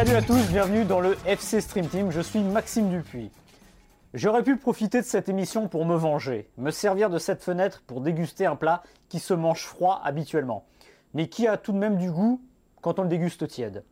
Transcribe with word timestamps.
Salut 0.00 0.14
à 0.16 0.22
tous, 0.22 0.40
bienvenue 0.50 0.84
dans 0.86 1.00
le 1.00 1.14
FC 1.26 1.60
Stream 1.60 1.86
Team, 1.86 2.10
je 2.10 2.22
suis 2.22 2.38
Maxime 2.38 2.88
Dupuis. 2.88 3.30
J'aurais 4.14 4.42
pu 4.42 4.56
profiter 4.56 5.00
de 5.00 5.04
cette 5.04 5.28
émission 5.28 5.68
pour 5.68 5.84
me 5.84 5.94
venger, 5.94 6.48
me 6.56 6.70
servir 6.70 7.10
de 7.10 7.18
cette 7.18 7.42
fenêtre 7.42 7.82
pour 7.86 8.00
déguster 8.00 8.46
un 8.46 8.56
plat 8.56 8.82
qui 9.10 9.18
se 9.18 9.34
mange 9.34 9.64
froid 9.64 10.00
habituellement, 10.02 10.64
mais 11.12 11.28
qui 11.28 11.46
a 11.46 11.58
tout 11.58 11.72
de 11.72 11.76
même 11.76 11.98
du 11.98 12.10
goût 12.10 12.40
quand 12.80 12.98
on 12.98 13.02
le 13.02 13.10
déguste 13.10 13.46
tiède? 13.46 13.84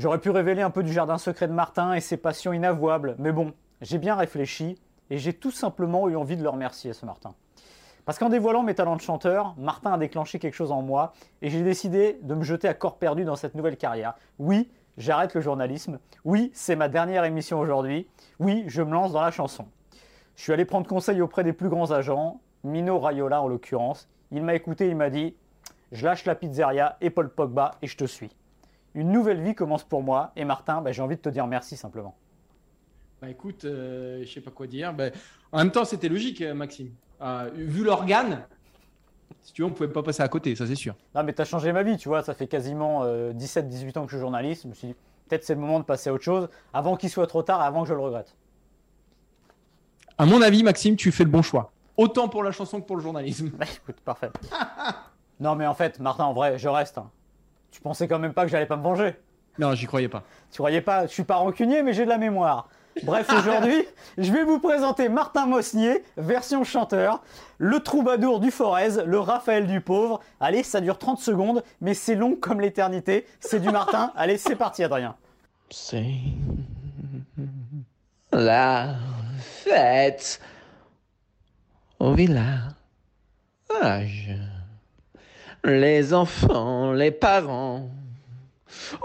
J'aurais 0.00 0.18
pu 0.18 0.30
révéler 0.30 0.62
un 0.62 0.70
peu 0.70 0.82
du 0.82 0.94
jardin 0.94 1.18
secret 1.18 1.46
de 1.46 1.52
Martin 1.52 1.92
et 1.92 2.00
ses 2.00 2.16
passions 2.16 2.54
inavouables, 2.54 3.16
mais 3.18 3.32
bon, 3.32 3.52
j'ai 3.82 3.98
bien 3.98 4.14
réfléchi 4.14 4.80
et 5.10 5.18
j'ai 5.18 5.34
tout 5.34 5.50
simplement 5.50 6.08
eu 6.08 6.16
envie 6.16 6.38
de 6.38 6.42
le 6.42 6.48
remercier 6.48 6.94
ce 6.94 7.04
Martin. 7.04 7.34
Parce 8.06 8.18
qu'en 8.18 8.30
dévoilant 8.30 8.62
mes 8.62 8.74
talents 8.74 8.96
de 8.96 9.02
chanteur, 9.02 9.54
Martin 9.58 9.92
a 9.92 9.98
déclenché 9.98 10.38
quelque 10.38 10.54
chose 10.54 10.72
en 10.72 10.80
moi 10.80 11.12
et 11.42 11.50
j'ai 11.50 11.60
décidé 11.62 12.18
de 12.22 12.34
me 12.34 12.42
jeter 12.44 12.66
à 12.66 12.72
corps 12.72 12.96
perdu 12.96 13.24
dans 13.24 13.36
cette 13.36 13.54
nouvelle 13.54 13.76
carrière. 13.76 14.14
Oui, 14.38 14.70
j'arrête 14.96 15.34
le 15.34 15.42
journalisme. 15.42 15.98
Oui, 16.24 16.50
c'est 16.54 16.76
ma 16.76 16.88
dernière 16.88 17.26
émission 17.26 17.60
aujourd'hui. 17.60 18.08
Oui, 18.38 18.64
je 18.68 18.80
me 18.80 18.92
lance 18.92 19.12
dans 19.12 19.20
la 19.20 19.30
chanson. 19.30 19.66
Je 20.34 20.44
suis 20.44 20.52
allé 20.54 20.64
prendre 20.64 20.86
conseil 20.86 21.20
auprès 21.20 21.44
des 21.44 21.52
plus 21.52 21.68
grands 21.68 21.90
agents, 21.90 22.40
Mino 22.64 22.98
Raiola 23.00 23.42
en 23.42 23.48
l'occurrence. 23.48 24.08
Il 24.30 24.44
m'a 24.44 24.54
écouté, 24.54 24.88
il 24.88 24.96
m'a 24.96 25.10
dit 25.10 25.36
Je 25.92 26.06
lâche 26.06 26.24
la 26.24 26.34
pizzeria 26.34 26.96
et 27.02 27.10
Paul 27.10 27.28
Pogba 27.28 27.72
et 27.82 27.86
je 27.86 27.98
te 27.98 28.06
suis. 28.06 28.34
Une 28.94 29.12
nouvelle 29.12 29.40
vie 29.42 29.54
commence 29.54 29.84
pour 29.84 30.02
moi 30.02 30.32
et 30.36 30.44
Martin, 30.44 30.80
bah, 30.80 30.92
j'ai 30.92 31.02
envie 31.02 31.16
de 31.16 31.20
te 31.20 31.28
dire 31.28 31.46
merci 31.46 31.76
simplement. 31.76 32.16
Bah 33.22 33.28
écoute, 33.28 33.64
euh, 33.64 34.22
je 34.24 34.32
sais 34.32 34.40
pas 34.40 34.50
quoi 34.50 34.66
dire. 34.66 34.92
Bah, 34.94 35.04
en 35.52 35.58
même 35.58 35.70
temps, 35.70 35.84
c'était 35.84 36.08
logique, 36.08 36.40
euh, 36.40 36.54
Maxime. 36.54 36.90
Euh, 37.20 37.50
vu 37.54 37.84
l'organe, 37.84 38.46
si 39.42 39.52
tu 39.52 39.62
veux, 39.62 39.68
on 39.68 39.72
pouvait 39.72 39.88
pas 39.92 40.02
passer 40.02 40.22
à 40.22 40.28
côté, 40.28 40.56
ça 40.56 40.66
c'est 40.66 40.74
sûr. 40.74 40.94
Non, 41.14 41.22
mais 41.22 41.32
t'as 41.34 41.44
changé 41.44 41.70
ma 41.72 41.82
vie, 41.82 41.96
tu 41.98 42.08
vois. 42.08 42.22
Ça 42.22 42.34
fait 42.34 42.46
quasiment 42.46 43.04
17-18 43.04 43.98
ans 43.98 44.04
que 44.06 44.10
je 44.10 44.16
suis 44.16 44.20
journaliste. 44.20 44.62
Je 44.64 44.68
me 44.68 44.74
suis 44.74 44.88
dit, 44.88 44.94
peut-être 45.28 45.44
c'est 45.44 45.54
le 45.54 45.60
moment 45.60 45.78
de 45.80 45.84
passer 45.84 46.08
à 46.10 46.14
autre 46.14 46.24
chose 46.24 46.48
avant 46.72 46.96
qu'il 46.96 47.10
soit 47.10 47.26
trop 47.26 47.42
tard, 47.42 47.60
avant 47.60 47.82
que 47.82 47.88
je 47.90 47.94
le 47.94 48.00
regrette. 48.00 48.34
À 50.18 50.26
mon 50.26 50.40
avis, 50.42 50.62
Maxime, 50.62 50.96
tu 50.96 51.12
fais 51.12 51.24
le 51.24 51.30
bon 51.30 51.42
choix. 51.42 51.72
Autant 51.96 52.28
pour 52.28 52.42
la 52.42 52.52
chanson 52.52 52.80
que 52.80 52.86
pour 52.86 52.96
le 52.96 53.02
journalisme. 53.02 53.50
Bah, 53.58 53.66
écoute, 53.74 54.00
parfait. 54.02 54.30
non, 55.40 55.54
mais 55.56 55.66
en 55.66 55.74
fait, 55.74 55.98
Martin, 56.00 56.24
en 56.24 56.32
vrai, 56.32 56.58
je 56.58 56.68
reste. 56.68 56.98
hein. 56.98 57.10
Tu 57.70 57.80
pensais 57.80 58.08
quand 58.08 58.18
même 58.18 58.32
pas 58.32 58.44
que 58.44 58.50
j'allais 58.50 58.66
pas 58.66 58.76
me 58.76 58.82
venger. 58.82 59.14
Non, 59.58 59.74
j'y 59.74 59.86
croyais 59.86 60.08
pas. 60.08 60.22
Tu 60.50 60.58
croyais 60.58 60.80
pas, 60.80 61.06
je 61.06 61.12
suis 61.12 61.24
pas 61.24 61.36
rancunier, 61.36 61.82
mais 61.82 61.92
j'ai 61.92 62.04
de 62.04 62.08
la 62.08 62.18
mémoire. 62.18 62.68
Bref, 63.04 63.28
aujourd'hui, 63.38 63.84
je 64.18 64.32
vais 64.32 64.44
vous 64.44 64.58
présenter 64.58 65.08
Martin 65.08 65.46
Mosnier, 65.46 66.02
version 66.16 66.64
chanteur, 66.64 67.22
le 67.58 67.80
troubadour 67.80 68.40
du 68.40 68.50
Forez, 68.50 69.04
le 69.04 69.18
Raphaël 69.18 69.66
du 69.66 69.80
pauvre. 69.80 70.20
Allez, 70.40 70.62
ça 70.62 70.80
dure 70.80 70.98
30 70.98 71.20
secondes, 71.20 71.62
mais 71.80 71.94
c'est 71.94 72.14
long 72.14 72.36
comme 72.36 72.60
l'éternité. 72.60 73.26
C'est 73.40 73.60
du 73.60 73.70
Martin. 73.70 74.12
Allez, 74.16 74.38
c'est 74.38 74.56
parti, 74.56 74.82
Adrien. 74.82 75.14
C'est 75.70 76.04
la 78.32 78.96
fête 79.38 80.40
au 81.98 82.14
village. 82.14 82.74
Les 85.64 86.14
enfants, 86.14 86.92
les 86.92 87.10
parents 87.10 87.90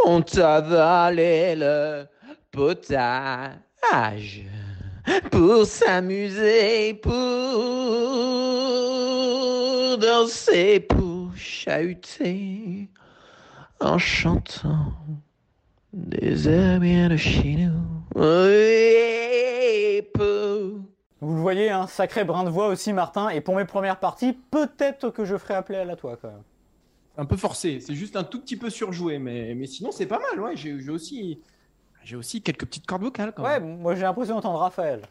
ont 0.06 0.24
avalé 0.38 1.54
le 1.58 2.06
potage 2.52 4.44
pour 5.32 5.66
s'amuser, 5.66 6.94
pour 6.94 7.12
danser, 9.98 10.80
pour 10.80 11.36
chahuter 11.36 12.90
en 13.82 13.98
chantant 13.98 14.94
des 15.92 16.48
airs 16.48 17.10
de 17.10 17.18
chez 17.18 17.58
nous. 17.58 18.06
Vous 21.26 21.34
le 21.34 21.42
voyez, 21.42 21.72
un 21.72 21.88
sacré 21.88 22.24
brin 22.24 22.44
de 22.44 22.50
voix 22.52 22.68
aussi, 22.68 22.94
Martin. 22.94 23.30
Et 23.30 23.42
pour 23.42 23.56
mes 23.56 23.66
premières 23.66 24.00
parties, 24.00 24.34
peut-être 24.34 25.10
que 25.10 25.26
je 25.26 25.36
ferai 25.38 25.56
appeler 25.56 25.80
à 25.80 25.86
la 25.86 25.96
toi 25.96 26.18
quand 26.22 26.28
même. 26.28 26.44
Un 27.18 27.26
peu 27.26 27.36
forcé, 27.36 27.80
c'est 27.80 27.96
juste 27.96 28.16
un 28.16 28.24
tout 28.24 28.40
petit 28.40 28.58
peu 28.58 28.70
surjoué, 28.70 29.18
mais, 29.18 29.56
mais 29.56 29.66
sinon 29.66 29.92
c'est 29.92 30.06
pas 30.06 30.20
mal. 30.20 30.40
Ouais, 30.40 30.56
j'ai 30.56 30.80
j'ai 30.82 30.92
aussi, 30.92 31.42
j'ai 32.04 32.16
aussi 32.16 32.42
quelques 32.44 32.66
petites 32.66 32.86
cordes 32.86 33.02
vocales. 33.04 33.32
Quand 33.36 33.42
Ouais, 33.44 33.60
même. 33.60 33.80
moi 33.80 33.96
j'ai 33.96 34.02
l'impression 34.04 34.36
d'entendre 34.36 34.60
Raphaël. 34.60 35.02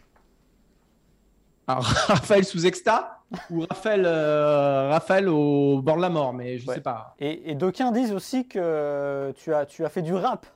Alors, 1.67 1.83
Raphaël 2.09 2.45
sous 2.45 2.67
exta 2.67 3.23
ou 3.51 3.63
Raphaël, 3.69 4.05
euh, 4.07 4.91
Raphaël 4.91 5.29
au 5.29 5.81
bord 5.83 5.97
de 5.97 6.03
la 6.03 6.11
mort, 6.11 6.33
mais 6.35 6.59
je 6.59 6.69
Ouais. 6.69 6.75
sais 6.77 6.81
pas. 6.81 7.15
Et, 7.19 7.51
et 7.51 7.55
d'aucuns 7.55 7.91
disent 7.91 8.13
aussi 8.13 8.47
que 8.47 9.33
tu 9.37 9.53
as, 9.55 9.65
tu 9.67 9.85
as 9.85 9.89
fait 9.89 10.03
du 10.03 10.15
rap 10.15 10.47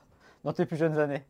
dans 0.43 0.53
tes 0.53 0.65
plus 0.65 0.77
jeunes 0.77 0.99
années. 0.99 1.25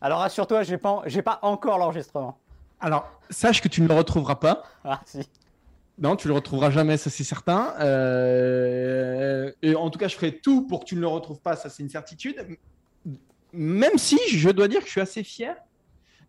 Alors 0.00 0.18
rassure-toi, 0.20 0.62
j'ai 0.64 0.78
pas, 0.78 1.02
j'ai 1.06 1.22
pas 1.22 1.38
encore 1.42 1.78
l'enregistrement. 1.78 2.38
Alors, 2.82 3.08
sache 3.30 3.62
que 3.62 3.68
tu 3.68 3.80
ne 3.80 3.88
le 3.88 3.94
retrouveras 3.94 4.34
pas. 4.36 4.62
Ah 4.84 5.00
si. 5.06 5.20
Non, 5.98 6.16
tu 6.16 6.26
le 6.28 6.34
retrouveras 6.34 6.70
jamais, 6.70 6.96
ça 6.96 7.10
c'est 7.10 7.22
certain. 7.24 7.74
Euh, 7.80 9.52
et 9.62 9.74
en 9.74 9.88
tout 9.90 9.98
cas, 9.98 10.08
je 10.08 10.16
ferai 10.16 10.38
tout 10.38 10.66
pour 10.66 10.80
que 10.80 10.84
tu 10.86 10.96
ne 10.96 11.00
le 11.00 11.06
retrouves 11.06 11.40
pas, 11.40 11.54
ça 11.56 11.68
c'est 11.70 11.82
une 11.82 11.88
certitude. 11.90 12.36
Même 13.52 13.96
si 13.98 14.18
je 14.30 14.48
dois 14.50 14.68
dire 14.68 14.80
que 14.80 14.86
je 14.86 14.90
suis 14.90 15.00
assez 15.00 15.22
fier 15.22 15.54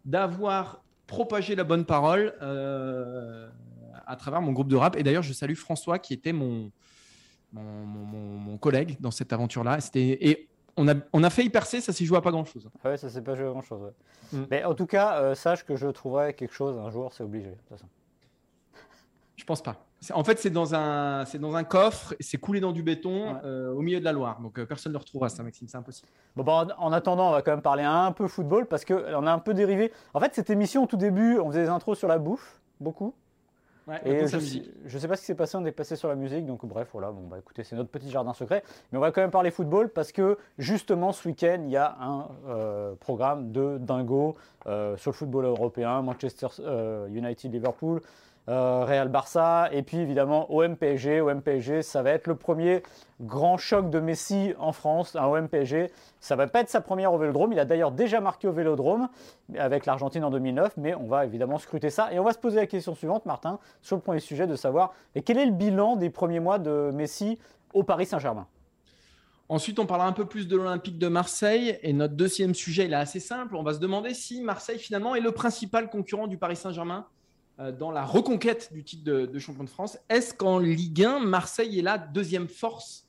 d'avoir 0.06 0.84
propagé 1.08 1.56
la 1.56 1.64
bonne 1.64 1.86
parole 1.86 2.34
euh, 2.42 3.48
à 4.06 4.16
travers 4.16 4.42
mon 4.42 4.52
groupe 4.52 4.68
de 4.68 4.76
rap. 4.76 4.96
Et 4.98 5.04
d'ailleurs, 5.04 5.24
je 5.24 5.34
salue 5.34 5.56
François 5.56 5.98
qui 5.98 6.14
était 6.14 6.34
mon, 6.34 6.72
mon, 7.54 7.64
mon- 7.64 8.06
mon- 8.06 8.38
mon 8.38 8.58
collègue 8.58 8.98
dans 9.00 9.12
cette 9.12 9.32
aventure-là. 9.32 9.78
Et 9.96 10.50
on 10.78 10.88
a, 10.88 10.94
on 11.14 11.24
a 11.24 11.30
failli 11.30 11.50
percer, 11.50 11.82
ça 11.82 11.94
s'est 11.94 12.06
joué 12.06 12.18
à 12.18 12.22
pas 12.22 12.32
grand-chose. 12.32 12.70
Ah 12.84 12.90
Ouais, 12.90 12.98
ça 12.98 13.10
s'est 13.10 13.22
pas 13.22 13.36
joué 13.36 13.46
grand 13.46 13.62
chose. 13.62 13.92
Mm. 14.32 14.44
Mais 14.50 14.64
en 14.64 14.74
tout 14.74 14.86
cas, 14.88 15.22
euh, 15.22 15.36
sache 15.36 15.64
que 15.66 15.76
je 15.76 15.88
trouverai 15.88 16.34
quelque 16.34 16.54
chose 16.54 16.78
un 16.78 16.90
jour, 16.90 17.14
c'est 17.14 17.24
obligé. 17.24 17.50
de 17.50 17.56
toute 17.56 17.70
façon. 17.70 17.86
Je 19.36 19.44
pense 19.46 19.62
pas. 19.62 19.78
En 20.14 20.24
fait, 20.26 20.38
c'est 20.38 20.50
dans 20.50 20.76
un, 20.76 21.24
c'est 21.26 21.40
dans 21.40 21.56
un 21.56 21.64
coffre, 21.64 22.14
c'est 22.20 22.38
coulé 22.38 22.60
dans 22.60 22.74
du 22.74 22.84
béton 22.84 23.34
Ouais. 23.36 23.40
euh, 23.46 23.72
au 23.72 23.82
milieu 23.82 24.00
de 24.00 24.06
la 24.06 24.12
Loire. 24.12 24.42
Donc 24.42 24.60
euh, 24.60 24.66
personne 24.66 24.92
ne 24.92 24.98
le 24.98 25.00
retrouvera, 25.00 25.30
ça, 25.30 25.44
Maxime, 25.44 25.68
c'est 25.70 25.78
impossible. 25.78 26.10
Bon, 26.36 26.44
bah, 26.44 26.68
en, 26.78 26.88
en 26.88 26.92
attendant, 26.92 27.30
on 27.30 27.32
va 27.32 27.42
quand 27.42 27.52
même 27.52 27.62
parler 27.62 27.84
un 27.84 28.12
peu 28.12 28.28
football 28.28 28.66
parce 28.66 28.84
qu'on 28.84 29.26
a 29.26 29.32
un 29.32 29.40
peu 29.40 29.54
dérivé. 29.54 29.94
En 30.14 30.20
fait, 30.20 30.34
cette 30.36 30.50
émission, 30.50 30.84
au 30.84 30.88
tout 30.88 30.98
début, 30.98 31.40
on 31.40 31.48
faisait 31.50 31.64
des 31.64 31.70
intros 31.70 31.98
sur 31.98 32.08
la 32.10 32.18
bouffe, 32.18 32.60
beaucoup. 32.82 33.14
Ouais, 33.88 34.00
Et 34.06 34.22
maintenant, 34.22 34.40
je 34.40 34.60
je 34.86 34.98
sais 34.98 35.08
pas 35.08 35.16
ce 35.16 35.22
qui 35.22 35.28
s'est 35.28 35.36
passé, 35.36 35.58
on 35.58 35.66
est 35.66 35.72
passé 35.72 35.96
sur 35.98 36.08
la 36.08 36.16
musique, 36.16 36.46
donc 36.46 36.66
bref, 36.66 36.88
voilà, 36.94 37.12
bon 37.12 37.28
bah 37.28 37.38
écoutez, 37.38 37.64
c'est 37.64 37.76
notre 37.76 37.90
petit 37.90 38.10
jardin 38.10 38.34
secret. 38.34 38.64
Mais 38.92 38.98
on 38.98 39.02
va 39.02 39.12
quand 39.12 39.22
même 39.22 39.32
parler 39.32 39.52
football 39.52 39.90
parce 39.90 40.14
que 40.14 40.38
justement 40.58 41.12
ce 41.12 41.28
week-end, 41.28 41.62
il 41.66 41.72
y 41.72 41.78
a 41.78 41.98
un 42.00 42.30
euh, 42.48 42.96
programme 42.96 43.52
de 43.52 43.78
dingo 43.80 44.36
euh, 44.68 44.96
sur 44.96 45.12
le 45.12 45.16
football 45.16 45.46
européen, 45.46 46.02
Manchester 46.02 46.48
euh, 46.60 47.08
United 47.08 47.52
Liverpool, 47.52 48.02
euh, 48.50 48.84
Real 48.84 49.08
Barça, 49.08 49.70
et 49.72 49.84
puis 49.84 49.98
évidemment 49.98 50.54
OM 50.54 50.76
PSG. 50.76 51.22
OM 51.22 51.42
PSG, 51.42 51.82
ça 51.82 52.02
va 52.02 52.12
être 52.12 52.28
le 52.28 52.36
premier 52.36 52.84
grand 53.22 53.58
choc 53.58 53.90
de 53.90 54.00
Messi 54.00 54.54
en 54.60 54.74
France, 54.74 55.16
un 55.16 55.26
OM 55.26 55.48
PSG. 55.48 55.92
Ça 56.20 56.36
va 56.36 56.48
pas 56.48 56.62
être 56.62 56.70
sa 56.70 56.82
première 56.82 57.14
au 57.14 57.18
Vélodrome, 57.18 57.54
il 57.54 57.60
a 57.60 57.66
d'ailleurs 57.66 57.92
déjà 57.92 58.20
marqué 58.20 58.48
au 58.48 58.52
Vélodrome 58.52 59.08
avec 59.58 59.86
l'Argentine 59.86 60.24
en 60.24 60.30
2009, 60.30 60.74
mais 60.78 60.94
on 60.96 61.08
va 61.08 61.26
évidemment 61.26 61.58
scruter 61.58 61.90
ça. 61.90 62.12
Et 62.12 62.20
on 62.20 62.24
va 62.24 62.34
se 62.34 62.40
poser 62.40 62.58
la 62.58 62.68
question 62.68 62.96
suivante, 62.96 63.26
Martin, 63.26 63.60
sur 63.82 63.96
le 63.96 64.02
premier 64.02 64.20
sujet 64.20 64.46
de 64.46 64.56
savoir 64.56 64.94
quel 65.26 65.38
est 65.38 65.46
le 65.46 65.52
bilan 65.52 65.96
des 65.96 66.10
premiers 66.10 66.40
mois 66.40 66.60
de 66.60 66.92
Messi 66.94 67.40
au 67.74 67.84
Paris 67.84 68.06
Saint-Germain? 68.06 68.48
Ensuite, 69.50 69.78
on 69.80 69.86
parlera 69.86 70.08
un 70.08 70.14
peu 70.14 70.26
plus 70.26 70.48
de 70.48 70.58
l'Olympique 70.58 70.98
de 70.98 71.08
Marseille. 71.08 71.78
Et 71.84 71.94
notre 71.94 72.16
deuxième 72.16 72.56
sujet, 72.56 72.86
il 72.86 72.94
est 72.94 72.98
assez 72.98 73.20
simple. 73.20 73.56
On 73.56 73.64
va 73.64 73.74
se 73.74 73.80
demander 73.80 74.14
si 74.14 74.42
Marseille, 74.42 74.80
finalement, 74.80 75.16
est 75.16 75.20
le 75.20 75.32
principal 75.32 75.90
concurrent 75.90 76.28
du 76.28 76.38
Paris 76.38 76.56
Saint-Germain 76.56 77.06
dans 77.60 77.92
la 77.92 78.04
reconquête 78.04 78.74
du 78.74 78.84
titre 78.84 79.04
de, 79.04 79.40
champion 79.40 79.64
de 79.64 79.70
France. 79.70 79.98
Est-ce 80.10 80.34
qu'en 80.34 80.60
Ligue 80.60 81.04
1, 81.04 81.20
Marseille 81.20 81.80
est 81.80 81.84
la 81.84 81.98
deuxième 81.98 82.48
force 82.48 83.04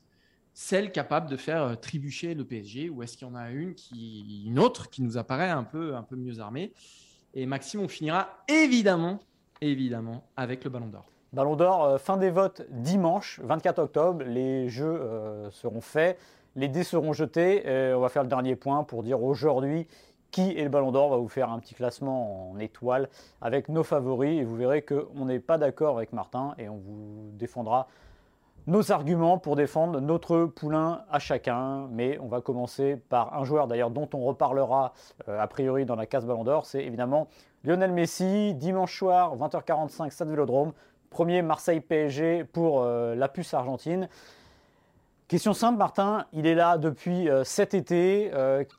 celle 0.55 0.93
capable 0.93 1.29
de 1.29 1.35
faire 1.35 1.63
euh, 1.63 1.75
trébucher 1.75 2.33
le 2.33 2.45
PSG 2.45 2.89
ou 2.89 3.03
est-ce 3.03 3.17
qu'il 3.17 3.27
y 3.27 3.29
en 3.29 3.35
a 3.35 3.51
une, 3.51 3.75
une 3.93 4.57
autre 4.57 4.89
qui 4.89 5.03
nous 5.03 5.17
apparaît 5.17 5.49
un 5.49 5.65
peu, 5.65 5.95
un 5.95 6.01
peu 6.01 6.15
mieux 6.15 6.39
armée? 6.39 6.71
Et 7.33 7.45
Maxime, 7.45 7.81
on 7.81 7.89
finira 7.89 8.29
évidemment, 8.47 9.19
évidemment 9.59 10.25
avec 10.37 10.63
le 10.63 10.69
Ballon 10.69 10.87
d'Or. 10.87 11.11
Ballon 11.33 11.57
d'Or, 11.57 11.83
euh, 11.83 11.97
fin 11.97 12.15
des 12.15 12.29
votes 12.29 12.65
dimanche 12.69 13.41
24 13.43 13.79
octobre. 13.79 14.23
Les 14.23 14.69
jeux 14.69 14.85
euh, 14.85 15.51
seront 15.51 15.81
faits, 15.81 16.17
les 16.55 16.69
dés 16.69 16.85
seront 16.85 17.11
jetés. 17.11 17.67
Et 17.67 17.93
on 17.93 17.99
va 17.99 18.07
faire 18.07 18.23
le 18.23 18.29
dernier 18.29 18.55
point 18.55 18.85
pour 18.85 19.03
dire 19.03 19.21
aujourd'hui 19.21 19.87
qui 20.31 20.57
est 20.57 20.63
le 20.63 20.69
Ballon 20.69 20.91
d'Or. 20.91 21.07
On 21.07 21.11
va 21.11 21.17
vous 21.17 21.29
faire 21.29 21.49
un 21.49 21.59
petit 21.59 21.75
classement 21.75 22.51
en 22.51 22.59
étoiles 22.59 23.09
avec 23.41 23.69
nos 23.69 23.83
favoris 23.83 24.39
et 24.39 24.43
vous 24.43 24.55
verrez 24.55 24.81
qu'on 24.81 25.25
n'est 25.25 25.39
pas 25.39 25.57
d'accord 25.57 25.97
avec 25.97 26.13
Martin 26.13 26.53
et 26.57 26.69
on 26.69 26.77
vous 26.77 27.31
défendra 27.33 27.87
nos 28.67 28.91
arguments 28.91 29.37
pour 29.37 29.55
défendre 29.55 29.99
notre 30.01 30.45
poulain 30.45 31.03
à 31.11 31.19
chacun. 31.19 31.87
Mais 31.91 32.17
on 32.19 32.27
va 32.27 32.41
commencer 32.41 32.97
par 33.09 33.37
un 33.37 33.43
joueur 33.43 33.67
d'ailleurs 33.67 33.91
dont 33.91 34.09
on 34.13 34.23
reparlera 34.23 34.93
euh, 35.27 35.39
a 35.39 35.47
priori 35.47 35.85
dans 35.85 35.95
la 35.95 36.05
case 36.05 36.25
Ballon 36.25 36.43
d'Or. 36.43 36.65
C'est 36.65 36.83
évidemment 36.83 37.27
Lionel 37.63 37.91
Messi, 37.91 38.53
dimanche 38.55 38.97
soir, 38.97 39.35
20h45, 39.37 40.09
Stade 40.09 40.29
Vélodrome. 40.29 40.73
Premier 41.09 41.41
Marseille 41.41 41.79
PSG 41.79 42.43
pour 42.43 42.81
euh, 42.81 43.15
la 43.15 43.29
puce 43.29 43.53
argentine. 43.53 44.09
Question 45.27 45.53
simple, 45.53 45.77
Martin. 45.77 46.27
Il 46.33 46.45
est 46.45 46.55
là 46.55 46.77
depuis 46.77 47.29
euh, 47.29 47.43
cet 47.43 47.73
été. 47.73 48.31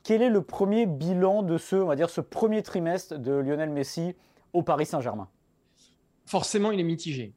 quel 0.03 0.21
est 0.21 0.29
le 0.29 0.41
premier 0.41 0.85
bilan 0.85 1.43
de 1.43 1.57
ce, 1.57 1.75
on 1.75 1.87
va 1.87 1.95
dire, 1.95 2.09
ce 2.09 2.21
premier 2.21 2.63
trimestre 2.63 3.17
de 3.17 3.33
Lionel 3.33 3.69
Messi 3.69 4.15
au 4.53 4.63
Paris 4.63 4.85
Saint-Germain? 4.85 5.29
Forcément, 6.25 6.71
il 6.71 6.79
est 6.79 6.83
mitigé. 6.83 7.33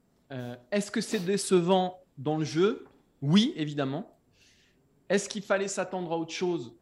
Est-ce 0.71 0.93
que 0.93 1.01
c'est 1.01 1.19
décevant 1.19 1.99
dans 2.19 2.37
le 2.37 2.45
jeu? 2.45 2.87
Oui, 3.21 3.53
évidemment. 3.57 4.17
Est-ce 5.09 5.29
qu'il 5.29 5.43
fallait 5.43 5.69
s'attendre 5.69 6.13
à 6.13 6.17
autre 6.17 6.33
chose? 6.33 6.73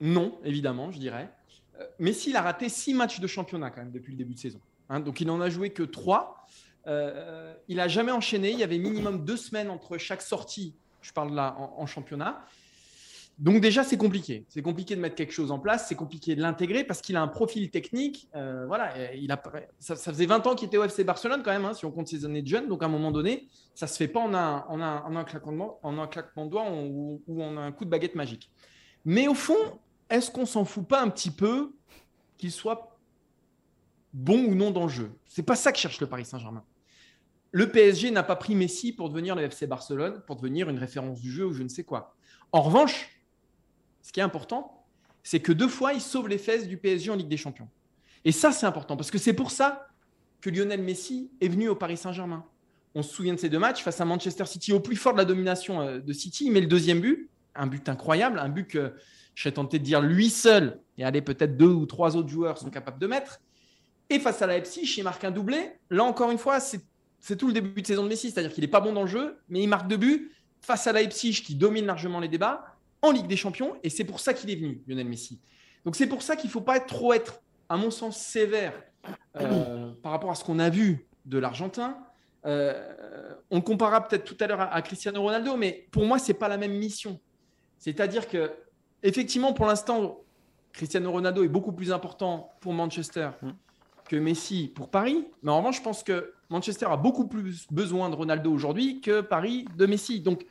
Non, 0.00 0.38
évidemment, 0.44 0.90
je 0.90 0.98
dirais. 0.98 1.32
Euh, 1.80 1.84
mais 1.98 2.12
s'il 2.12 2.36
a 2.36 2.42
raté 2.42 2.68
six 2.68 2.92
matchs 2.94 3.20
de 3.20 3.26
championnat 3.26 3.70
quand 3.70 3.80
même 3.80 3.92
depuis 3.92 4.12
le 4.12 4.18
début 4.18 4.34
de 4.34 4.38
saison. 4.38 4.60
Hein. 4.90 5.00
donc 5.00 5.20
il 5.20 5.26
n'en 5.26 5.40
a 5.40 5.50
joué 5.50 5.70
que 5.70 5.82
trois. 5.82 6.46
Euh, 6.86 7.54
il 7.68 7.76
n'a 7.76 7.88
jamais 7.88 8.12
enchaîné. 8.12 8.50
Il 8.50 8.58
y 8.58 8.64
avait 8.64 8.78
minimum 8.78 9.24
deux 9.24 9.36
semaines 9.36 9.70
entre 9.70 9.98
chaque 9.98 10.22
sortie. 10.22 10.74
Je 11.08 11.12
parle 11.14 11.34
là 11.34 11.56
en 11.58 11.86
championnat. 11.86 12.44
Donc 13.38 13.60
déjà, 13.60 13.84
c'est 13.84 13.96
compliqué. 13.96 14.44
C'est 14.48 14.62
compliqué 14.62 14.96
de 14.96 15.00
mettre 15.00 15.14
quelque 15.14 15.32
chose 15.32 15.52
en 15.52 15.60
place, 15.60 15.86
c'est 15.88 15.94
compliqué 15.94 16.34
de 16.34 16.42
l'intégrer 16.42 16.82
parce 16.82 17.00
qu'il 17.00 17.14
a 17.14 17.22
un 17.22 17.28
profil 17.28 17.70
technique. 17.70 18.28
Euh, 18.34 18.66
voilà, 18.66 19.14
il 19.14 19.30
a, 19.30 19.40
ça, 19.78 19.94
faisait 19.94 20.26
20 20.26 20.46
ans 20.48 20.54
qu'il 20.56 20.66
était 20.66 20.76
au 20.76 20.82
FC 20.82 21.04
Barcelone 21.04 21.42
quand 21.44 21.52
même, 21.52 21.64
hein, 21.64 21.72
si 21.72 21.84
on 21.84 21.92
compte 21.92 22.08
ses 22.08 22.24
années 22.24 22.42
de 22.42 22.48
jeune. 22.48 22.66
Donc 22.66 22.82
à 22.82 22.86
un 22.86 22.88
moment 22.88 23.12
donné, 23.12 23.48
ça 23.76 23.86
se 23.86 23.96
fait 23.96 24.08
pas 24.08 24.18
en 24.18 24.34
un, 24.34 24.64
en 24.68 25.16
un, 25.16 25.24
claquement, 25.24 25.78
en 25.84 25.98
un 25.98 26.08
claquement 26.08 26.46
de 26.46 26.50
doigts 26.50 26.68
ou, 26.68 27.22
en 27.40 27.56
un 27.56 27.70
coup 27.70 27.84
de 27.84 27.90
baguette 27.90 28.16
magique. 28.16 28.50
Mais 29.04 29.28
au 29.28 29.34
fond, 29.34 29.78
est-ce 30.10 30.32
qu'on 30.32 30.46
s'en 30.46 30.64
fout 30.64 30.86
pas 30.86 31.00
un 31.00 31.08
petit 31.08 31.30
peu 31.30 31.76
qu'il 32.38 32.50
soit 32.50 32.98
bon 34.12 34.46
ou 34.46 34.56
non 34.56 34.72
dans 34.72 34.82
le 34.82 34.88
jeu? 34.88 35.12
C'est 35.28 35.44
pas 35.44 35.54
ça 35.54 35.70
que 35.70 35.78
cherche 35.78 36.00
le 36.00 36.08
Paris 36.08 36.24
Saint-Germain. 36.24 36.64
Le 37.52 37.70
PSG 37.70 38.10
n'a 38.10 38.22
pas 38.22 38.36
pris 38.36 38.54
Messi 38.54 38.92
pour 38.92 39.08
devenir 39.08 39.34
le 39.34 39.42
FC 39.42 39.66
Barcelone, 39.66 40.22
pour 40.26 40.36
devenir 40.36 40.68
une 40.68 40.78
référence 40.78 41.20
du 41.20 41.30
jeu 41.30 41.46
ou 41.46 41.52
je 41.52 41.62
ne 41.62 41.68
sais 41.68 41.84
quoi. 41.84 42.14
En 42.52 42.60
revanche, 42.60 43.08
ce 44.02 44.12
qui 44.12 44.20
est 44.20 44.22
important, 44.22 44.86
c'est 45.22 45.40
que 45.40 45.52
deux 45.52 45.68
fois, 45.68 45.92
il 45.92 46.00
sauve 46.00 46.28
les 46.28 46.38
fesses 46.38 46.66
du 46.66 46.76
PSG 46.76 47.10
en 47.10 47.16
Ligue 47.16 47.28
des 47.28 47.36
Champions. 47.36 47.68
Et 48.24 48.32
ça, 48.32 48.52
c'est 48.52 48.66
important, 48.66 48.96
parce 48.96 49.10
que 49.10 49.18
c'est 49.18 49.32
pour 49.32 49.50
ça 49.50 49.88
que 50.40 50.50
Lionel 50.50 50.82
Messi 50.82 51.30
est 51.40 51.48
venu 51.48 51.68
au 51.68 51.74
Paris 51.74 51.96
Saint-Germain. 51.96 52.44
On 52.94 53.02
se 53.02 53.14
souvient 53.14 53.34
de 53.34 53.38
ces 53.38 53.48
deux 53.48 53.58
matchs 53.58 53.82
face 53.82 54.00
à 54.00 54.04
Manchester 54.04 54.46
City, 54.46 54.72
au 54.72 54.80
plus 54.80 54.96
fort 54.96 55.12
de 55.12 55.18
la 55.18 55.24
domination 55.24 55.80
euh, 55.80 56.00
de 56.00 56.12
City. 56.12 56.46
Il 56.46 56.52
met 56.52 56.60
le 56.60 56.66
deuxième 56.66 57.00
but, 57.00 57.30
un 57.54 57.66
but 57.66 57.88
incroyable, 57.88 58.38
un 58.38 58.48
but 58.48 58.66
que 58.66 58.94
je 59.34 59.42
serais 59.42 59.52
tenté 59.52 59.78
de 59.78 59.84
dire 59.84 60.00
lui 60.00 60.30
seul, 60.30 60.80
et 60.96 61.04
allez, 61.04 61.22
peut-être 61.22 61.56
deux 61.56 61.68
ou 61.68 61.86
trois 61.86 62.16
autres 62.16 62.28
joueurs 62.28 62.58
sont 62.58 62.70
capables 62.70 62.98
de 62.98 63.06
mettre. 63.06 63.40
Et 64.10 64.18
face 64.18 64.42
à 64.42 64.46
la 64.46 64.54
Leipzig, 64.54 64.94
il 64.96 65.04
marque 65.04 65.22
un 65.24 65.30
doublé. 65.30 65.72
Là, 65.90 66.04
encore 66.04 66.30
une 66.30 66.38
fois, 66.38 66.60
c'est 66.60 66.80
tout 67.36 67.46
le 67.46 67.52
début 67.52 67.82
de 67.82 67.86
saison 67.86 68.04
de 68.04 68.08
Messi, 68.08 68.30
c'est-à-dire 68.30 68.52
qu'il 68.52 68.62
n'est 68.62 68.68
pas 68.68 68.80
bon 68.80 68.92
dans 68.92 69.02
le 69.02 69.08
jeu, 69.08 69.38
mais 69.48 69.62
il 69.62 69.68
marque 69.68 69.88
deux 69.88 69.96
buts 69.96 70.32
face 70.60 70.86
à 70.86 70.92
Leipzig 70.92 71.42
qui 71.44 71.54
domine 71.54 71.86
largement 71.86 72.20
les 72.20 72.28
débats 72.28 72.76
en 73.02 73.10
Ligue 73.10 73.26
des 73.26 73.36
Champions 73.36 73.76
et 73.82 73.90
c'est 73.90 74.04
pour 74.04 74.20
ça 74.20 74.34
qu'il 74.34 74.50
est 74.50 74.56
venu, 74.56 74.82
Lionel 74.86 75.06
Messi. 75.06 75.40
Donc 75.84 75.96
c'est 75.96 76.06
pour 76.06 76.22
ça 76.22 76.36
qu'il 76.36 76.48
ne 76.48 76.52
faut 76.52 76.60
pas 76.60 76.80
trop 76.80 77.12
être, 77.12 77.40
à 77.68 77.76
mon 77.76 77.90
sens, 77.90 78.18
sévère 78.18 78.72
euh, 79.36 79.92
par 80.02 80.12
rapport 80.12 80.30
à 80.30 80.34
ce 80.34 80.44
qu'on 80.44 80.58
a 80.58 80.70
vu 80.70 81.06
de 81.24 81.38
l'Argentin. 81.38 81.98
Euh, 82.46 83.34
on 83.50 83.56
le 83.56 83.62
comparera 83.62 84.06
peut-être 84.06 84.24
tout 84.24 84.36
à 84.40 84.46
l'heure 84.46 84.60
à, 84.60 84.82
Cristiano 84.82 85.22
Ronaldo, 85.22 85.56
mais 85.56 85.86
pour 85.90 86.04
moi, 86.04 86.18
ce 86.18 86.28
n'est 86.28 86.38
pas 86.38 86.48
la 86.48 86.56
même 86.56 86.72
mission. 86.72 87.20
C'est-à-dire 87.78 88.28
que, 88.28 88.52
effectivement, 89.02 89.52
pour 89.52 89.66
l'instant, 89.66 90.20
Cristiano 90.72 91.10
Ronaldo 91.10 91.44
est 91.44 91.48
beaucoup 91.48 91.72
plus 91.72 91.92
important 91.92 92.52
pour 92.60 92.72
Manchester 92.72 93.30
que 94.08 94.16
Messi 94.16 94.72
pour 94.74 94.90
Paris. 94.90 95.26
Mais 95.42 95.50
en 95.50 95.58
revanche, 95.58 95.76
je 95.76 95.82
pense 95.82 96.02
que 96.02 96.32
Manchester 96.50 96.86
a 96.86 96.96
beaucoup 96.96 97.28
plus 97.28 97.66
besoin 97.70 98.10
de 98.10 98.14
Ronaldo 98.14 98.52
aujourd'hui 98.52 99.00
que 99.00 99.20
Paris 99.20 99.66
de 99.76 99.86
Messi. 99.86 100.20
Donc, 100.20 100.46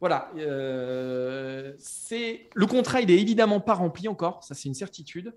voilà, 0.00 0.30
euh, 0.36 1.74
c'est 1.78 2.48
le 2.54 2.66
contrat, 2.66 3.00
il 3.00 3.10
est 3.10 3.20
évidemment 3.20 3.60
pas 3.60 3.74
rempli 3.74 4.08
encore, 4.08 4.42
ça 4.42 4.54
c'est 4.54 4.68
une 4.68 4.74
certitude. 4.74 5.34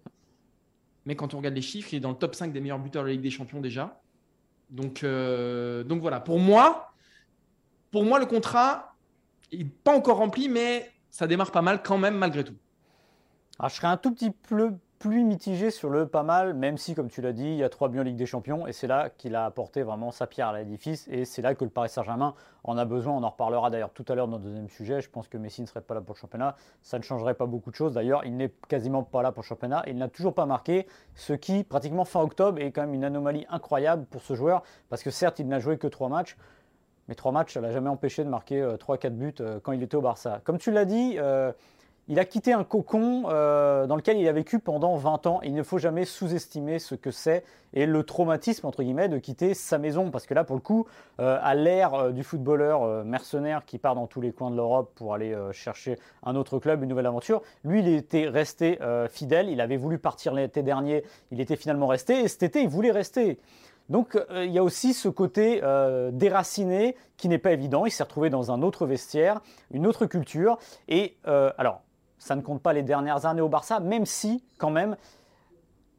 Mais 1.05 1.15
quand 1.15 1.33
on 1.33 1.37
regarde 1.37 1.55
les 1.55 1.61
chiffres, 1.61 1.89
il 1.93 1.97
est 1.97 1.99
dans 1.99 2.09
le 2.09 2.15
top 2.15 2.33
5 2.33 2.51
des 2.51 2.59
meilleurs 2.61 2.79
buteurs 2.79 3.03
de 3.03 3.09
la 3.09 3.13
Ligue 3.13 3.21
des 3.21 3.29
Champions 3.29 3.61
déjà. 3.61 4.01
Donc, 4.71 5.03
euh, 5.03 5.83
donc 5.83 6.01
voilà, 6.01 6.19
pour 6.19 6.39
moi, 6.39 6.93
pour 7.91 8.05
moi 8.05 8.19
le 8.19 8.25
contrat 8.25 8.95
n'est 9.53 9.65
pas 9.65 9.95
encore 9.95 10.17
rempli, 10.17 10.49
mais 10.49 10.91
ça 11.11 11.27
démarre 11.27 11.51
pas 11.51 11.61
mal 11.61 11.83
quand 11.83 11.97
même 11.97 12.15
malgré 12.17 12.43
tout. 12.43 12.55
Alors, 13.59 13.69
je 13.69 13.75
serais 13.75 13.87
un 13.87 13.97
tout 13.97 14.13
petit 14.13 14.31
peu 14.31 14.71
plus 15.07 15.23
mitigé 15.23 15.69
sur 15.69 15.91
le 15.91 16.07
pas 16.07 16.23
mal, 16.23 16.55
même 16.55 16.79
si, 16.79 16.95
comme 16.95 17.09
tu 17.09 17.21
l'as 17.21 17.31
dit, 17.31 17.45
il 17.45 17.57
y 17.57 17.63
a 17.63 17.69
trois 17.69 17.89
buts 17.89 18.03
Ligue 18.03 18.15
des 18.15 18.25
Champions, 18.25 18.65
et 18.65 18.73
c'est 18.73 18.87
là 18.87 19.11
qu'il 19.11 19.35
a 19.35 19.45
apporté 19.45 19.83
vraiment 19.83 20.09
sa 20.09 20.25
pierre 20.25 20.47
à 20.47 20.57
l'édifice, 20.57 21.07
et 21.11 21.25
c'est 21.25 21.43
là 21.43 21.53
que 21.53 21.63
le 21.63 21.69
Paris 21.69 21.89
Saint-Germain 21.89 22.33
en 22.63 22.75
a 22.75 22.85
besoin. 22.85 23.13
On 23.13 23.21
en 23.21 23.29
reparlera 23.29 23.69
d'ailleurs 23.69 23.91
tout 23.91 24.03
à 24.07 24.15
l'heure 24.15 24.27
dans 24.27 24.37
le 24.37 24.43
deuxième 24.43 24.67
sujet. 24.67 25.01
Je 25.01 25.09
pense 25.11 25.27
que 25.27 25.37
Messi 25.37 25.61
ne 25.61 25.67
serait 25.67 25.81
pas 25.81 25.93
là 25.93 26.01
pour 26.01 26.15
le 26.15 26.19
championnat. 26.19 26.55
Ça 26.81 26.97
ne 26.97 27.03
changerait 27.03 27.35
pas 27.35 27.45
beaucoup 27.45 27.69
de 27.69 27.75
choses. 27.75 27.93
D'ailleurs, 27.93 28.25
il 28.25 28.35
n'est 28.35 28.51
quasiment 28.67 29.03
pas 29.03 29.21
là 29.21 29.31
pour 29.31 29.43
le 29.43 29.47
championnat. 29.47 29.83
Il 29.85 29.95
n'a 29.99 30.07
toujours 30.07 30.33
pas 30.33 30.47
marqué, 30.47 30.87
ce 31.13 31.33
qui, 31.33 31.63
pratiquement 31.63 32.03
fin 32.03 32.21
octobre, 32.21 32.59
est 32.59 32.71
quand 32.71 32.81
même 32.81 32.95
une 32.95 33.03
anomalie 33.03 33.45
incroyable 33.51 34.07
pour 34.07 34.23
ce 34.23 34.33
joueur, 34.33 34.63
parce 34.89 35.03
que 35.03 35.11
certes, 35.11 35.37
il 35.37 35.47
n'a 35.47 35.59
joué 35.59 35.77
que 35.77 35.85
trois 35.85 36.09
matchs, 36.09 36.35
mais 37.07 37.15
trois 37.15 37.31
matchs, 37.31 37.53
ça 37.53 37.61
l'a 37.61 37.71
jamais 37.71 37.89
empêché 37.89 38.23
de 38.23 38.29
marquer 38.29 38.61
3-4 38.79 39.05
euh, 39.05 39.09
buts 39.09 39.33
euh, 39.39 39.59
quand 39.61 39.71
il 39.71 39.83
était 39.83 39.97
au 39.97 40.01
Barça. 40.01 40.41
Comme 40.43 40.57
tu 40.57 40.71
l'as 40.71 40.85
dit, 40.85 41.15
euh, 41.17 41.51
il 42.07 42.19
a 42.19 42.25
quitté 42.25 42.53
un 42.53 42.63
cocon 42.63 43.23
euh, 43.29 43.87
dans 43.87 43.95
lequel 43.95 44.17
il 44.17 44.27
a 44.27 44.31
vécu 44.31 44.59
pendant 44.59 44.95
20 44.95 45.25
ans. 45.25 45.39
il 45.43 45.55
ne 45.55 45.63
faut 45.63 45.79
jamais 45.79 46.05
sous-estimer 46.05 46.77
ce 46.77 46.93
que 46.93 47.09
c'est 47.09 47.43
et 47.73 47.87
le 47.87 48.03
traumatisme, 48.03 48.67
entre 48.67 48.83
guillemets, 48.83 49.09
de 49.09 49.17
quitter 49.17 49.53
sa 49.53 49.79
maison. 49.79 50.11
Parce 50.11 50.27
que 50.27 50.33
là, 50.35 50.43
pour 50.43 50.55
le 50.55 50.61
coup, 50.61 50.85
euh, 51.19 51.39
à 51.41 51.55
l'ère 51.55 51.95
euh, 51.95 52.11
du 52.11 52.23
footballeur 52.23 53.03
mercenaire 53.03 53.65
qui 53.65 53.79
part 53.79 53.95
dans 53.95 54.05
tous 54.05 54.21
les 54.21 54.31
coins 54.31 54.51
de 54.51 54.55
l'Europe 54.55 54.91
pour 54.95 55.15
aller 55.15 55.35
chercher 55.51 55.97
un 56.23 56.35
autre 56.35 56.59
club, 56.59 56.83
une 56.83 56.89
nouvelle 56.89 57.07
aventure, 57.07 57.41
lui, 57.63 57.79
il 57.79 57.87
était 57.87 58.27
resté 58.27 58.77
fidèle. 59.09 59.49
Il 59.49 59.59
avait 59.59 59.77
voulu 59.77 59.97
partir 59.97 60.33
l'été 60.33 60.61
dernier. 60.61 61.03
Il 61.31 61.41
était 61.41 61.55
finalement 61.55 61.87
resté. 61.87 62.21
Et 62.21 62.27
cet 62.27 62.43
été, 62.43 62.61
il 62.61 62.69
voulait 62.69 62.91
rester. 62.91 63.39
Donc 63.89 64.17
il 64.31 64.51
y 64.51 64.57
a 64.57 64.63
aussi 64.63 64.93
ce 64.93 65.09
côté 65.09 65.61
déraciné 66.11 66.95
qui 67.17 67.29
n'est 67.29 67.37
pas 67.37 67.51
évident. 67.51 67.85
Il 67.85 67.91
s'est 67.91 68.03
retrouvé 68.03 68.29
dans 68.29 68.51
un 68.51 68.61
autre 68.61 68.85
vestiaire, 68.85 69.41
une 69.71 69.85
autre 69.87 70.05
culture. 70.05 70.57
Et 70.87 71.17
alors, 71.25 71.81
ça 72.17 72.35
ne 72.35 72.41
compte 72.41 72.61
pas 72.61 72.73
les 72.73 72.83
dernières 72.83 73.25
années 73.25 73.41
au 73.41 73.49
Barça, 73.49 73.79
même 73.79 74.05
si, 74.05 74.43
quand 74.57 74.69
même, 74.69 74.95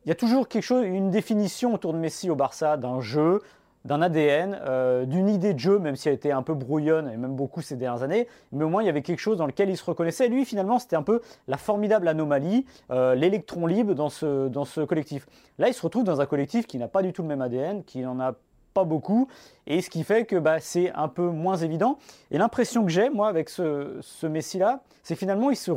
il 0.05 0.09
y 0.09 0.13
a 0.13 0.15
toujours 0.15 0.49
quelque 0.49 0.63
chose, 0.63 0.85
une 0.87 1.11
définition 1.11 1.75
autour 1.75 1.93
de 1.93 1.99
Messi 1.99 2.31
au 2.31 2.37
Barça 2.37 2.77
d'un 2.77 3.01
jeu, 3.01 3.43
d'un 3.87 4.03
ADN, 4.03 4.59
euh, 4.65 5.05
d'une 5.05 5.29
idée 5.29 5.55
de 5.55 5.59
jeu, 5.59 5.79
même 5.79 5.97
si 5.97 6.09
elle 6.09 6.15
était 6.15 6.33
un 6.33 6.43
peu 6.43 6.55
brouillonne 6.55 7.09
et 7.09 7.17
même 7.17 7.35
beaucoup 7.35 7.63
ces 7.63 7.77
dernières 7.77 8.03
années, 8.03 8.29
mais 8.53 8.65
au 8.65 8.69
moins 8.69 8.83
il 8.83 8.87
y 8.87 8.89
avait 8.89 9.03
quelque 9.03 9.21
chose 9.21 9.37
dans 9.37 9.47
lequel 9.47 9.71
il 9.71 9.77
se 9.77 9.85
reconnaissait. 9.85 10.27
Et 10.27 10.29
lui, 10.29 10.45
finalement, 10.45 10.79
c'était 10.79 10.97
un 10.97 11.03
peu 11.03 11.23
la 11.49 11.57
formidable 11.57 12.09
anomalie, 12.09 12.67
euh, 12.91 13.15
l'électron 13.15 13.67
libre 13.67 13.95
dans 13.95 14.09
ce, 14.09 14.49
dans 14.49 14.65
ce 14.65 14.81
collectif. 14.81 15.27
Là, 15.59 15.69
il 15.69 15.75
se 15.75 15.83
retrouve 15.83 16.05
dans 16.05 16.21
un 16.21 16.27
collectif 16.27 16.67
qui 16.67 16.79
n'a 16.79 16.89
pas 16.89 17.03
du 17.03 17.13
tout 17.13 17.23
le 17.23 17.29
même 17.29 17.43
ADN, 17.43 17.85
qui 17.85 18.01
n'en 18.01 18.21
a 18.21 18.35
pas 18.77 18.85
beaucoup, 18.85 19.27
et 19.67 19.81
ce 19.81 19.89
qui 19.89 20.05
fait 20.05 20.27
que 20.27 20.37
bah, 20.37 20.61
c'est 20.61 20.93
un 20.93 21.09
peu 21.09 21.31
moins 21.31 21.57
évident. 21.57 21.97
Et 22.31 22.37
l'impression 22.37 22.85
que 22.85 22.91
j'ai, 22.91 23.09
moi, 23.09 23.27
avec 23.29 23.49
ce, 23.49 23.97
ce 24.03 24.27
Messi-là, 24.27 24.83
c'est 25.03 25.17
finalement 25.17 25.51
il 25.51 25.57
se 25.57 25.71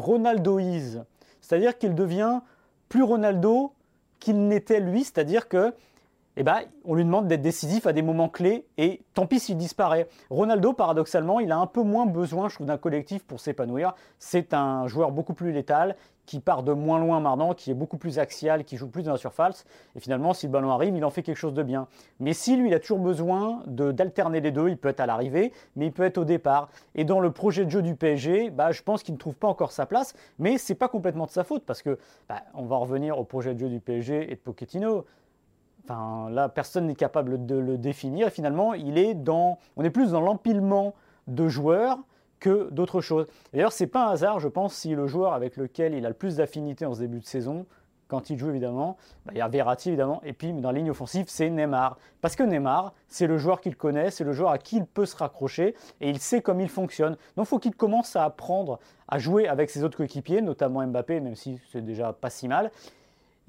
eh 6.39 6.43
ben, 6.43 6.61
on 6.85 6.95
lui 6.95 7.03
demande 7.03 7.27
d'être 7.27 7.41
décisif 7.41 7.85
à 7.85 7.91
des 7.91 8.01
moments 8.01 8.29
clés 8.29 8.65
et 8.77 9.01
tant 9.13 9.25
pis 9.25 9.41
s'il 9.41 9.57
disparaît. 9.57 10.07
Ronaldo, 10.29 10.71
paradoxalement, 10.71 11.41
il 11.41 11.51
a 11.51 11.57
un 11.57 11.67
peu 11.67 11.83
moins 11.83 12.05
besoin, 12.05 12.47
je 12.47 12.55
trouve, 12.55 12.67
d'un 12.67 12.77
collectif 12.77 13.25
pour 13.25 13.41
s'épanouir. 13.41 13.93
C'est 14.19 14.53
un 14.53 14.87
joueur 14.87 15.11
beaucoup 15.11 15.33
plus 15.33 15.51
létal, 15.51 15.97
qui 16.29 16.39
part 16.39 16.61
de 16.61 16.71
moins 16.71 16.99
loin 16.99 17.19
maintenant, 17.19 17.55
qui 17.55 17.71
est 17.71 17.73
beaucoup 17.73 17.97
plus 17.97 18.19
axial, 18.19 18.63
qui 18.63 18.77
joue 18.77 18.87
plus 18.87 19.01
dans 19.01 19.13
la 19.13 19.17
surface. 19.17 19.65
Et 19.95 19.99
finalement, 19.99 20.33
si 20.33 20.45
le 20.45 20.51
ballon 20.51 20.69
arrive, 20.69 20.95
il 20.95 21.03
en 21.03 21.09
fait 21.09 21.23
quelque 21.23 21.35
chose 21.35 21.55
de 21.55 21.63
bien. 21.63 21.87
Mais 22.19 22.33
si 22.33 22.55
lui, 22.55 22.69
il 22.69 22.73
a 22.73 22.79
toujours 22.79 22.99
besoin 22.99 23.63
d'alterner 23.65 24.39
les 24.39 24.51
deux, 24.51 24.69
il 24.69 24.77
peut 24.77 24.89
être 24.89 24.99
à 24.99 25.07
l'arrivée, 25.07 25.51
mais 25.75 25.87
il 25.87 25.91
peut 25.91 26.03
être 26.03 26.19
au 26.19 26.25
départ. 26.25 26.69
Et 26.93 27.03
dans 27.03 27.19
le 27.19 27.31
projet 27.31 27.65
de 27.65 27.71
jeu 27.71 27.81
du 27.81 27.95
PSG, 27.95 28.51
bah, 28.51 28.71
je 28.71 28.83
pense 28.83 29.01
qu'il 29.01 29.15
ne 29.15 29.19
trouve 29.19 29.35
pas 29.35 29.47
encore 29.47 29.71
sa 29.71 29.87
place, 29.87 30.13
mais 30.37 30.59
c'est 30.59 30.75
pas 30.75 30.87
complètement 30.87 31.25
de 31.25 31.31
sa 31.31 31.43
faute 31.43 31.63
parce 31.65 31.81
que 31.81 31.97
bah, 32.29 32.43
on 32.53 32.65
va 32.65 32.77
revenir 32.77 33.17
au 33.17 33.23
projet 33.23 33.55
de 33.55 33.59
jeu 33.59 33.67
du 33.67 33.79
PSG 33.79 34.31
et 34.31 34.35
de 34.35 34.39
Pochettino. 34.39 35.05
Enfin, 35.83 36.29
là, 36.29 36.49
personne 36.49 36.87
n'est 36.87 36.95
capable 36.95 37.45
de 37.45 37.55
le 37.55 37.77
définir. 37.77 38.27
Et 38.27 38.31
finalement, 38.31 38.73
il 38.73 38.97
est 38.97 39.13
dans, 39.13 39.57
on 39.75 39.83
est 39.83 39.89
plus 39.89 40.11
dans 40.11 40.21
l'empilement 40.21 40.93
de 41.27 41.47
joueurs 41.47 41.97
que 42.39 42.69
d'autres 42.71 43.01
choses. 43.01 43.27
D'ailleurs, 43.53 43.71
c'est 43.71 43.87
pas 43.87 44.07
un 44.07 44.11
hasard, 44.11 44.39
je 44.39 44.47
pense, 44.47 44.73
si 44.73 44.95
le 44.95 45.07
joueur 45.07 45.33
avec 45.33 45.57
lequel 45.57 45.93
il 45.93 46.05
a 46.05 46.09
le 46.09 46.15
plus 46.15 46.37
d'affinité 46.37 46.85
en 46.85 46.93
ce 46.93 46.99
début 46.99 47.19
de 47.19 47.25
saison, 47.25 47.65
quand 48.09 48.31
il 48.31 48.39
joue 48.39 48.49
évidemment, 48.49 48.97
bah, 49.25 49.33
il 49.35 49.37
y 49.37 49.41
a 49.41 49.47
Verratti 49.47 49.89
évidemment, 49.89 50.19
et 50.23 50.33
puis 50.33 50.51
dans 50.51 50.71
la 50.71 50.79
ligne 50.79 50.89
offensive, 50.89 51.25
c'est 51.27 51.49
Neymar. 51.49 51.97
Parce 52.21 52.35
que 52.35 52.43
Neymar, 52.43 52.93
c'est 53.07 53.27
le 53.27 53.37
joueur 53.37 53.61
qu'il 53.61 53.77
connaît, 53.77 54.09
c'est 54.09 54.23
le 54.23 54.33
joueur 54.33 54.49
à 54.49 54.57
qui 54.57 54.77
il 54.77 54.85
peut 54.85 55.05
se 55.05 55.15
raccrocher, 55.15 55.75
et 56.01 56.09
il 56.09 56.19
sait 56.19 56.41
comment 56.41 56.61
il 56.61 56.69
fonctionne. 56.69 57.15
Donc 57.37 57.45
il 57.45 57.49
faut 57.49 57.59
qu'il 57.59 57.75
commence 57.75 58.15
à 58.15 58.25
apprendre 58.25 58.79
à 59.07 59.19
jouer 59.19 59.47
avec 59.47 59.69
ses 59.69 59.83
autres 59.83 59.97
coéquipiers, 59.97 60.41
notamment 60.41 60.85
Mbappé, 60.85 61.19
même 61.19 61.35
si 61.35 61.59
c'est 61.71 61.85
déjà 61.85 62.11
pas 62.11 62.31
si 62.31 62.47
mal. 62.47 62.71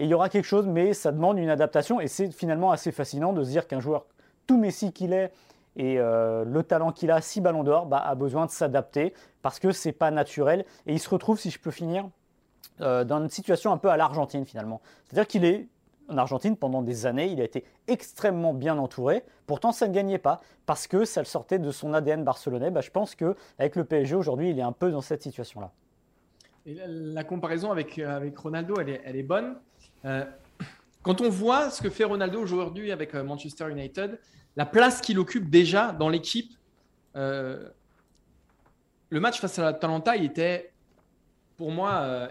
Il 0.01 0.09
y 0.09 0.15
aura 0.15 0.29
quelque 0.31 0.47
chose, 0.47 0.67
mais 0.67 0.95
ça 0.95 1.13
demande 1.13 1.39
une 1.39 1.51
adaptation, 1.51 2.01
et 2.01 2.09
c'est 2.09 2.31
finalement 2.31 2.73
assez 2.73 2.91
fascinant 2.91 3.33
de 3.35 3.45
se 3.45 3.51
dire 3.51 3.67
qu'un 3.67 3.81
joueur, 3.81 4.07
tout 4.47 4.59
Messi 4.59 4.93
qu'il 4.93 5.13
est, 5.13 5.31
et 5.77 5.99
euh, 5.99 6.45
le 6.45 6.63
talent 6.63 6.91
qu'il 6.91 7.11
a, 7.11 7.21
si 7.21 7.41
ballons 7.41 7.65
d'or, 7.65 7.87
bah, 7.87 7.99
a 7.99 8.15
besoin 8.15 8.47
de 8.47 8.51
s'adapter 8.51 9.15
parce 9.43 9.59
que 9.59 9.73
c'est 9.73 9.93
pas 9.93 10.11
naturel. 10.11 10.65
Et 10.87 10.95
il 10.95 10.99
se 10.99 11.09
retrouve, 11.09 11.39
si 11.39 11.51
je 11.51 11.61
peux 11.61 11.71
finir, 11.71 12.09
euh, 12.81 13.05
dans 13.05 13.23
une 13.23 13.29
situation 13.29 13.73
un 13.73 13.77
peu 13.77 13.89
à 13.89 13.97
l'Argentine 13.97 14.45
finalement. 14.45 14.81
C'est-à-dire 15.05 15.29
qu'il 15.29 15.45
est 15.45 15.69
en 16.09 16.19
Argentine 16.19 16.57
pendant 16.57 16.83
des 16.83 17.07
années, 17.07 17.29
il 17.29 17.41
a 17.41 17.45
été 17.45 17.65
extrêmement 17.87 18.53
bien 18.53 18.79
entouré. 18.79 19.23
Pourtant, 19.47 19.71
ça 19.71 19.87
ne 19.87 19.95
gagnait 19.95 20.19
pas 20.19 20.41
parce 20.67 20.89
que 20.89 21.05
ça 21.05 21.21
le 21.21 21.27
sortait 21.27 21.61
de 21.61 21.71
son 21.71 21.95
ADN 21.95 22.25
barcelonais. 22.25 22.71
Bah, 22.71 22.81
je 22.81 22.91
pense 22.91 23.15
qu'avec 23.15 23.77
le 23.77 23.85
PSG 23.85 24.17
aujourd'hui, 24.17 24.51
il 24.51 24.59
est 24.59 24.63
un 24.63 24.73
peu 24.73 24.91
dans 24.91 25.03
cette 25.03 25.23
situation-là. 25.23 25.71
Et 26.67 26.77
la, 26.87 27.23
comparaison 27.23 27.71
avec, 27.71 27.99
euh, 27.99 28.17
avec 28.17 28.37
Ronaldo, 28.37 28.75
elle 28.81 29.17
est 29.17 29.23
bonne. 29.23 29.57
quand 31.03 31.21
on 31.21 31.29
voit 31.29 31.71
ce 31.71 31.83
que 31.83 31.91
fait 31.91 32.05
Ronaldo 32.05 32.41
aujourd'hui 32.41 32.93
avec 32.93 33.15
Manchester 33.15 33.71
United, 33.71 34.19
la 34.57 34.67
place 34.67 35.01
qu'il 35.01 35.19
occupe 35.19 35.49
déjà 35.49 35.93
dans 35.93 36.09
l'équipe. 36.09 36.53
Euh, 37.17 37.69
le 39.09 39.21
match 39.21 39.41
face 39.41 39.59
à 39.59 39.63
l'Atalanta, 39.63 40.17
il 40.17 40.25
était, 40.25 40.73
pour 41.57 41.71
moi, 41.71 42.01
euh, 42.03 42.29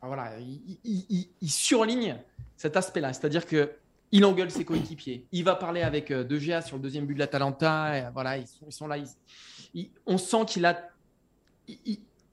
ah, 0.00 0.06
voilà, 0.06 0.32
il, 0.38 1.50
surligne 1.50 2.18
cet 2.56 2.76
aspect-là. 2.76 3.12
C'est-à-dire 3.12 3.46
que 3.46 3.72
il 4.14 4.24
engueule 4.26 4.50
ses 4.50 4.64
coéquipiers. 4.64 5.26
Il 5.32 5.44
va 5.44 5.54
parler 5.54 5.82
avec 5.82 6.10
euh, 6.10 6.22
De 6.22 6.38
Gea 6.38 6.60
sur 6.60 6.76
le 6.76 6.82
deuxième 6.82 7.06
but 7.06 7.14
de 7.14 7.18
l'Atalanta. 7.18 8.10
Voilà, 8.12 8.36
ils 8.36 8.46
sont 8.68 8.86
là. 8.86 8.96
on 10.06 10.18
sent 10.18 10.44
qu'il 10.46 10.66
a. 10.66 10.90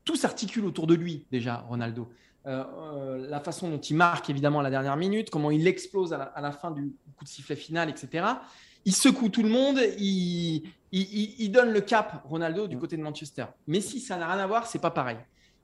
tout 0.04 0.16
s'articule 0.16 0.66
autour 0.66 0.88
de 0.88 0.96
lui, 0.96 1.26
déjà, 1.32 1.66
Ronaldo. 1.70 2.12
La 2.50 3.40
façon 3.40 3.70
dont 3.70 3.80
il 3.80 3.96
marque 3.96 4.30
évidemment 4.30 4.60
à 4.60 4.64
la 4.64 4.70
dernière 4.70 4.98
minute, 4.98 5.30
comment 5.30 5.52
il 5.52 5.68
explose 5.68 6.14
à 6.14 6.42
la 6.42 6.52
fin 6.52 6.72
du, 6.72 6.94
coup 7.18 7.24
de 7.24 7.30
sifflet 7.30 7.56
final, 7.56 7.90
etc. 7.90 8.26
Il 8.86 8.96
secoue 8.96 9.30
tout 9.30 9.44
le 9.44 9.50
monde, 9.50 9.80
il, 9.98 10.64
il, 10.92 11.52
donne 11.52 11.72
le 11.72 11.82
cap, 11.82 12.24
Ronaldo, 12.26 12.68
du 12.68 12.78
côté 12.78 12.98
de 12.98 13.02
Manchester. 13.02 13.46
Mais 13.68 13.82
si 13.82 14.00
ça 14.00 14.18
n'a 14.18 14.32
rien 14.32 14.42
à 14.42 14.48
voir, 14.48 14.68
c'est 14.68 14.80
pas 14.80 14.92
pareil. 14.92 15.18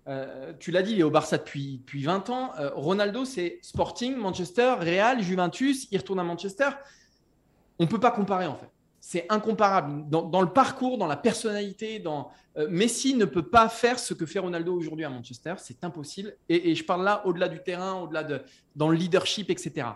Euh, 0.08 0.54
tu 0.60 0.72
l'as 0.72 0.84
dit, 0.84 0.94
il 0.94 1.00
est 1.00 1.04
au 1.04 1.10
Barça 1.10 1.38
depuis, 1.38 1.77
depuis 1.77 2.04
20 2.04 2.30
ans. 2.30 2.51
Euh, 2.60 2.70
Ronaldo, 2.75 3.25
c'est 3.25 3.60
Sporting, 3.62 4.15
Manchester, 4.15 4.75
Real, 4.80 5.22
Juventus, 5.22 5.88
il 5.92 5.98
retourne 5.98 6.20
à 6.20 6.24
Manchester. 6.24 6.70
On 7.80 7.86
ne 7.86 7.89
peut 7.89 8.00
pas 8.00 8.12
comparer 8.12 8.46
en 8.46 8.56
fait. 8.56 8.70
C'est 9.08 9.28
incomparable. 9.30 10.10
Dans, 10.10 10.42
le 10.42 10.50
parcours, 10.50 10.98
dans 10.98 11.06
la 11.06 11.16
personnalité, 11.16 12.00
dans, 12.00 12.32
euh, 12.58 12.68
Messi 12.72 13.14
ne 13.14 13.26
peut 13.26 13.48
pas 13.48 13.70
faire 13.70 14.00
ce 14.00 14.16
que 14.16 14.26
fait 14.26 14.40
Ronaldo 14.40 14.76
aujourd'hui 14.76 15.06
à 15.06 15.12
Manchester. 15.12 15.54
C'est 15.60 15.84
impossible. 15.84 16.36
Et, 16.50 16.74
je 16.74 16.84
parle 16.84 17.04
là 17.04 17.22
au-delà 17.28 17.48
du 17.48 17.62
terrain, 17.62 18.02
au-delà 18.02 18.24
de 18.24 18.42
dans 18.76 18.90
le 18.90 18.98
leadership, 18.98 19.52
etc. 19.52 19.90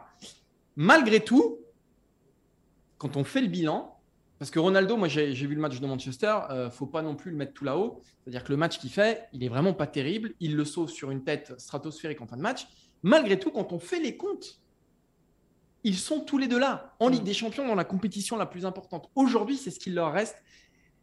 Malgré 0.76 1.22
tout, 1.22 1.58
quand 3.00 3.18
on 3.18 3.24
fait 3.24 3.42
le 3.42 3.48
bilan, 3.48 4.00
parce 4.38 4.52
que 4.52 4.60
Ronaldo, 4.60 4.96
moi 4.96 5.08
j'ai 5.08 5.34
vu 5.34 5.56
le 5.56 5.62
match 5.62 5.80
de 5.80 5.88
Manchester, 5.88 6.38
ne 6.48 6.54
euh, 6.54 6.70
faut 6.70 6.86
pas 6.86 7.02
non 7.02 7.16
plus 7.16 7.32
le 7.32 7.38
mettre 7.38 7.54
tout 7.54 7.64
là-haut. 7.64 8.04
C'est-à-dire 8.22 8.44
que 8.44 8.52
le 8.52 8.58
match 8.58 8.78
qu'il 8.78 8.92
fait, 8.92 9.28
il 9.34 9.44
est 9.44 9.50
vraiment 9.50 9.74
pas 9.74 9.88
terrible. 9.88 10.36
Il 10.40 10.56
le 10.56 10.66
sauve 10.66 10.92
sur 10.92 11.10
une 11.10 11.24
tête 11.24 11.60
stratosphérique 11.60 12.22
en 12.22 12.28
fin 12.28 12.38
de 12.38 12.44
match. 12.44 12.68
Malgré 13.02 13.40
tout, 13.40 13.50
quand 13.50 13.74
on 13.74 13.80
fait 13.80 14.00
les 14.00 14.18
comptes, 14.18 14.60
ils 15.84 15.98
sont 15.98 16.20
tous 16.20 16.38
les 16.38 16.48
deux 16.48 16.60
là, 16.60 16.94
en 17.00 17.08
Ligue 17.08 17.22
mm. 17.22 17.26
des 17.26 17.34
Champions, 17.34 17.68
dans 17.68 17.76
la 17.76 17.86
compétition 17.86 18.38
la 18.38 18.46
plus 18.46 18.66
importante. 18.66 19.10
Aujourd'hui, 19.16 19.58
c'est 19.58 19.72
ce 19.72 19.80
qu'il 19.80 19.96
leur 19.96 20.12
reste 20.12 20.38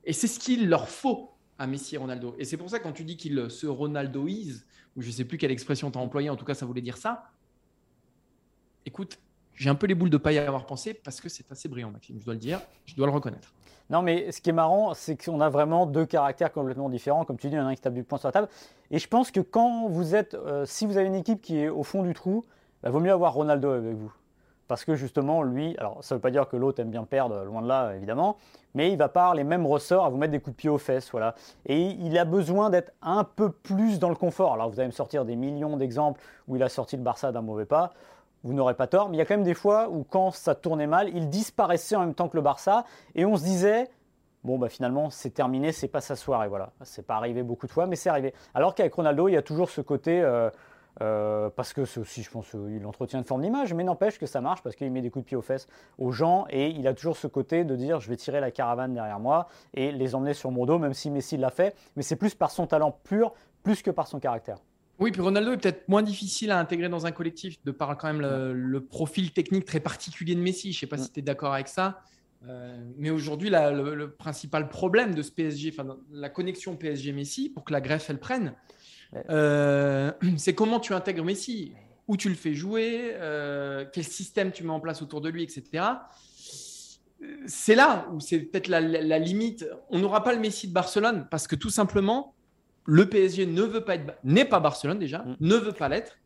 et 0.05 0.13
c'est 0.13 0.27
ce 0.27 0.39
qu'il 0.39 0.69
leur 0.69 0.89
faut 0.89 1.33
à 1.59 1.67
Messi 1.67 1.95
et 1.95 1.99
Ronaldo. 1.99 2.35
Et 2.39 2.45
c'est 2.45 2.57
pour 2.57 2.71
ça, 2.71 2.79
quand 2.79 2.93
tu 2.93 3.05
dis 3.05 3.17
qu'il 3.17 3.51
se 3.51 3.67
Ronaldoise, 3.67 4.67
ou 4.97 5.03
je 5.03 5.09
ne 5.09 5.13
sais 5.13 5.25
plus 5.25 5.39
quelle 5.39 5.51
expression 5.51 5.91
tu 5.91 5.99
as 5.99 6.01
employée, 6.01 6.31
en 6.31 6.37
tout 6.37 6.45
cas, 6.45 6.55
ça 6.55 6.67
voulait 6.67 6.83
dire 6.83 6.97
ça. 6.97 7.31
Écoute, 8.85 9.19
j'ai 9.55 9.71
un 9.71 9.75
peu 9.75 9.87
les 9.87 9.95
boules 9.95 10.11
de 10.11 10.17
paille 10.17 10.39
à 10.39 10.47
avoir 10.47 10.67
pensé 10.67 10.95
parce 10.95 11.21
que 11.21 11.29
c'est 11.29 11.51
assez 11.51 11.69
brillant, 11.69 11.91
Maxime, 11.91 12.19
je 12.21 12.25
dois 12.25 12.35
le 12.35 12.41
dire, 12.41 12.61
je 12.85 12.95
dois 12.95 13.07
le 13.07 13.13
reconnaître. 13.13 13.53
Non, 13.89 14.03
mais 14.03 14.33
ce 14.33 14.41
qui 14.41 14.51
est 14.51 14.55
marrant, 14.55 14.95
c'est 14.95 15.23
qu'on 15.23 15.41
a 15.41 15.49
vraiment 15.49 15.87
deux 15.87 16.07
caractères 16.07 16.53
complètement 16.53 16.89
différents. 16.89 17.25
Comme 17.25 17.39
tu 17.39 17.49
dis, 17.49 17.55
il 17.55 17.59
y 17.59 17.61
en 17.61 17.67
a 17.67 17.71
un 17.71 17.75
qui 17.75 17.81
tape 17.81 17.95
du 17.95 18.03
poing 18.03 18.19
sur 18.19 18.29
la 18.29 18.33
table. 18.33 18.49
Et 18.91 18.99
je 18.99 19.07
pense 19.07 19.31
que 19.31 19.41
quand 19.41 19.89
vous 19.89 20.15
êtes, 20.15 20.35
euh, 20.35 20.67
si 20.67 20.87
vous 20.87 20.97
avez 20.97 21.07
une 21.07 21.15
équipe 21.15 21.41
qui 21.41 21.59
est 21.59 21.69
au 21.69 21.85
fond 21.85 22.03
du 22.03 22.13
trou, 22.13 22.45
il 22.47 22.53
bah, 22.83 22.91
vaut 22.91 23.01
mieux 23.01 23.13
avoir 23.13 23.33
Ronaldo 23.35 23.71
avec 23.71 23.95
vous. 23.95 24.13
Parce 24.69 24.85
que 24.85 24.95
justement, 24.95 25.43
lui, 25.43 25.77
alors 25.79 26.03
ça 26.03 26.15
ne 26.15 26.19
veut 26.19 26.23
pas 26.23 26.31
dire 26.31 26.49
que 26.49 26.57
l'autre 26.57 26.81
aime 26.81 26.91
bien 26.91 27.05
perdre, 27.05 27.45
loin 27.45 27.63
de 27.63 27.69
là, 27.69 27.95
évidemment, 27.95 28.37
mais 28.75 28.91
il 28.91 28.99
va 28.99 29.05
avoir 29.07 29.35
les 29.35 29.45
mêmes 29.45 29.67
ressorts 29.67 30.05
à 30.05 30.09
vous 30.09 30.17
mettre 30.17 30.33
des 30.33 30.41
coups 30.41 30.57
de 30.57 30.61
pied 30.61 30.71
aux 30.71 30.79
fesses. 30.79 31.11
Voilà. 31.11 31.35
Et 31.67 31.83
il 31.83 32.17
a 32.19 32.25
besoin 32.25 32.71
d'être 32.71 32.93
un 33.03 33.25
peu 33.25 33.51
plus 33.51 33.99
dans 33.99 34.11
le 34.11 34.17
confort. 34.17 34.55
Alors 34.55 34.71
vous 34.71 34.81
allez 34.81 34.89
me 34.89 34.93
sortir 34.93 35.25
des 35.25 35.37
millions 35.37 35.77
d'exemples 35.77 36.21
où 36.49 36.57
il 36.57 36.63
a 36.63 36.69
sorti 36.69 36.97
le 36.97 37.03
Barça 37.03 37.33
d'un 37.33 37.43
mauvais 37.43 37.67
pas 37.67 37.93
vous 38.47 38.55
n'aurez 38.55 38.75
pas 38.75 38.87
tort, 38.87 39.09
mais 39.09 39.17
il 39.17 39.19
y 39.19 39.23
a 39.23 39.25
quand 39.25 39.35
même 39.35 39.43
des 39.43 39.55
fois 39.55 39.89
où 39.91 40.05
quand 40.05 40.31
ça 40.31 40.55
tournait 40.55 40.87
mal, 40.87 41.09
il 41.15 41.29
disparaissait 41.29 41.97
en 41.97 42.01
même 42.01 42.15
temps 42.15 42.29
que 42.29 42.37
le 42.37 42.43
Barça 42.43 42.85
et 43.17 43.25
on 43.27 43.37
se 43.37 43.43
disait 43.43 43.89
bon 44.45 44.59
bah 44.59 44.69
finalement 44.69 45.11
c'est 45.11 45.31
terminé, 45.31 45.73
c'est 45.73 45.89
pas 45.89 46.01
sa 46.01 46.15
soirée 46.15 46.49
voilà. 46.49 46.71
C'est 46.83 47.05
pas 47.05 47.17
arrivé 47.17 47.43
beaucoup 47.43 47.67
de 47.67 47.73
fois, 47.73 47.87
mais 47.87 47.97
c'est 47.97 48.09
arrivé. 48.09 48.33
Alors 48.55 48.75
qu'avec 48.75 48.95
Ronaldo, 48.95 49.29
il 49.29 49.33
y 49.33 49.37
a 49.37 49.43
toujours 49.43 49.69
ce 49.69 49.81
côté 49.81 50.23
euh, 50.23 50.49
euh, 51.03 51.51
parce 51.51 51.73
que 51.73 51.85
c'est 51.85 52.01
aussi, 52.01 52.23
je 52.23 52.31
pense, 52.31 52.47
il 52.55 52.85
entretient 52.87 53.19
une 53.19 53.25
forme 53.25 53.43
d'image, 53.43 53.75
mais 53.75 53.85
n'empêche 53.85 54.19
que 54.19 54.27
ça 54.27 54.41
marche 54.41 54.63
parce 54.63 54.77
qu'il 54.77 54.91
met 54.91 55.03
des 55.03 55.11
coups 55.11 55.25
de 55.25 55.29
pied 55.29 55.37
aux 55.37 55.43
fesses 55.43 55.67
aux 55.99 56.11
gens 56.11 56.47
et 56.49 56.69
il 56.71 56.87
a 56.89 56.95
toujours 56.95 57.17
ce 57.17 57.27
côté 57.27 57.65
de 57.65 57.77
dire 57.77 58.01
je 58.01 58.09
vais 58.09 58.17
tirer 58.17 58.41
la 58.41 58.51
caravane 58.51 58.95
derrière 58.95 59.21
moi 59.21 59.49
et 59.75 59.93
les 59.93 60.15
emmener 60.15 60.35
sur 60.35 60.51
mon 60.51 60.65
dos, 60.65 60.79
même 60.79 60.95
si 60.95 61.11
Messi 61.11 61.37
l'a 61.37 61.51
fait, 61.51 61.77
mais 61.97 62.03
c'est 62.03 62.17
plus 62.17 62.35
par 62.35 62.51
son 62.51 62.67
talent 62.67 62.99
pur, 63.05 63.35
plus 63.63 63.83
que 63.83 63.91
par 63.91 64.07
son 64.07 64.21
caractère. 64.21 64.59
Oui, 64.99 65.13
puis 65.13 65.21
Ronaldo 65.21 65.53
est 65.53 65.59
peut-être 65.59 65.87
moins 65.89 66.03
difficile 66.03 66.51
à 66.51 66.59
intégrer 66.59 66.89
dans 66.89 67.05
un 67.05 67.13
collectif 67.13 67.63
de 67.65 67.71
par 67.71 67.99
quand 67.99 68.07
même 68.07 68.23
le, 68.23 68.81
profil 68.81 69.31
technique 69.31 69.67
très 69.67 69.81
particulier 69.81 70.35
de 70.35 70.41
Messi. 70.41 70.73
Je 70.73 70.79
ne 70.79 70.81
sais 70.81 70.87
pas 70.87 70.97
si 70.97 71.13
tu 71.13 71.21
es 71.21 71.23
d'accord 71.23 71.53
avec 71.53 71.69
ça. 71.69 72.01
Euh, 72.49 72.79
mais 72.97 73.11
aujourd'hui, 73.11 73.51
le, 73.51 74.07
principal 74.07 74.69
problème 74.69 75.15
de 75.15 75.21
ce 75.21 75.31
PSG, 75.33 75.75
enfin, 75.77 75.99
la 76.11 76.31
connexion 76.31 76.77
PSG-Messi, 76.77 77.51
pour 77.51 77.65
que 77.65 77.73
la 77.73 77.83
greffe 77.83 78.09
elle 78.09 78.19
prenne, 78.19 78.55
euh, 79.31 80.13
c'est 80.37 80.55
comment 80.55 80.81
tu 80.81 80.95
intègres 80.95 81.25
Messi, 81.25 81.73
où 82.09 82.17
tu 82.17 82.29
le 82.29 82.35
fais 82.35 82.55
jouer, 82.55 83.13
euh, 83.15 83.85
quel 83.93 84.05
système 84.05 84.53
tu 84.53 84.65
mets 84.65 84.71
en 84.71 84.81
place 84.81 85.03
autour 85.03 85.21
de 85.21 85.29
lui, 85.29 85.43
etc. 85.43 85.85
C'est 87.47 87.75
là 87.75 88.09
où 88.13 88.21
c'est 88.21 88.41
peut-être 88.41 88.69
la, 88.69 89.19
limite. 89.19 89.67
On 89.91 89.99
n'aura 89.99 90.23
pas 90.23 90.35
le 90.35 90.41
Messi 90.41 90.69
de 90.69 90.73
Barcelone 90.73 91.27
parce 91.31 91.47
que 91.47 91.57
tout 91.57 91.71
simplement, 91.71 92.35
le 92.85 93.09
PSG 93.09 93.47
ne 93.47 93.63
veut 93.63 93.85
pas 93.85 93.97
être, 93.97 94.15
n'est 94.23 94.45
pas 94.45 94.61
Barcelone 94.61 94.99
déjà, 94.99 95.21
mm. 95.21 95.37
ne 95.41 95.57
veut 95.57 95.73
pas 95.73 95.89
l'être. 95.89 96.19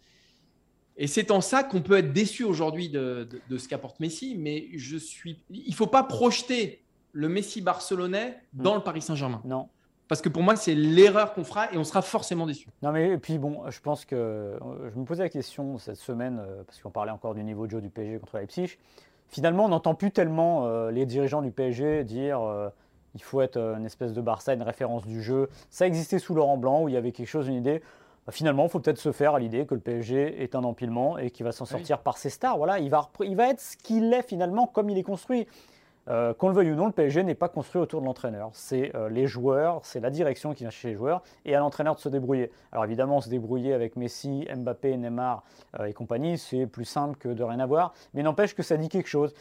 Et 0.97 1.07
c'est 1.07 1.31
en 1.31 1.41
ça 1.41 1.65
qu'on 1.65 1.81
peut 1.81 1.97
être 1.97 2.13
déçu 2.13 2.45
aujourd'hui 2.45 2.91
de, 2.91 3.27
ce 3.57 3.69
qu'apporte 3.69 4.01
Messi. 4.01 4.37
Mais 4.37 4.69
je 4.75 4.99
suis, 4.99 5.43
il 5.49 5.75
faut 5.75 5.87
pas 5.87 6.03
projeter 6.03 6.83
le 7.13 7.29
Messi 7.29 7.63
barcelonais 7.63 8.39
mm. 8.53 8.63
dans 8.63 8.75
le 8.75 8.83
Paris 8.83 9.01
Saint-Germain. 9.01 9.41
Non. 9.45 9.69
Parce 10.11 10.21
que 10.23 10.29
pour 10.29 10.43
moi, 10.43 10.57
c'est 10.57 10.75
l'erreur 10.75 11.33
qu'on 11.35 11.45
fera 11.45 11.73
et 11.73 11.79
on 11.79 11.85
sera 11.85 12.03
forcément 12.03 12.45
déçu. 12.45 12.67
Non, 12.83 12.91
mais 12.91 13.11
et 13.11 13.17
puis 13.17 13.39
bon, 13.39 13.63
je 13.71 13.81
pense 13.81 14.05
que 14.05 14.17
euh, 14.17 14.59
je 14.93 14.99
me 14.99 15.05
posais 15.05 15.23
la 15.23 15.29
question 15.29 15.79
cette 15.79 15.99
semaine, 15.99 16.43
euh, 16.45 16.65
parce 16.67 16.81
qu'on 16.81 16.91
parlait 16.91 17.13
encore 17.13 17.33
du 17.37 17.45
niveau 17.45 17.67
de 17.67 17.71
jeu 17.71 17.81
du 17.81 17.91
PSG 17.91 18.19
contre 18.19 18.37
Leipzig. 18.39 18.77
Finalement, 19.29 19.67
on 19.67 19.69
n'entend 19.69 19.95
plus 19.95 20.11
tellement 20.11 20.67
euh, 20.67 20.91
les 20.91 21.07
dirigeants 21.07 21.43
du 21.43 21.53
PSG 21.53 22.03
dire 22.03 22.41
il 23.15 23.23
faut 23.23 23.41
être 23.41 23.57
une 23.57 23.87
espèce 23.87 24.13
de 24.13 24.21
Barça, 24.21 24.53
une 24.53 24.63
référence 24.63 25.07
du 25.07 25.23
jeu. 25.23 25.49
Ça 25.71 25.87
existait 25.87 26.19
sous 26.19 26.35
Laurent 26.35 26.57
Blanc 26.57 26.83
où 26.83 26.89
il 26.89 26.95
y 26.95 26.97
avait 26.97 27.13
quelque 27.13 27.29
chose, 27.29 27.47
une 27.47 27.55
idée. 27.55 27.81
bah, 28.27 28.33
finalement, 28.33 28.65
il 28.65 28.69
faut 28.69 28.81
peut-être 28.81 28.99
se 28.99 29.13
faire 29.13 29.37
à 29.37 29.39
l'idée 29.39 29.65
que 29.65 29.75
le 29.75 29.81
PSG 29.81 30.43
est 30.43 30.57
un 30.57 30.65
empilement 30.65 31.19
et 31.19 31.31
qu'il 31.31 31.45
va 31.45 31.53
s'en 31.53 31.65
Ah 31.67 31.69
oui. 31.71 31.79
sortir 31.79 32.01
par 32.01 32.19
ses 32.19 32.31
stars. 32.31 32.57
Voilà, 32.59 32.81
il 32.81 32.91
va, 32.91 33.09
il 33.25 33.37
va 33.37 33.49
être 33.51 33.61
ce 33.61 33.77
qu'il 33.77 34.13
est 34.13 34.23
finalement, 34.23 34.67
comme 34.67 34.91
il 34.91 34.99
est 34.99 35.05
construit. 35.05 35.47
Euh, 36.11 36.35
qu'on 36.35 36.49
le 36.49 36.55
veuille 36.55 36.73
ou 36.73 36.75
non, 36.75 36.87
le 36.87 36.93
PSG 36.93 37.23
n'est 37.23 37.37
pas 37.37 37.49
construit 37.49 37.81
autour 37.81 38.01
de 38.01 38.07
l'entraîneur. 38.07 38.51
C'est 38.53 38.95
euh, 38.97 39.09
les 39.09 39.29
joueurs, 39.29 39.81
c'est 39.85 40.01
la 40.01 40.11
direction 40.11 40.55
qui 40.55 40.65
vient 40.65 40.71
chez 40.71 40.89
les 40.89 40.95
joueurs 40.97 41.23
et 41.45 41.55
à 41.55 41.61
l'entraîneur 41.61 41.95
de 41.95 42.01
se 42.01 42.09
débrouiller. 42.09 42.51
Alors 42.73 42.85
évidemment, 42.85 43.21
se 43.21 43.29
débrouiller 43.29 43.75
avec 43.75 43.95
Messi, 43.95 44.49
Mbappé, 44.53 44.97
Neymar 44.97 45.45
euh, 45.79 45.85
et 45.85 45.93
compagnie, 45.93 46.37
c'est 46.37 46.67
plus 46.67 46.85
simple 46.85 47.17
que 47.17 47.29
de 47.29 47.45
rien 47.45 47.61
avoir. 47.61 47.95
Mais 48.15 48.25
n'empêche 48.25 48.55
que 48.55 48.65
ça 48.65 48.77
dit 48.77 48.89
quelque 48.89 49.09
chose. 49.09 49.35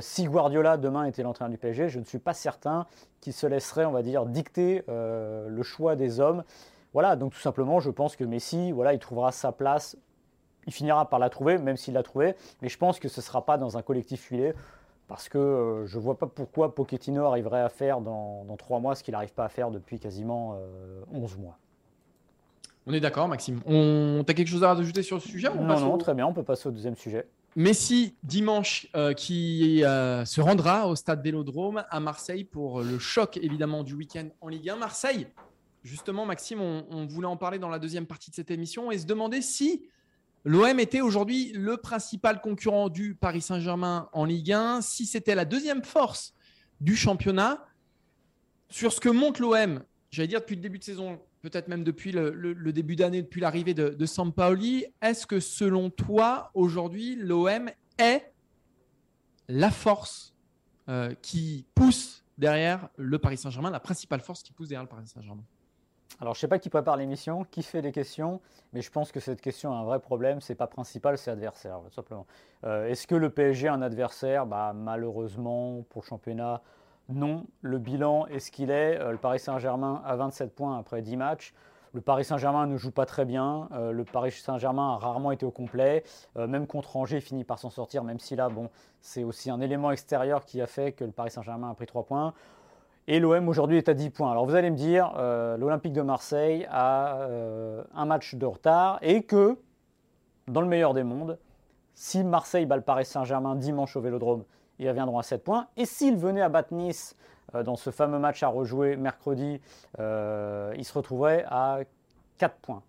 Si 0.00 0.24
Guardiola 0.24 0.76
demain 0.76 1.04
était 1.04 1.22
l'entraîneur 1.22 1.50
du 1.50 1.58
PSG, 1.58 1.88
je 1.88 1.98
ne 1.98 2.04
suis 2.04 2.18
pas 2.18 2.34
certain 2.34 2.86
qu'il 3.20 3.32
se 3.32 3.46
laisserait, 3.46 3.84
on 3.84 3.92
va 3.92 4.02
dire, 4.02 4.26
dicter 4.26 4.84
le 4.88 5.62
choix 5.62 5.96
des 5.96 6.20
hommes. 6.20 6.44
Voilà, 6.92 7.16
donc 7.16 7.32
tout 7.32 7.40
simplement, 7.40 7.80
je 7.80 7.90
pense 7.90 8.16
que 8.16 8.24
Messi, 8.24 8.72
voilà, 8.72 8.92
il 8.92 8.98
trouvera 8.98 9.32
sa 9.32 9.52
place. 9.52 9.96
Il 10.66 10.72
finira 10.72 11.08
par 11.08 11.18
la 11.18 11.30
trouver, 11.30 11.58
même 11.58 11.76
s'il 11.76 11.94
l'a 11.94 12.02
trouvée. 12.02 12.34
Mais 12.62 12.68
je 12.68 12.78
pense 12.78 12.98
que 12.98 13.08
ce 13.08 13.20
ne 13.20 13.24
sera 13.24 13.44
pas 13.44 13.56
dans 13.58 13.76
un 13.76 13.82
collectif 13.82 14.20
filé. 14.20 14.52
Parce 15.08 15.28
que 15.28 15.38
euh, 15.38 15.86
je 15.86 15.98
ne 15.98 16.02
vois 16.02 16.18
pas 16.18 16.26
pourquoi 16.26 16.74
Pochettino 16.74 17.24
arriverait 17.26 17.60
à 17.62 17.68
faire 17.68 18.00
dans, 18.00 18.44
dans 18.44 18.56
trois 18.56 18.80
mois 18.80 18.94
ce 18.96 19.04
qu'il 19.04 19.12
n'arrive 19.12 19.32
pas 19.32 19.44
à 19.44 19.48
faire 19.48 19.70
depuis 19.70 20.00
quasiment 20.00 20.54
euh, 20.56 21.00
11 21.12 21.38
mois. 21.38 21.58
On 22.88 22.92
est 22.92 23.00
d'accord, 23.00 23.28
Maxime. 23.28 23.60
On... 23.66 24.22
T'as 24.26 24.34
quelque 24.34 24.48
chose 24.48 24.64
à 24.64 24.72
rajouter 24.74 25.02
sur 25.02 25.20
ce 25.20 25.28
sujet 25.28 25.48
on 25.48 25.62
Non, 25.62 25.68
passe 25.74 25.80
non, 25.80 25.94
au- 25.94 25.98
très 25.98 26.14
bien, 26.14 26.26
on 26.26 26.32
peut 26.32 26.42
passer 26.42 26.68
au 26.68 26.72
deuxième 26.72 26.96
sujet. 26.96 27.26
Messi, 27.54 28.14
dimanche, 28.22 28.86
euh, 28.96 29.12
qui 29.14 29.82
euh, 29.84 30.24
se 30.24 30.40
rendra 30.40 30.86
au 30.88 30.94
stade 30.94 31.22
Vélodrome 31.22 31.84
à 31.88 32.00
Marseille 32.00 32.44
pour 32.44 32.82
le 32.82 32.98
choc, 32.98 33.38
évidemment, 33.38 33.82
du 33.82 33.94
week-end 33.94 34.28
en 34.40 34.48
Ligue 34.48 34.68
1. 34.70 34.76
Marseille, 34.76 35.26
justement, 35.82 36.26
Maxime, 36.26 36.60
on, 36.60 36.84
on 36.90 37.06
voulait 37.06 37.26
en 37.28 37.36
parler 37.36 37.58
dans 37.58 37.68
la 37.70 37.78
deuxième 37.78 38.06
partie 38.06 38.30
de 38.30 38.34
cette 38.36 38.50
émission 38.50 38.90
et 38.90 38.98
se 38.98 39.06
demander 39.06 39.40
si 39.40 39.88
l'OM 40.46 40.78
était 40.78 41.00
aujourd'hui 41.00 41.52
le 41.52 41.76
principal 41.76 42.40
concurrent 42.40 42.88
du 42.88 43.16
Paris 43.16 43.42
Saint-Germain 43.42 44.08
en 44.12 44.24
Ligue 44.24 44.52
1, 44.52 44.80
si 44.80 45.04
c'était 45.04 45.34
la 45.34 45.44
deuxième 45.44 45.82
force 45.82 46.32
du 46.80 46.94
championnat. 46.94 47.66
Sur 48.68 48.92
ce 48.92 49.00
que 49.00 49.08
monte 49.08 49.40
l'OM, 49.40 49.82
j'allais 50.10 50.28
dire 50.28 50.40
depuis 50.40 50.54
le 50.54 50.62
début 50.62 50.78
de 50.78 50.84
saison, 50.84 51.20
peut-être 51.42 51.66
même 51.66 51.82
depuis 51.82 52.12
le, 52.12 52.72
début 52.72 52.94
d'année, 52.94 53.22
depuis 53.22 53.40
l'arrivée 53.40 53.74
de, 53.74 53.88
de 53.88 54.06
Sampaoli, 54.06 54.86
est-ce 55.02 55.26
que 55.26 55.40
selon 55.40 55.90
toi, 55.90 56.52
aujourd'hui, 56.54 57.16
l'OM 57.16 57.68
est 57.98 58.32
la 59.48 59.72
force 59.72 60.32
euh, 60.88 61.12
qui 61.22 61.66
pousse 61.74 62.24
derrière 62.38 62.88
le 62.96 63.18
Paris 63.18 63.36
Saint-Germain, 63.36 63.70
la 63.70 63.80
principale 63.80 64.20
force 64.20 64.44
qui 64.44 64.52
pousse 64.52 64.68
derrière 64.68 64.84
le 64.84 64.88
Paris 64.88 65.08
Saint-Germain? 65.08 65.44
Alors, 66.20 66.32
je 66.34 66.38
ne 66.38 66.40
sais 66.40 66.48
pas 66.48 66.58
qui 66.58 66.70
prépare 66.70 66.96
l'émission, 66.96 67.44
qui 67.44 67.62
fait 67.62 67.82
les 67.82 67.92
questions, 67.92 68.40
mais 68.72 68.80
je 68.80 68.90
pense 68.90 69.12
que 69.12 69.20
cette 69.20 69.42
question 69.42 69.72
a 69.72 69.76
un 69.76 69.84
vrai 69.84 70.00
problème. 70.00 70.40
C'est 70.40 70.54
pas 70.54 70.66
principal, 70.66 71.18
c'est 71.18 71.30
adversaire, 71.30 71.80
simplement. 71.90 72.26
Euh, 72.64 72.88
Est-ce 72.88 73.06
que 73.06 73.14
le 73.14 73.28
PSG 73.28 73.68
a 73.68 73.74
un 73.74 73.82
adversaire? 73.82 74.46
Bah, 74.46 74.72
Malheureusement, 74.74 75.82
pour 75.90 76.02
le 76.02 76.06
championnat, 76.06 76.62
non. 77.10 77.44
Le 77.60 77.78
bilan 77.78 78.26
est 78.28 78.38
ce 78.38 78.50
qu'il 78.50 78.70
est. 78.70 78.98
Euh, 78.98 79.12
le 79.12 79.18
Paris 79.18 79.40
Saint-Germain 79.40 80.02
a 80.06 80.16
27 80.16 80.54
points 80.54 80.78
après 80.78 81.02
10 81.02 81.18
matchs. 81.18 81.52
Le 81.92 82.00
Paris 82.00 82.24
Saint-Germain 82.24 82.66
ne 82.66 82.76
joue 82.78 82.90
pas 82.90 83.06
très 83.06 83.26
bien. 83.26 83.68
Euh, 83.72 83.92
le 83.92 84.04
Paris 84.04 84.32
Saint-Germain 84.32 84.94
a 84.94 84.96
rarement 84.96 85.32
été 85.32 85.44
au 85.44 85.50
complet. 85.50 86.02
Même 86.34 86.66
contre 86.66 86.96
Angers, 86.96 87.16
il 87.18 87.22
finit 87.22 87.44
par 87.44 87.58
s'en 87.58 87.70
sortir, 87.70 88.04
même 88.04 88.18
si 88.20 88.36
là, 88.36 88.48
bon, 88.48 88.70
c'est 89.02 89.22
aussi 89.22 89.50
un 89.50 89.60
élément 89.60 89.90
extérieur 89.90 90.44
qui 90.46 90.60
a 90.62 90.66
fait 90.66 90.92
que 90.92 91.04
le 91.04 91.12
Paris 91.12 91.30
Saint-Germain 91.30 91.70
a 91.70 91.74
pris 91.74 91.86
3 91.86 92.04
points. 92.04 92.32
Et 93.08 93.20
l'OM 93.20 93.48
aujourd'hui 93.48 93.76
est 93.76 93.88
à 93.88 93.94
10 93.94 94.10
points. 94.10 94.32
Alors 94.32 94.46
vous 94.46 94.56
allez 94.56 94.70
me 94.70 94.76
dire, 94.76 95.14
euh, 95.16 95.56
l'Olympique 95.56 95.92
de 95.92 96.02
Marseille 96.02 96.66
a 96.68 97.18
euh, 97.18 97.84
un 97.94 98.04
match 98.04 98.34
de 98.34 98.44
retard 98.44 98.98
et 99.00 99.22
que, 99.22 99.56
dans 100.48 100.60
le 100.60 100.66
meilleur 100.66 100.92
des 100.92 101.04
mondes, 101.04 101.38
si 101.94 102.24
Marseille 102.24 102.66
bat 102.66 102.74
le 102.74 102.82
Paris 102.82 103.04
Saint-Germain 103.04 103.54
dimanche 103.54 103.94
au 103.94 104.00
Vélodrome, 104.00 104.42
ils 104.80 104.88
reviendront 104.88 105.20
à 105.20 105.22
7 105.22 105.44
points. 105.44 105.68
Et 105.76 105.86
s'ils 105.86 106.16
venaient 106.16 106.42
à 106.42 106.48
battre 106.48 106.74
Nice 106.74 107.14
euh, 107.54 107.62
dans 107.62 107.76
ce 107.76 107.90
fameux 107.90 108.18
match 108.18 108.42
à 108.42 108.48
rejouer 108.48 108.96
mercredi, 108.96 109.60
ils 109.98 110.84
se 110.84 110.92
retrouveraient 110.92 111.44
à 111.48 111.78
4 112.38 112.56
points. 112.56 112.82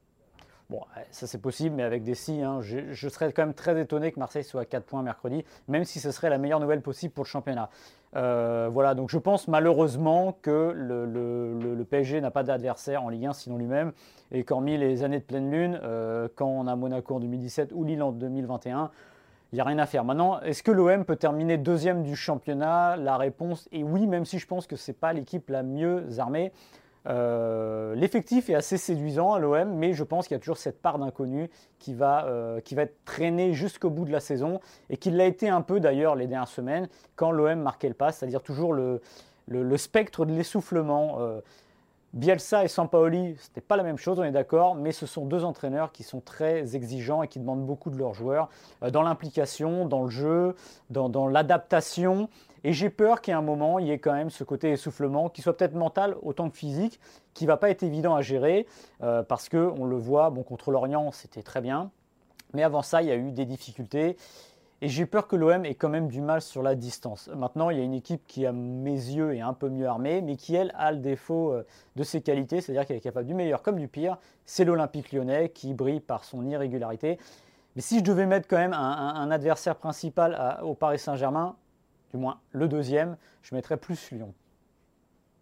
Bon, 0.70 0.82
ça 1.12 1.28
c'est 1.28 1.38
possible, 1.38 1.76
mais 1.76 1.84
avec 1.84 2.04
des 2.04 2.14
si, 2.14 2.42
hein, 2.42 2.60
je, 2.60 3.08
serais 3.08 3.32
quand 3.32 3.44
même 3.44 3.54
très 3.54 3.80
étonné 3.80 4.12
que 4.12 4.20
Marseille 4.20 4.44
soit 4.44 4.62
à 4.62 4.66
4 4.66 4.84
points 4.84 5.02
mercredi, 5.02 5.46
même 5.70 5.86
si 5.86 6.02
ce 6.02 6.12
serait 6.12 6.30
la 6.30 6.38
meilleure 6.38 6.60
nouvelle 6.60 6.82
possible 6.82 7.14
pour 7.14 7.24
le 7.24 7.30
championnat. 7.30 7.70
Euh, 8.18 8.70
voilà, 8.70 8.94
donc 8.94 9.10
je 9.10 9.18
pense 9.18 9.48
malheureusement 9.48 10.38
que 10.42 10.74
le 10.76 11.84
PSG 11.86 12.20
n'a 12.20 12.32
pas 12.32 12.44
d'adversaire 12.44 13.02
en 13.02 13.08
Ligue 13.08 13.28
1 13.28 13.34
sinon 13.34 13.58
lui-même, 13.58 13.94
et 14.32 14.44
qu'hormis 14.44 14.78
les 14.78 15.04
années 15.04 15.20
de 15.20 15.24
pleine 15.24 15.50
lune, 15.50 15.80
euh, 15.84 16.28
quand 16.36 16.48
on 16.48 16.68
a 16.68 16.76
Monaco 16.76 17.16
en 17.16 17.20
2017 17.22 17.72
ou 17.74 17.86
Lille 17.86 18.04
en 18.04 18.12
2021, 18.12 18.92
il 19.54 19.56
n'y 19.56 19.62
a 19.62 19.64
rien 19.64 19.80
à 19.80 19.86
faire. 19.86 20.04
Maintenant, 20.04 20.42
est-ce 20.42 20.64
que 20.64 20.72
l'OM 20.72 21.06
peut 21.06 21.16
terminer 21.16 21.58
deuxième 21.58 22.04
du 22.04 22.18
championnat? 22.18 22.98
La 22.98 23.16
réponse 23.16 23.70
est 23.72 23.84
oui, 23.84 24.06
même 24.06 24.26
si 24.26 24.40
je 24.40 24.48
pense 24.48 24.68
que 24.68 24.76
ce 24.76 24.92
n'est 24.92 24.98
pas 24.98 25.14
l'équipe 25.14 25.50
la 25.50 25.64
mieux 25.64 26.04
armée. 26.20 26.52
Euh, 27.08 27.96
L'effectif 27.96 28.50
est 28.50 28.56
assez 28.56 28.78
séduisant 28.78 29.34
à 29.34 29.40
l'OM, 29.40 29.74
mais 29.76 29.94
je 29.94 30.04
pense 30.04 30.28
qu'il 30.28 30.36
y 30.36 30.38
a 30.38 30.40
toujours 30.40 30.58
cette 30.58 30.82
part 30.82 31.00
d'inconnu 31.00 31.50
qui, 31.80 31.94
va, 31.94 32.26
euh, 32.26 32.60
qui 32.60 32.76
va 32.76 32.84
être 32.84 32.96
traînée 33.06 33.54
jusqu'au 33.54 33.90
bout 33.90 34.06
de 34.06 34.12
la 34.12 34.20
saison 34.20 34.60
et 34.90 34.98
qui 34.98 35.12
l'a 35.12 35.26
été 35.26 35.48
un 35.50 35.62
peu 35.62 35.80
d'ailleurs 35.80 36.16
les 36.16 36.28
dernières 36.28 36.48
semaines 36.48 36.90
quand 37.16 37.32
l'OM 37.32 37.60
marquait 37.60 37.88
le 37.88 37.94
pas, 37.94 38.12
c'est-à-dire 38.12 38.42
toujours 38.42 38.74
le, 38.74 39.02
le- 39.48 39.78
spectre 39.78 40.26
de 40.26 40.34
l'essoufflement. 40.34 41.18
Euh, 41.20 41.40
Bielsa 42.14 42.64
et 42.64 42.68
Sampaoli, 42.70 43.36
ce 43.38 43.50
n'est 43.56 43.62
pas 43.62 43.76
la 43.76 43.84
même 43.84 43.98
chose, 43.98 44.18
on 44.18 44.24
est 44.24 44.32
d'accord, 44.32 44.76
mais 44.76 44.92
ce 44.92 45.06
sont 45.06 45.26
deux 45.26 45.44
entraîneurs 45.44 45.92
qui 45.92 46.04
sont 46.04 46.22
très 46.22 46.76
exigeants 46.76 47.22
et 47.22 47.28
qui 47.28 47.38
demandent 47.38 47.66
beaucoup 47.66 47.90
de 47.90 47.98
leurs 47.98 48.14
joueurs 48.14 48.50
dans 48.92 49.04
l'implication, 49.04 49.86
dans 49.86 50.04
le 50.04 50.10
jeu, 50.10 50.56
dans, 50.90 51.10
dans 51.10 51.28
l'adaptation. 51.28 52.30
Et 52.64 52.74
j'ai 52.74 52.90
peur 52.90 53.22
qu'à 53.22 53.38
un 53.38 53.42
moment, 53.42 53.80
il 53.80 53.88
y 53.88 53.92
ait 53.92 54.00
quand 54.00 54.14
même 54.14 54.30
ce 54.30 54.44
côté 54.44 54.72
essoufflement, 54.72 55.30
qui 55.30 55.42
soit 55.42 55.56
peut-être 55.56 55.76
mental 55.76 56.16
autant 56.22 56.50
que 56.50 56.58
physique, 56.58 57.00
qui 57.34 57.46
ne 57.46 57.48
va 57.48 57.58
pas 57.58 57.70
être 57.70 57.84
évident 57.84 58.16
à 58.16 58.22
gérer, 58.22 58.66
euh, 59.04 59.24
parce 59.24 59.50
qu'on 59.50 59.86
le 59.86 59.96
voit, 59.96 60.30
bon, 60.30 60.44
contre 60.44 60.72
l'Orient, 60.72 61.12
c'était 61.12 61.44
très 61.44 61.62
bien. 61.62 61.92
Mais 62.54 62.64
avant 62.64 62.82
ça, 62.82 63.02
il 63.02 63.08
y 63.08 63.12
a 63.12 63.16
eu 63.16 63.32
des 63.32 63.46
difficultés. 63.46 64.18
Et 64.82 64.90
j'ai 64.90 65.08
peur 65.08 65.28
que 65.28 65.36
l'OM 65.36 65.66
ait 65.66 65.74
quand 65.74 65.90
même 65.90 66.08
du 66.08 66.22
mal 66.22 66.40
sur 66.40 66.62
la 66.62 66.76
distance. 66.76 67.30
Maintenant, 67.36 67.72
il 67.72 67.78
y 67.78 67.82
a 67.82 67.84
une 67.84 67.96
équipe 67.96 68.22
qui, 68.28 68.46
à 68.46 68.52
mes 68.52 68.92
yeux, 68.92 69.36
est 69.36 69.42
un 69.42 69.54
peu 69.54 69.70
mieux 69.70 69.88
armée, 69.88 70.22
mais 70.22 70.36
qui, 70.36 70.54
elle, 70.54 70.72
a 70.78 70.92
le 70.92 71.00
défaut 71.00 71.52
euh, 71.52 71.66
de 71.96 72.04
ses 72.04 72.22
qualités, 72.22 72.62
c'est-à-dire 72.62 72.86
qu'elle 72.86 72.98
est 72.98 73.02
capable 73.02 73.26
du 73.26 73.34
meilleur 73.34 73.64
comme 73.64 73.80
du 73.80 73.88
pire. 73.88 74.18
C'est 74.46 74.66
l'Olympique 74.66 75.12
lyonnais 75.12 75.50
qui 75.50 75.74
brille 75.74 76.00
par 76.00 76.24
son 76.24 76.46
irrégularité. 76.46 77.18
Mais 77.76 77.82
si 77.82 78.00
je 78.00 78.04
devais 78.04 78.28
mettre 78.28 78.48
quand 78.48 78.58
même 78.58 78.74
un, 78.74 79.30
adversaire 79.30 79.76
principal 79.76 80.60
au 80.64 80.74
Paris 80.74 80.98
Saint-Germain, 80.98 81.56
du 82.12 82.18
moins 82.18 82.42
le 82.52 82.68
deuxième, 82.68 83.18
je 83.42 83.54
mettrais 83.56 83.78
plus 83.78 84.12
Lyon. 84.12 84.34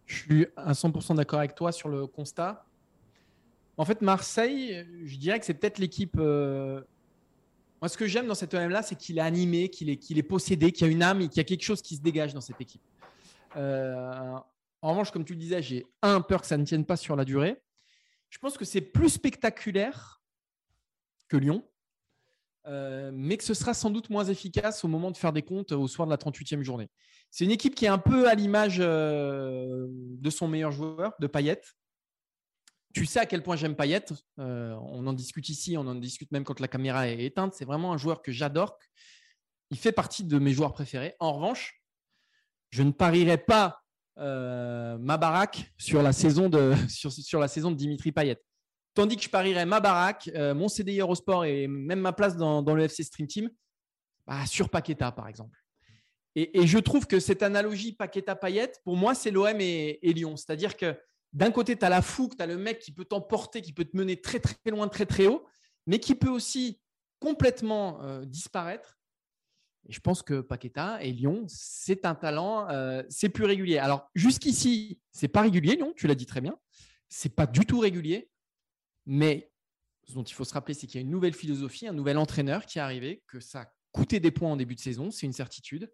Je 0.06 0.15
suis 0.17 0.47
à 0.56 0.73
100% 0.73 1.15
d'accord 1.15 1.39
avec 1.39 1.56
toi 1.56 1.71
sur 1.71 1.89
le 1.89 2.06
constat. 2.08 2.65
En 3.78 3.86
fait, 3.86 4.01
Marseille, 4.01 4.86
je 5.04 5.17
dirais 5.17 5.39
que 5.39 5.45
c'est 5.45 5.54
peut-être 5.56 5.80
l'équipe. 5.80 6.15
euh, 6.17 6.82
Moi, 7.82 7.89
ce 7.89 7.97
que 7.97 8.06
j'aime 8.08 8.28
dans 8.28 8.36
cet 8.36 8.54
OM-là, 8.54 8.82
c'est 8.84 8.95
qu'il 8.95 9.17
est 9.17 9.21
animé, 9.21 9.69
qu'il 9.69 9.89
est, 9.89 10.12
est 10.12 10.23
possédé, 10.23 10.71
qu'il 10.71 10.88
y 10.88 10.89
a 10.89 10.93
une 10.93 11.04
âme 11.04 11.21
et 11.21 11.28
qu'il 11.28 11.38
y 11.38 11.41
a 11.41 11.43
quelque 11.43 11.63
chose 11.63 11.82
qui 11.82 11.95
se 11.95 12.01
dégage 12.01 12.34
dans 12.34 12.41
cette 12.41 12.62
équipe. 12.62 12.82
Euh, 13.58 14.38
En 14.82 14.89
revanche, 14.91 15.12
comme 15.12 15.25
tu 15.25 15.34
le 15.34 15.39
disais, 15.39 15.62
j'ai 15.62 15.86
un 16.01 16.21
peur 16.21 16.41
que 16.41 16.47
ça 16.47 16.58
ne 16.58 16.63
tienne 16.65 16.86
pas 16.86 16.95
sur 16.97 17.15
la 17.15 17.25
durée. 17.25 17.60
Je 18.30 18.38
pense 18.38 18.58
que 18.58 18.65
c'est 18.65 18.82
plus 18.82 19.10
spectaculaire 19.10 20.21
que 21.28 21.38
Lyon, 21.38 21.63
euh, 22.67 23.12
mais 23.13 23.38
que 23.38 23.43
ce 23.43 23.54
sera 23.54 23.73
sans 23.73 23.89
doute 23.89 24.10
moins 24.10 24.25
efficace 24.25 24.84
au 24.84 24.88
moment 24.88 25.12
de 25.12 25.17
faire 25.17 25.34
des 25.34 25.43
comptes 25.43 25.71
au 25.71 25.88
soir 25.88 26.08
de 26.08 26.12
la 26.12 26.17
38e 26.17 26.62
journée. 26.62 26.89
C'est 27.30 27.45
une 27.45 27.51
équipe 27.51 27.75
qui 27.75 27.86
est 27.86 27.89
un 27.89 27.97
peu 27.97 28.28
à 28.28 28.34
l'image 28.34 28.78
euh, 28.80 29.88
de 29.89 30.30
son 30.30 30.47
meilleur 30.47 30.71
joueur, 30.71 31.13
de 31.19 31.28
Payet. 31.28 31.62
Tu 32.93 33.06
sais 33.06 33.19
à 33.19 33.25
quel 33.25 33.43
point 33.43 33.56
j'aime 33.56 33.75
Payet. 33.75 34.06
Euh, 34.39 34.73
on 34.89 35.06
en 35.06 35.13
discute 35.13 35.49
ici, 35.49 35.75
on 35.78 35.86
en 35.86 35.95
discute 35.95 36.32
même 36.32 36.43
quand 36.43 36.60
la 36.60 36.67
caméra 36.67 37.08
est 37.10 37.25
éteinte. 37.25 37.54
C'est 37.54 37.65
vraiment 37.65 37.91
un 37.93 37.97
joueur 37.97 38.21
que 38.21 38.32
j'adore. 38.32 38.78
Il 39.69 39.78
fait 39.78 39.91
partie 39.91 40.23
de 40.23 40.39
mes 40.39 40.54
joueurs 40.54 40.71
préférés. 40.71 41.15
En 41.19 41.34
revanche, 41.34 41.84
je 42.69 42.84
ne 42.84 42.91
parierai 42.91 43.38
pas 43.38 43.82
euh, 44.17 44.97
ma 44.97 45.17
baraque 45.17 45.73
sur 45.78 46.01
la 46.01 46.13
saison 46.13 46.47
de 46.47 46.73
sur 46.88 47.39
la 47.39 47.49
saison 47.49 47.69
de 47.69 47.75
Dimitri 47.75 48.12
Payet. 48.12 48.41
Tandis 48.95 49.17
que 49.17 49.23
je 49.23 49.29
parierais 49.29 49.65
ma 49.65 49.79
baraque, 49.81 50.31
euh, 50.34 50.55
mon 50.55 50.69
CDI 50.69 51.01
Eurosport 51.01 51.45
et 51.45 51.67
même 51.67 51.99
ma 51.99 52.13
place 52.13 52.38
dans, 52.38 52.62
le 52.62 52.84
FC 52.84 53.03
Stream 53.03 53.27
Team 53.27 53.49
bah, 54.25 54.45
sur 54.47 54.69
Paqueta, 54.69 55.12
par 55.12 55.27
exemple. 55.27 55.60
Et, 56.38 56.67
je 56.67 56.79
trouve 56.79 57.05
que 57.08 57.19
cette 57.19 57.43
analogie 57.43 57.93
Paqueta-Payet, 57.93 58.73
pour 58.84 58.97
moi, 58.97 59.15
c'est 59.15 59.31
l'OM 59.31 59.60
et, 59.60 59.99
et 60.01 60.13
Lyon. 60.13 60.36
C'est-à-dire 60.36 60.75
que 60.75 60.97
d'un 61.31 61.51
côté, 61.51 61.77
tu 61.77 61.86
as 61.86 61.89
la 61.89 62.01
fougue, 62.01 62.36
tu 62.36 62.41
as 62.41 62.47
le 62.47 62.58
mec 62.58 62.79
qui 62.79 62.93
peut 62.93 63.05
t'emporter, 63.05 63.62
qui 63.62 63.73
peut 63.73 63.86
te 63.86 63.95
mener 63.95 64.19
très, 64.19 64.39
très 64.39 64.55
loin, 64.71 64.88
très, 64.88 65.05
très 65.05 65.27
haut, 65.27 65.45
mais 65.86 65.99
qui 65.99 66.15
peut 66.15 66.29
aussi 66.29 66.81
complètement 67.19 68.01
euh, 68.03 68.25
disparaître. 68.25 68.97
Et 69.88 69.93
je 69.93 69.99
pense 69.99 70.23
que 70.23 70.41
Paqueta 70.41 71.01
et 71.01 71.12
Lyon, 71.12 71.45
c'est 71.47 72.05
un 72.05 72.15
talent, 72.15 72.69
euh, 72.69 73.03
c'est 73.10 73.29
plus 73.29 73.45
régulier. 73.45 73.77
Alors, 73.77 74.10
jusqu'ici, 74.15 74.99
c'est 75.12 75.27
pas 75.27 75.41
régulier, 75.41 75.75
Lyon, 75.75 75.93
tu 75.95 76.08
l'as 76.08 76.15
dit 76.15 76.25
très 76.25 76.41
bien. 76.41 76.58
C'est 77.10 77.36
pas 77.36 77.45
du 77.45 77.65
tout 77.65 77.79
régulier, 77.79 78.29
mais 79.06 79.52
ce 80.08 80.13
dont 80.13 80.24
il 80.24 80.34
faut 80.34 80.44
se 80.46 80.54
rappeler, 80.54 80.74
c'est 80.74 80.88
qu'il 80.88 81.00
y 81.00 81.04
a 81.04 81.06
une 81.06 81.12
nouvelle 81.12 81.34
philosophie, 81.34 81.88
un 81.88 81.94
nouvel 81.94 82.18
entraîneur 82.18 82.65
qui 82.65 82.78
est 82.78 82.82
arrivé, 82.82 83.24
que 83.28 83.39
ça 83.39 83.62
a 83.62 83.65
coûté 83.91 84.20
des 84.20 84.32
points 84.32 84.52
en 84.52 84.56
début 84.56 84.76
de 84.76 84.80
saison, 84.80 85.12
c'est 85.12 85.26
une 85.26 85.34
certitude. 85.34 85.91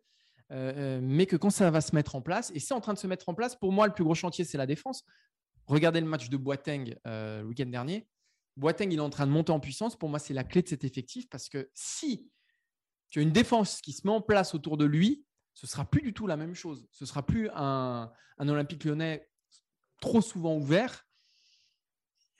Euh, 0.52 1.00
mais 1.02 1.28
que 1.28 1.38
quand 1.38 1.50
ça 1.50 1.71
va 1.71 1.80
se 1.80 1.95
mettre 1.95 2.15
en 2.15 2.21
place, 2.21 2.52
et 2.54 2.60
c'est 2.60 2.74
en 2.74 2.82
train 2.82 2.93
de 2.93 3.00
se 3.00 3.08
mettre 3.08 3.30
en 3.30 3.34
place, 3.34 3.56
pour 3.56 3.71
moi, 3.71 3.88
le 3.88 3.93
plus 3.93 4.04
gros 4.04 4.15
chantier, 4.15 4.43
c'est 4.43 4.58
la 4.58 4.65
défense. 4.65 5.06
Regardez 5.65 6.02
le 6.02 6.08
match 6.08 6.30
de 6.30 6.36
Boateng 6.36 6.95
le 7.06 7.43
week-end 7.43 7.67
dernier. 7.67 8.08
Boateng, 8.58 8.91
il 8.91 8.97
est 8.97 9.02
en 9.02 9.10
train 9.10 9.28
de 9.28 9.32
monter 9.32 9.54
en 9.54 9.62
puissance. 9.62 9.95
Pour 9.95 10.10
moi, 10.10 10.19
c'est 10.19 10.34
la 10.34 10.43
clé 10.43 10.62
de 10.62 10.67
cet 10.67 10.84
effectif 10.84 11.30
parce 11.30 11.47
que 11.47 11.69
si 11.74 12.30
tu 13.10 13.19
as 13.19 13.21
une 13.21 13.32
défense 13.32 13.80
qui 13.80 13.93
se 13.93 14.06
met 14.06 14.12
en 14.12 14.19
place 14.19 14.54
autour 14.54 14.76
de 14.76 14.84
lui, 14.84 15.26
ce 15.54 15.67
sera 15.67 15.89
plus 15.89 16.02
du 16.02 16.13
tout 16.13 16.28
la 16.28 16.36
même 16.36 16.56
chose. 16.56 16.86
Ce 16.91 17.06
sera 17.06 17.26
plus 17.26 17.50
un 17.54 18.12
Olympique 18.39 18.84
lyonnais 18.84 19.30
trop 20.02 20.19
souvent 20.19 20.56
ouvert 20.58 21.06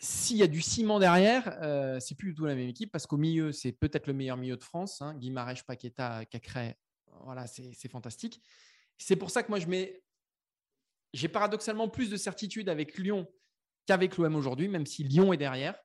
s'il 0.04 0.38
y 0.38 0.44
a 0.44 0.48
du 0.48 0.62
ciment 0.62 0.98
derrière, 0.98 1.58
euh, 1.62 2.00
c'est 2.00 2.16
plus 2.16 2.30
du 2.30 2.36
tout 2.36 2.46
la 2.46 2.56
même 2.56 2.68
équipe 2.68 2.92
parce 2.92 3.06
qu'au 3.06 3.18
milieu, 3.18 3.52
c'est 3.52 3.72
peut-être 3.72 4.08
le 4.08 4.14
meilleur 4.14 4.36
milieu 4.36 4.58
de 4.58 4.64
France. 4.64 5.00
Hein, 5.02 5.16
Paqueta, 5.68 6.26
Cacré, 6.26 6.76
voilà, 7.24 7.46
c'est 7.46 7.88
fantastique. 7.88 8.42
C'est 8.98 9.16
pour 9.16 9.30
ça 9.30 9.44
que 9.44 9.50
moi, 9.50 9.60
je 9.60 9.68
mets. 9.68 10.02
J'ai 11.14 11.28
paradoxalement 11.28 11.88
plus 11.88 12.10
de 12.10 12.18
certitude 12.18 12.68
avec 12.68 12.98
Lyon 12.98 13.28
qu'avec 13.86 14.18
l'OM 14.18 14.36
aujourd'hui, 14.36 14.68
même 14.70 14.88
si 14.88 15.04
Lyon 15.04 15.34
est 15.34 15.38
derrière. 15.38 15.76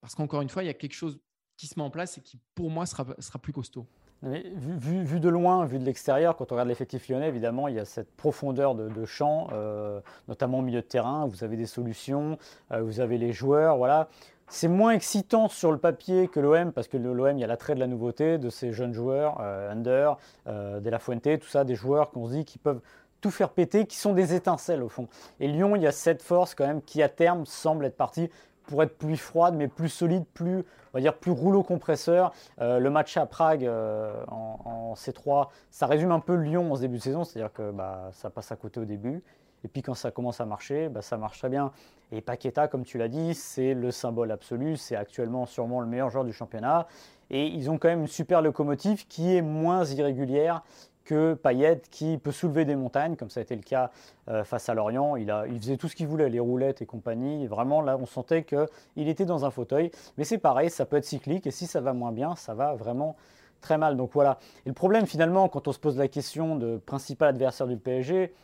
Parce 0.00 0.14
qu'encore 0.14 0.42
une 0.42 0.50
fois, 0.50 0.62
il 0.62 0.66
y 0.66 0.70
a 0.70 0.74
quelque 0.74 0.94
chose 0.94 1.18
qui 1.56 1.66
se 1.66 1.78
met 1.78 1.84
en 1.84 1.90
place 1.90 2.18
et 2.18 2.22
qui, 2.22 2.40
pour 2.54 2.70
moi, 2.70 2.84
sera, 2.84 3.06
sera 3.18 3.38
plus 3.38 3.52
costaud 3.52 3.88
vu, 4.22 5.20
de 5.20 5.28
loin, 5.28 5.64
vu 5.64 5.78
de 5.78 5.84
l'extérieur, 5.84 6.36
quand 6.36 6.50
on 6.50 6.54
regarde 6.54 6.68
l'effectif 6.68 7.08
lyonnais, 7.08 7.28
évidemment, 7.28 7.68
il 7.68 7.76
y 7.76 7.78
a 7.78 7.84
cette 7.84 8.10
profondeur 8.16 8.74
de, 8.74 9.04
champ, 9.04 9.48
euh, 9.52 10.00
notamment 10.26 10.58
au 10.58 10.62
milieu 10.62 10.80
de 10.80 10.86
terrain. 10.86 11.26
Vous 11.26 11.44
avez 11.44 11.56
des 11.56 11.66
solutions, 11.66 12.38
euh, 12.72 12.82
vous 12.82 13.00
avez 13.00 13.18
les 13.18 13.32
joueurs, 13.32 13.76
voilà. 13.76 14.08
C'est 14.50 14.68
moins 14.68 14.92
excitant 14.92 15.48
sur 15.48 15.70
le 15.70 15.78
papier 15.78 16.26
que 16.26 16.40
l'OM, 16.40 16.72
parce 16.72 16.88
que 16.88 16.96
l'OM, 16.96 17.36
il 17.36 17.40
y 17.40 17.44
a 17.44 17.46
l'attrait 17.46 17.74
de 17.74 17.80
la 17.80 17.86
nouveauté, 17.86 18.38
de 18.38 18.48
ces 18.48 18.72
jeunes 18.72 18.94
joueurs, 18.94 19.38
euh, 19.40 19.70
Under, 19.70 20.16
De 20.46 20.88
La 20.88 20.98
Fuente, 20.98 21.38
tout 21.40 21.48
ça, 21.48 21.64
des 21.64 21.74
joueurs 21.74 22.10
qu'on 22.10 22.26
se 22.26 22.32
dit 22.32 22.44
qui 22.44 22.58
peuvent 22.58 22.80
tout 23.20 23.30
faire 23.30 23.50
péter, 23.50 23.84
qui 23.84 23.96
sont 23.96 24.14
des 24.14 24.34
étincelles 24.34 24.82
au 24.82 24.88
fond. 24.88 25.08
Et 25.40 25.48
Lyon, 25.48 25.76
il 25.76 25.82
y 25.82 25.86
a 25.86 25.92
cette 25.92 26.22
force 26.22 26.54
quand 26.54 26.66
même 26.66 26.80
qui 26.80 27.02
à 27.02 27.08
terme 27.08 27.44
semble 27.46 27.84
être 27.84 27.96
partie 27.96 28.30
pour 28.68 28.82
être 28.82 28.96
plus 28.96 29.16
froide, 29.16 29.54
mais 29.56 29.66
plus 29.66 29.88
solide, 29.88 30.24
plus, 30.34 30.64
dire, 31.00 31.14
plus 31.14 31.30
rouleau 31.30 31.62
compresseur. 31.62 32.32
Euh, 32.60 32.78
le 32.78 32.90
match 32.90 33.16
à 33.16 33.26
Prague 33.26 33.64
euh, 33.64 34.24
en, 34.28 34.94
C3, 34.94 35.48
ça 35.70 35.86
résume 35.86 36.12
un 36.12 36.20
peu 36.20 36.34
Lyon 36.34 36.72
en 36.72 36.76
ce 36.76 36.80
début 36.80 36.98
de 36.98 37.02
saison, 37.02 37.24
c'est-à-dire 37.24 37.52
que 37.52 37.70
bah, 37.70 38.10
ça 38.12 38.30
passe 38.30 38.50
à 38.52 38.56
côté 38.56 38.80
au 38.80 38.84
début. 38.84 39.22
Et 39.64 39.68
puis 39.68 39.82
quand 39.82 39.94
ça 39.94 40.10
commence 40.10 40.40
à 40.40 40.46
marcher, 40.46 40.88
bah, 40.88 41.02
ça 41.02 41.16
marche 41.16 41.38
très 41.38 41.48
bien. 41.48 41.72
Et 42.12 42.20
Paqueta, 42.20 42.68
comme 42.68 42.84
tu 42.84 42.98
l'as 42.98 43.08
dit, 43.08 43.34
c'est 43.34 43.74
le 43.74 43.90
symbole 43.90 44.30
absolu. 44.30 44.76
C'est 44.76 44.96
actuellement 44.96 45.46
sûrement 45.46 45.80
le 45.80 45.86
meilleur 45.86 46.10
joueur 46.10 46.24
du 46.24 46.32
championnat. 46.32 46.86
Et 47.30 47.46
ils 47.46 47.70
ont 47.70 47.76
quand 47.76 47.88
même 47.88 48.00
une 48.00 48.06
super 48.06 48.40
locomotive 48.40 49.06
qui 49.06 49.36
est 49.36 49.42
moins 49.42 49.84
irrégulière 49.84 50.62
que 51.08 51.32
Payet 51.32 51.80
qui 51.90 52.18
peut 52.18 52.32
soulever 52.32 52.66
des 52.66 52.76
montagnes, 52.76 53.16
comme 53.16 53.30
ça 53.30 53.40
a 53.40 53.42
été 53.42 53.56
le 53.56 53.62
cas 53.62 53.90
euh, 54.28 54.44
face 54.44 54.68
à 54.68 54.74
Lorient. 54.74 55.16
Il, 55.16 55.30
a, 55.30 55.46
il 55.46 55.58
faisait 55.58 55.78
tout 55.78 55.88
ce 55.88 55.96
qu'il 55.96 56.06
voulait, 56.06 56.28
les 56.28 56.38
roulettes 56.38 56.82
et 56.82 56.86
compagnie. 56.86 57.46
vraiment, 57.46 57.80
là, 57.80 57.96
on 57.98 58.04
sentait 58.04 58.44
qu'il 58.44 59.08
était 59.08 59.24
dans 59.24 59.46
un 59.46 59.50
fauteuil. 59.50 59.90
Mais 60.18 60.24
c'est 60.24 60.36
pareil, 60.36 60.68
ça 60.68 60.84
peut 60.84 60.98
être 60.98 61.06
cyclique. 61.06 61.46
Et 61.46 61.50
si 61.50 61.66
ça 61.66 61.80
va 61.80 61.94
moins 61.94 62.12
bien, 62.12 62.36
ça 62.36 62.52
va 62.52 62.74
vraiment 62.74 63.16
très 63.62 63.78
mal. 63.78 63.96
Donc 63.96 64.10
voilà. 64.12 64.38
Et 64.66 64.68
le 64.68 64.74
problème, 64.74 65.06
finalement, 65.06 65.48
quand 65.48 65.66
on 65.66 65.72
se 65.72 65.78
pose 65.78 65.96
la 65.96 66.08
question 66.08 66.56
de 66.56 66.76
principal 66.76 67.30
adversaire 67.30 67.66
du 67.66 67.78
PSG, 67.78 68.34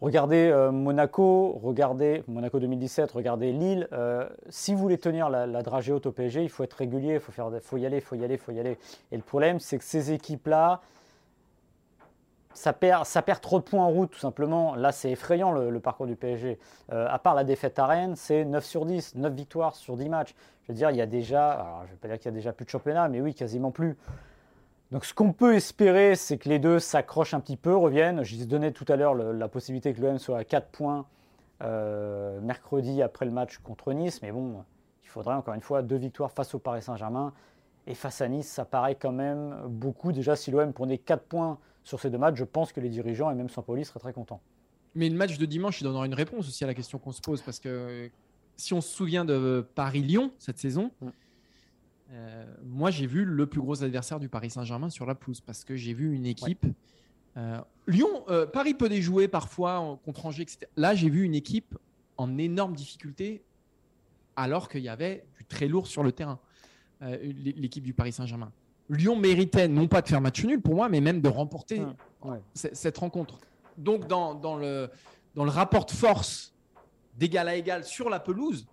Regardez 0.00 0.50
euh, 0.50 0.72
Monaco, 0.72 1.60
regardez 1.62 2.24
Monaco 2.26 2.58
2017, 2.58 3.12
regardez 3.12 3.52
Lille. 3.52 3.86
Euh, 3.92 4.28
si 4.48 4.74
vous 4.74 4.80
voulez 4.80 4.98
tenir 4.98 5.30
la, 5.30 5.62
dragée 5.62 5.92
haute 5.92 6.06
au 6.06 6.10
PSG, 6.10 6.42
il 6.42 6.48
faut 6.48 6.64
être 6.64 6.72
régulier, 6.72 7.14
il 7.14 7.20
faut, 7.20 7.30
faire, 7.30 7.52
faut 7.62 7.76
y 7.76 7.86
aller, 7.86 7.98
il 7.98 8.02
faut 8.02 8.16
y 8.16 8.24
aller, 8.24 8.34
il 8.34 8.40
faut 8.40 8.50
y 8.50 8.58
aller. 8.58 8.78
Et 9.12 9.16
le 9.16 9.22
problème, 9.22 9.60
c'est 9.60 9.78
que 9.78 9.84
ces 9.84 10.10
équipes-là, 10.10 10.80
ça 12.54 12.72
perd, 12.72 13.40
trop 13.40 13.58
de 13.58 13.64
points 13.64 13.84
en 13.84 13.90
route, 13.90 14.10
tout 14.10 14.18
simplement. 14.18 14.74
Là, 14.74 14.92
c'est 14.92 15.10
effrayant 15.10 15.52
le, 15.52 15.80
parcours 15.80 16.06
du 16.06 16.16
PSG. 16.16 16.58
Euh, 16.92 17.06
à 17.08 17.18
part 17.18 17.34
la 17.34 17.44
défaite 17.44 17.78
à 17.78 17.86
Rennes, 17.86 18.16
c'est 18.16 18.44
9 18.44 18.64
sur 18.64 18.86
10, 18.86 19.16
9 19.16 19.32
victoires 19.32 19.74
sur 19.74 19.96
10 19.96 20.08
matchs. 20.08 20.34
Je 20.62 20.72
veux 20.72 20.76
dire, 20.76 20.90
il 20.90 20.96
y 20.96 21.00
a 21.00 21.06
déjà, 21.06 21.52
alors, 21.52 21.82
je 21.82 21.86
ne 21.88 21.90
vais 21.92 21.96
pas 21.96 22.08
dire 22.08 22.18
qu'il 22.18 22.26
y 22.26 22.28
a 22.28 22.36
déjà 22.36 22.52
plus 22.52 22.64
de 22.64 22.70
championnat, 22.70 23.08
mais 23.08 23.20
oui, 23.20 23.34
quasiment 23.34 23.70
plus. 23.70 23.96
Donc, 24.90 25.04
ce 25.04 25.14
qu'on 25.14 25.32
peut 25.32 25.54
espérer, 25.54 26.16
c'est 26.16 26.36
que 26.36 26.48
les 26.48 26.58
deux 26.58 26.78
s'accrochent 26.78 27.34
un 27.34 27.40
petit 27.40 27.56
peu, 27.56 27.74
reviennent. 27.74 28.22
Je 28.22 28.44
donnais 28.44 28.72
tout 28.72 28.84
à 28.88 28.96
l'heure 28.96 29.14
la 29.14 29.48
possibilité 29.48 29.94
que 29.94 30.00
l'OM 30.00 30.18
soit 30.18 30.38
à 30.38 30.44
4 30.44 30.68
points 30.68 31.06
euh, 31.62 32.40
mercredi 32.40 33.02
après 33.02 33.24
le 33.24 33.30
match 33.30 33.58
contre 33.58 33.92
Nice, 33.92 34.20
mais 34.20 34.32
bon, 34.32 34.64
il 35.04 35.08
faudrait 35.08 35.34
encore 35.34 35.54
une 35.54 35.60
fois 35.60 35.82
deux 35.82 35.96
victoires 35.96 36.32
face 36.32 36.54
au 36.54 36.58
Paris 36.58 36.82
Saint-Germain. 36.82 37.32
Et 37.86 37.94
face 37.94 38.20
à 38.20 38.28
Nice, 38.28 38.48
ça 38.48 38.64
paraît 38.64 38.94
quand 38.94 39.12
même 39.12 39.56
beaucoup. 39.66 40.12
Déjà, 40.12 40.36
si 40.36 40.50
l'OM 40.50 40.72
prenait 40.72 40.98
4 40.98 41.22
points 41.24 41.58
sur 41.84 42.00
ces 42.00 42.10
deux 42.10 42.18
matchs, 42.18 42.36
je 42.36 42.44
pense 42.44 42.72
que 42.72 42.80
les 42.80 42.88
dirigeants 42.88 43.30
et 43.30 43.34
même 43.34 43.48
Saint-Pauli 43.48 43.84
seraient 43.84 44.00
très 44.00 44.12
contents. 44.12 44.40
Mais 44.94 45.08
le 45.08 45.16
match 45.16 45.38
de 45.38 45.46
dimanche, 45.46 45.80
il 45.80 45.84
donnera 45.84 46.06
une 46.06 46.14
réponse 46.14 46.48
aussi 46.48 46.64
à 46.64 46.66
la 46.66 46.74
question 46.74 46.98
qu'on 46.98 47.12
se 47.12 47.20
pose. 47.20 47.40
Parce 47.42 47.58
que 47.58 48.10
si 48.56 48.74
on 48.74 48.80
se 48.80 48.94
souvient 48.94 49.24
de 49.24 49.66
Paris-Lyon 49.74 50.32
cette 50.38 50.58
saison, 50.58 50.90
mm. 51.00 51.08
euh, 52.12 52.44
moi 52.64 52.90
j'ai 52.90 53.06
vu 53.06 53.24
le 53.24 53.46
plus 53.46 53.60
gros 53.60 53.82
adversaire 53.82 54.20
du 54.20 54.28
Paris 54.28 54.50
Saint-Germain 54.50 54.90
sur 54.90 55.06
la 55.06 55.14
pelouse. 55.14 55.40
Parce 55.40 55.64
que 55.64 55.76
j'ai 55.76 55.94
vu 55.94 56.14
une 56.14 56.26
équipe. 56.26 56.66
Euh, 57.36 57.58
Lyon, 57.86 58.24
euh, 58.28 58.46
Paris 58.46 58.74
peut 58.74 58.88
déjouer 58.88 59.28
parfois 59.28 59.98
contre 60.04 60.26
Angers, 60.26 60.42
etc. 60.42 60.66
Là, 60.76 60.94
j'ai 60.94 61.08
vu 61.08 61.24
une 61.24 61.34
équipe 61.34 61.78
en 62.18 62.36
énorme 62.36 62.74
difficulté 62.74 63.42
alors 64.36 64.68
qu'il 64.68 64.82
y 64.82 64.88
avait 64.88 65.24
du 65.38 65.44
très 65.44 65.68
lourd 65.68 65.86
sur 65.86 66.02
le 66.02 66.12
terrain. 66.12 66.38
L'équipe 67.00 67.82
du 67.82 67.94
Paris 67.94 68.12
Saint-Germain. 68.12 68.52
Lyon 68.88 69.16
méritait 69.16 69.68
non 69.68 69.88
pas 69.88 70.02
de 70.02 70.08
faire 70.08 70.20
match 70.20 70.44
nul 70.44 70.60
pour 70.60 70.74
moi, 70.74 70.88
mais 70.88 71.00
même 71.00 71.20
de 71.20 71.28
remporter 71.28 71.82
cette 72.54 72.98
rencontre. 72.98 73.38
Donc, 73.78 74.06
dans, 74.06 74.56
le, 74.56 74.90
dans 75.34 75.44
le 75.44 75.50
rapport 75.50 75.86
de 75.86 75.92
force 75.92 76.54
d'égal 77.16 77.48
à 77.48 77.56
égal 77.56 77.84
sur 77.84 78.08
la 78.08 78.20
pelouse, 78.20 78.66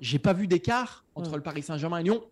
j'ai 0.00 0.18
pas 0.18 0.32
vu 0.32 0.46
d'écart 0.46 1.04
entre 1.14 1.36
le 1.36 1.42
Paris 1.42 1.62
Saint-Germain 1.62 1.98
et 1.98 2.04
Lyon 2.04 2.22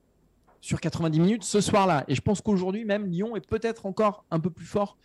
sur 0.60 0.80
90 0.80 1.20
minutes 1.20 1.44
ce 1.44 1.60
soir-là. 1.60 2.04
Et 2.08 2.14
je 2.14 2.20
pense 2.20 2.40
qu'aujourd'hui, 2.40 2.84
même 2.84 3.06
Lyon 3.06 3.36
est 3.36 3.46
peut-être 3.46 3.86
encore 3.86 4.24
un 4.30 4.40
peu 4.40 4.50
plus 4.50 4.66
fort 4.66 4.96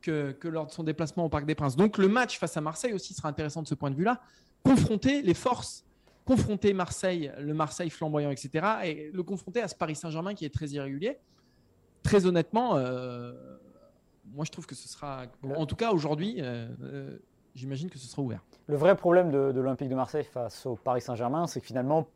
que, 0.00 0.32
que, 0.32 0.48
lors 0.48 0.66
de 0.66 0.72
son 0.72 0.84
déplacement 0.84 1.24
au 1.24 1.28
Parc 1.28 1.46
des 1.46 1.54
Princes. 1.54 1.76
Donc, 1.76 1.98
le 1.98 2.08
match 2.08 2.38
face 2.38 2.56
à 2.56 2.60
Marseille 2.60 2.92
aussi 2.92 3.14
sera 3.14 3.28
intéressant 3.28 3.62
de 3.62 3.66
ce 3.66 3.74
point 3.74 3.90
de 3.90 3.96
vue-là. 3.96 4.20
Confronter 4.62 5.22
les 5.22 5.34
forces, 5.34 5.84
confronter 6.24 6.72
Marseille, 6.72 7.32
le 7.38 7.54
Marseille 7.54 7.90
flamboyant, 7.90 8.30
etc. 8.30 8.66
Et 8.84 9.10
le 9.12 9.22
confronter 9.22 9.62
à 9.62 9.68
ce 9.68 9.74
Paris 9.74 9.96
Saint-Germain 9.96 10.34
qui 10.34 10.44
est 10.44 10.54
très 10.54 10.68
irrégulier 10.68 11.18
très 12.02 12.26
honnêtement, 12.26 12.76
euh, 12.76 13.32
moi 14.32 14.44
je 14.44 14.50
trouve 14.50 14.66
que 14.66 14.74
ce 14.74 14.88
sera. 14.88 15.22
En 15.56 15.66
tout 15.66 15.76
cas, 15.76 15.92
aujourd'hui, 15.92 16.36
euh, 16.38 16.68
euh, 16.82 17.18
j'imagine 17.54 17.90
que 17.90 17.98
ce 17.98 18.06
sera 18.06 18.22
ouvert. 18.22 18.42
Le 18.66 18.76
vrai 18.76 18.96
problème 18.96 19.30
de, 19.30 19.38
l'Olympique 19.38 19.88
de 19.88 19.94
Marseille 19.94 20.24
face 20.24 20.66
au 20.66 20.76
Paris 20.76 21.00
Saint-Germain, 21.00 21.46
c'est 21.46 21.60
que 21.60 21.66
finalement, 21.66 22.06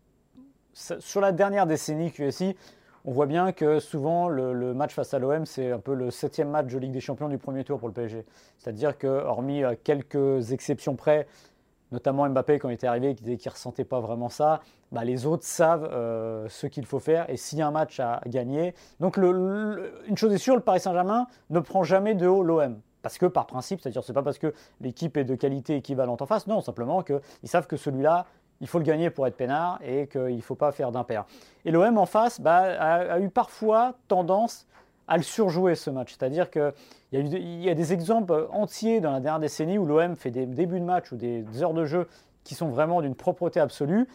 sur 0.72 1.20
la 1.20 1.32
dernière 1.32 1.66
décennie 1.66 2.10
QSI, 2.10 2.56
on 3.04 3.12
voit 3.12 3.26
bien 3.26 3.52
que 3.52 3.80
souvent 3.80 4.28
le, 4.28 4.72
match 4.72 4.94
face 4.94 5.12
à 5.12 5.18
l'OM, 5.18 5.44
c'est 5.44 5.72
un 5.72 5.78
peu 5.78 5.94
le 5.94 6.10
septième 6.10 6.48
match 6.48 6.72
de 6.72 6.78
Ligue 6.78 6.92
des 6.92 7.00
Champions 7.00 7.28
du 7.28 7.38
premier 7.38 7.62
tour 7.62 7.78
pour 7.78 7.88
le 7.88 7.94
PSG. 7.94 8.24
C'est-à-dire 8.58 8.96
que, 8.96 9.06
hormis 9.06 9.62
quelques 9.84 10.52
exceptions 10.52 10.96
près, 10.96 11.26
notamment 11.92 12.28
Mbappé 12.28 12.58
quand 12.58 12.68
il 12.68 12.74
était 12.74 12.86
arrivé, 12.86 13.14
qui 13.14 13.22
disait 13.22 13.36
qu'il 13.36 13.48
ne 13.50 13.54
ressentait 13.54 13.84
pas 13.84 14.00
vraiment 14.00 14.28
ça, 14.28 14.60
bah, 14.92 15.04
les 15.04 15.26
autres 15.26 15.44
savent 15.44 15.88
euh, 15.92 16.48
ce 16.48 16.66
qu'il 16.66 16.86
faut 16.86 16.98
faire 16.98 17.28
et 17.30 17.36
s'il 17.36 17.58
y 17.58 17.62
a 17.62 17.66
un 17.66 17.70
match 17.70 18.00
à 18.00 18.20
gagner. 18.26 18.74
Donc 19.00 19.16
une 19.16 20.16
chose 20.16 20.32
est 20.32 20.38
sûre, 20.38 20.54
le 20.54 20.62
Paris 20.62 20.80
Saint-Germain 20.80 21.26
ne 21.50 21.60
prend 21.60 21.82
jamais 21.82 22.14
de 22.14 22.26
haut 22.26 22.42
l'OM. 22.42 22.80
Parce 23.02 23.18
que 23.18 23.26
par 23.26 23.46
principe, 23.46 23.82
c'est-à-dire 23.82 24.02
c'est 24.02 24.14
pas 24.14 24.22
parce 24.22 24.38
que 24.38 24.54
l'équipe 24.80 25.16
est 25.18 25.24
de 25.24 25.34
qualité 25.34 25.76
équivalente 25.76 26.22
en 26.22 26.26
face, 26.26 26.46
non, 26.46 26.62
simplement 26.62 27.02
qu'ils 27.02 27.20
savent 27.44 27.66
que 27.66 27.76
celui-là, 27.76 28.24
il 28.60 28.66
faut 28.66 28.78
le 28.78 28.84
gagner 28.84 29.10
pour 29.10 29.26
être 29.26 29.36
peinard 29.36 29.78
et 29.82 30.06
qu'il 30.06 30.36
ne 30.36 30.40
faut 30.40 30.54
pas 30.54 30.72
faire 30.72 30.90
d'impair. 30.90 31.26
Et 31.66 31.70
l'OM 31.70 31.98
en 31.98 32.06
face 32.06 32.40
bah, 32.40 32.62
a, 32.80 33.20
eu 33.20 33.28
parfois 33.28 33.94
tendance 34.08 34.66
à 35.08 35.16
le 35.16 35.22
surjouer 35.22 35.74
ce 35.74 35.90
match. 35.90 36.10
C'est-à-dire 36.16 36.50
qu'il 36.50 36.72
y, 37.12 37.70
a 37.70 37.74
des 37.74 37.92
exemples 37.92 38.48
entiers 38.50 39.00
dans 39.00 39.12
la 39.12 39.20
dernière 39.20 39.40
décennie 39.40 39.78
où 39.78 39.86
l'OM 39.86 40.16
fait 40.16 40.30
des 40.30 40.46
débuts 40.46 40.80
de 40.80 40.84
match 40.84 41.12
ou 41.12 41.16
des 41.16 41.44
heures 41.62 41.74
de 41.74 41.84
jeu 41.84 42.08
qui 42.42 42.54
sont 42.54 42.68
vraiment 42.68 43.00
d'une 43.00 43.14
propreté 43.14 43.58
absolue, 43.60 44.06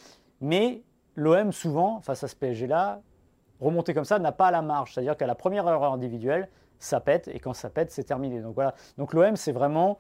mais 0.42 0.84
l'OM 1.16 1.52
souvent, 1.52 2.00
face 2.02 2.24
à 2.24 2.28
ce 2.28 2.36
PSG-là, 2.36 3.02
remonter 3.60 3.94
comme 3.94 4.06
ça 4.06 4.20
n'a 4.20 4.32
pas 4.32 4.52
la 4.52 4.62
marge. 4.62 4.94
C'est-à-dire 4.94 5.18
qu'à 5.18 5.28
la 5.28 5.36
première 5.36 5.68
erreur 5.68 5.94
individuelle, 5.94 6.48
ça 6.80 7.00
pète, 7.00 7.28
et 7.28 7.40
quand 7.40 7.54
ça 7.54 7.70
pète, 7.70 7.92
c'est 7.92 8.04
terminé. 8.04 8.42
Donc 8.42 8.56
voilà. 8.56 8.74
Donc 8.98 9.14
l'OM, 9.14 9.36
c'est 9.36 9.52
vraiment... 9.52 9.98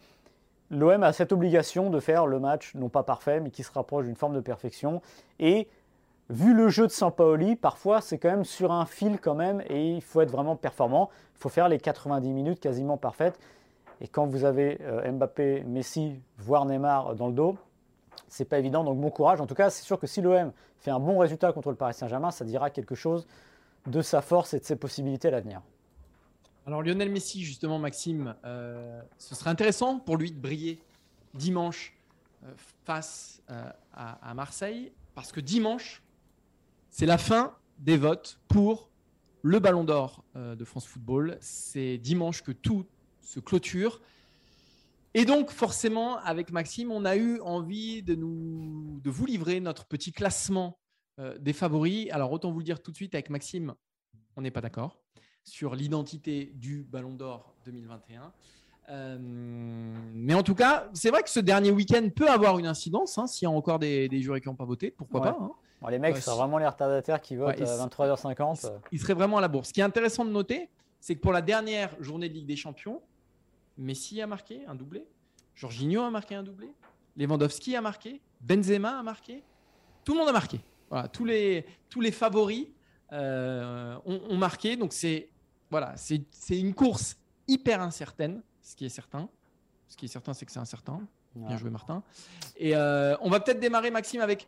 L'OM 0.71 1.01
a 1.01 1.13
cette 1.13 1.31
obligation 1.31 1.89
de 1.89 1.99
faire 1.99 2.27
le 2.27 2.39
match, 2.39 2.75
non 2.75 2.89
pas 2.89 3.01
parfait, 3.01 3.39
mais 3.39 3.49
qui 3.49 3.63
se 3.63 3.71
rapproche 3.71 4.05
d'une 4.05 4.15
forme 4.15 4.35
de 4.35 4.39
perfection. 4.39 5.01
Et 5.39 5.67
vu 6.29 6.53
le 6.53 6.69
jeu 6.69 6.85
de 6.85 6.91
Sampaoli, 6.91 7.55
parfois 7.55 8.01
c'est 8.01 8.17
quand 8.17 8.29
même 8.29 8.45
sur 8.45 8.71
un 8.71 8.85
fil 8.85 9.19
quand 9.19 9.35
même 9.35 9.61
et 9.67 9.95
il 9.95 10.01
faut 10.01 10.21
être 10.21 10.31
vraiment 10.31 10.55
performant. 10.55 11.09
Il 11.35 11.41
faut 11.41 11.49
faire 11.49 11.69
les 11.69 11.79
90 11.79 12.31
minutes 12.31 12.59
quasiment 12.59 12.97
parfaites. 12.97 13.39
Et 14.01 14.07
quand 14.07 14.25
vous 14.27 14.45
avez 14.45 14.79
euh, 14.81 15.11
Mbappé, 15.11 15.63
Messi, 15.63 16.21
voire 16.37 16.65
Neymar 16.65 17.15
dans 17.15 17.27
le 17.27 17.33
dos, 17.33 17.57
c'est 18.27 18.45
pas 18.45 18.59
évident, 18.59 18.83
donc 18.83 18.99
bon 18.99 19.09
courage. 19.09 19.41
En 19.41 19.47
tout 19.47 19.55
cas, 19.55 19.69
c'est 19.69 19.83
sûr 19.83 19.99
que 19.99 20.07
si 20.07 20.21
l'OM 20.21 20.51
fait 20.77 20.91
un 20.91 20.99
bon 20.99 21.17
résultat 21.17 21.51
contre 21.51 21.69
le 21.69 21.75
Paris 21.75 21.93
Saint-Germain, 21.93 22.31
ça 22.31 22.45
dira 22.45 22.69
quelque 22.69 22.95
chose 22.95 23.27
de 23.87 24.01
sa 24.01 24.21
force 24.21 24.53
et 24.53 24.59
de 24.59 24.65
ses 24.65 24.75
possibilités 24.75 25.27
à 25.27 25.31
l'avenir. 25.31 25.61
Alors 26.65 26.83
Lionel 26.83 27.09
Messi, 27.09 27.43
justement, 27.43 27.79
Maxime, 27.79 28.35
euh, 28.45 29.01
ce 29.17 29.35
serait 29.35 29.49
intéressant 29.49 29.99
pour 29.99 30.17
lui 30.17 30.31
de 30.31 30.39
briller 30.39 30.79
dimanche 31.33 31.97
euh, 32.43 32.51
face 32.85 33.41
à 33.93 34.33
Marseille, 34.33 34.91
parce 35.15 35.31
que 35.31 35.41
dimanche, 35.41 36.01
c'est 36.89 37.05
la 37.05 37.17
fin 37.17 37.55
des 37.79 37.97
votes 37.97 38.39
pour 38.47 38.89
le 39.41 39.59
Ballon 39.59 39.83
d'Or 39.83 40.23
de 40.35 40.65
France 40.65 40.85
Football. 40.85 41.37
C'est 41.39 41.97
dimanche 41.97 42.43
que 42.43 42.51
tout 42.51 42.85
se 43.21 43.39
clôture. 43.39 44.01
Et 45.13 45.25
donc, 45.25 45.49
forcément, 45.49 46.17
avec 46.17 46.51
Maxime, 46.51 46.91
on 46.91 47.05
a 47.05 47.15
eu 47.15 47.39
envie 47.41 48.03
de, 48.03 48.15
nous, 48.15 48.99
de 49.01 49.09
vous 49.09 49.25
livrer 49.25 49.59
notre 49.59 49.85
petit 49.85 50.11
classement 50.11 50.77
des 51.39 51.53
favoris. 51.53 52.09
Alors, 52.11 52.31
autant 52.31 52.51
vous 52.51 52.59
le 52.59 52.65
dire 52.65 52.81
tout 52.81 52.91
de 52.91 52.95
suite, 52.95 53.15
avec 53.15 53.29
Maxime, 53.29 53.73
on 54.35 54.41
n'est 54.41 54.51
pas 54.51 54.61
d'accord 54.61 54.99
sur 55.43 55.75
l'identité 55.75 56.51
du 56.55 56.83
Ballon 56.83 57.13
d'Or 57.13 57.55
2021. 57.65 58.31
Euh, 58.89 59.17
mais 59.19 60.33
en 60.33 60.43
tout 60.43 60.55
cas, 60.55 60.89
c'est 60.93 61.09
vrai 61.09 61.21
que 61.23 61.29
ce 61.29 61.39
dernier 61.39 61.71
week-end 61.71 62.07
peut 62.15 62.29
avoir 62.29 62.57
une 62.57 62.65
incidence 62.65 63.17
hein, 63.17 63.27
s'il 63.27 63.45
y 63.45 63.51
a 63.51 63.51
encore 63.51 63.79
des, 63.79 64.09
des 64.09 64.21
jurés 64.21 64.41
qui 64.41 64.47
n'ont 64.47 64.55
pas 64.55 64.65
voté, 64.65 64.91
pourquoi 64.91 65.21
pas. 65.21 65.37
Hein. 65.39 65.51
Les 65.87 65.99
mecs, 65.99 66.17
c'est 66.17 66.31
vraiment 66.31 66.57
les 66.57 66.67
retardataires 66.67 67.21
qui 67.21 67.35
votent 67.35 67.61
à 67.61 67.87
23h50. 67.87 68.69
Ils, 68.91 68.99
seraient 68.99 69.13
vraiment 69.13 69.37
à 69.37 69.41
la 69.41 69.47
bourse. 69.47 69.69
Ce 69.69 69.73
qui 69.73 69.79
est 69.79 69.83
intéressant 69.83 70.25
de 70.25 70.31
noter, 70.31 70.69
c'est 70.99 71.15
que 71.15 71.21
pour 71.21 71.31
la 71.31 71.41
dernière 71.41 71.91
journée 72.01 72.27
de 72.27 72.33
Ligue 72.33 72.47
des 72.47 72.57
Champions, 72.57 73.01
Messi 73.77 74.21
a 74.21 74.27
marqué 74.27 74.65
un 74.67 74.75
doublé, 74.75 75.05
Jorginho 75.55 76.01
a 76.01 76.09
marqué 76.11 76.35
un 76.35 76.43
doublé, 76.43 76.69
Lewandowski 77.15 77.75
a 77.75 77.81
marqué, 77.81 78.21
Benzema 78.41 78.99
a 78.99 79.03
marqué, 79.03 79.43
tout 80.03 80.13
le 80.13 80.19
monde 80.19 80.29
a 80.29 80.33
marqué. 80.33 80.59
Voilà, 80.89 81.07
tous 81.07 81.23
les, 81.23 81.65
tous 81.89 82.01
les 82.01 82.11
favoris 82.11 82.67
euh, 83.11 83.95
ont, 84.05 84.37
marqué. 84.37 84.75
Donc 84.75 84.91
c'est 84.91 85.29
voilà, 85.69 85.93
c'est 85.95 86.25
une 86.59 86.73
course 86.73 87.15
hyper 87.47 87.81
incertaine, 87.81 88.41
ce 88.61 88.75
qui 88.75 88.85
est 88.85 88.89
certain. 88.89 89.29
Ce 89.87 89.95
qui 89.97 90.05
est 90.05 90.09
certain, 90.09 90.33
c'est 90.33 90.45
que 90.45 90.51
c'est 90.51 90.59
incertain. 90.59 91.01
Bien 91.35 91.57
joué, 91.57 91.69
Martin. 91.69 92.03
Et 92.57 92.75
euh, 92.75 93.15
on 93.21 93.29
va 93.29 93.39
peut-être 93.39 93.59
démarrer, 93.59 93.91
Maxime, 93.91 94.21
avec. 94.21 94.47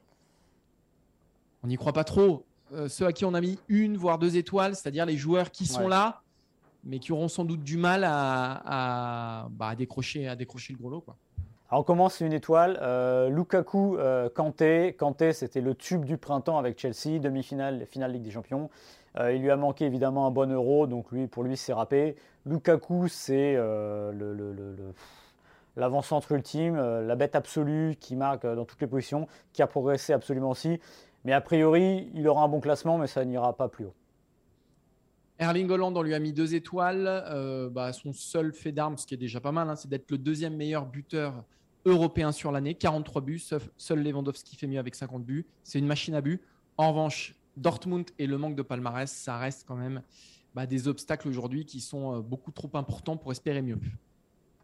On 1.64 1.68
n'y 1.68 1.76
croit 1.76 1.94
pas 1.94 2.04
trop. 2.04 2.46
Euh, 2.74 2.88
ceux 2.88 3.06
à 3.06 3.14
qui 3.14 3.26
on 3.26 3.34
a 3.34 3.42
mis 3.42 3.60
une, 3.68 3.98
voire 3.98 4.18
deux 4.18 4.38
étoiles, 4.38 4.76
c'est-à-dire 4.76 5.06
les 5.06 5.18
joueurs 5.18 5.52
qui 5.52 5.66
sont 5.66 5.88
là, 5.88 6.22
mais 6.84 7.00
qui 7.00 7.12
auront 7.12 7.28
sans 7.28 7.44
doute 7.44 7.64
du 7.64 7.78
mal 7.78 8.04
à, 8.06 9.48
bah, 9.52 9.76
décrocher, 9.76 10.28
à 10.28 10.36
décrocher 10.36 10.74
le 10.74 10.80
gros 10.80 10.90
lot. 10.90 11.02
Quoi. 11.02 11.18
Alors 11.70 11.82
on 11.82 11.84
commence 11.84 12.20
une 12.22 12.34
étoile. 12.34 12.80
Lukaku, 13.30 13.98
Kanté. 14.36 14.96
Kanté, 14.98 15.34
c'était 15.34 15.62
le 15.62 15.76
tube 15.76 16.06
du 16.06 16.18
printemps 16.18 16.58
avec 16.58 16.80
Chelsea, 16.80 17.20
demi-finale, 17.20 17.86
finale 17.86 18.14
Ligue 18.14 18.24
des 18.24 18.32
Champions. 18.32 18.70
Euh, 19.20 19.34
il 19.34 19.42
lui 19.42 19.52
a 19.52 19.58
manqué 19.58 19.86
évidemment 19.86 20.26
un 20.26 20.32
bon 20.32 20.52
euro, 20.52 20.88
donc 20.88 21.12
lui, 21.12 21.28
pour 21.28 21.44
lui, 21.44 21.58
c'est 21.58 21.74
râpé. 21.74 22.16
Lukaku, 22.46 23.08
c'est 23.08 23.56
euh, 23.58 24.12
l'avant-centre 25.76 26.32
ultime, 26.32 26.78
euh, 26.78 27.06
la 27.06 27.16
bête 27.16 27.36
absolue 27.36 27.96
qui 28.00 28.16
marque 28.16 28.46
dans 28.46 28.66
toutes 28.66 28.82
les 28.82 28.88
positions, 28.88 29.28
qui 29.54 29.62
a 29.62 29.68
progressé 29.68 30.14
absolument 30.14 30.52
aussi. 30.52 30.80
Mais 31.24 31.34
a 31.34 31.42
priori, 31.42 32.10
il 32.14 32.28
aura 32.28 32.44
un 32.44 32.48
bon 32.48 32.60
classement, 32.60 32.98
mais 32.98 33.08
ça 33.08 33.24
n'ira 33.26 33.56
pas 33.56 33.68
plus 33.68 33.86
haut. 33.86 33.94
Erling 35.40 35.70
Holland, 35.70 35.96
on 35.96 36.02
lui 36.02 36.14
a 36.14 36.20
mis 36.20 36.34
deux 36.34 36.56
étoiles. 36.56 37.70
Bah, 37.72 37.94
son 37.94 38.14
seul 38.14 38.54
fait 38.54 38.72
d'armes, 38.72 38.98
ce 38.98 39.06
qui 39.08 39.14
est 39.14 39.18
déjà 39.18 39.40
pas 39.40 39.52
mal, 39.52 39.70
hein, 39.70 39.76
c'est 39.76 39.90
d'être 39.90 40.10
le 40.12 40.18
deuxième 40.18 40.56
meilleur 40.56 40.86
buteur 40.86 41.44
européen 41.86 42.32
sur 42.32 42.52
l'année. 42.52 42.76
43 42.76 43.22
buts, 43.22 43.42
seul 43.78 44.04
Lewandowski 44.04 44.56
fait 44.56 44.68
mieux 44.68 44.80
avec 44.80 44.96
50 44.96 45.24
buts. 45.24 45.46
C'est 45.64 45.80
une 45.80 45.88
machine 45.88 46.16
à 46.16 46.22
buts. 46.22 46.42
En 46.78 46.90
revanche, 46.90 47.36
Dortmund 47.58 48.10
et 48.18 48.28
le 48.28 48.38
manque 48.38 48.56
de 48.56 48.62
palmarès, 48.62 49.12
ça 49.12 49.38
reste 49.38 49.66
quand 49.68 49.76
même 49.76 50.02
bah, 50.54 50.66
des 50.66 50.88
obstacles 50.88 51.28
aujourd'hui 51.28 51.66
qui 51.66 51.80
sont 51.80 52.18
euh, 52.18 52.22
beaucoup 52.22 52.52
trop 52.52 52.70
importants 52.74 53.18
pour 53.18 53.32
espérer 53.32 53.62
mieux. 53.62 53.78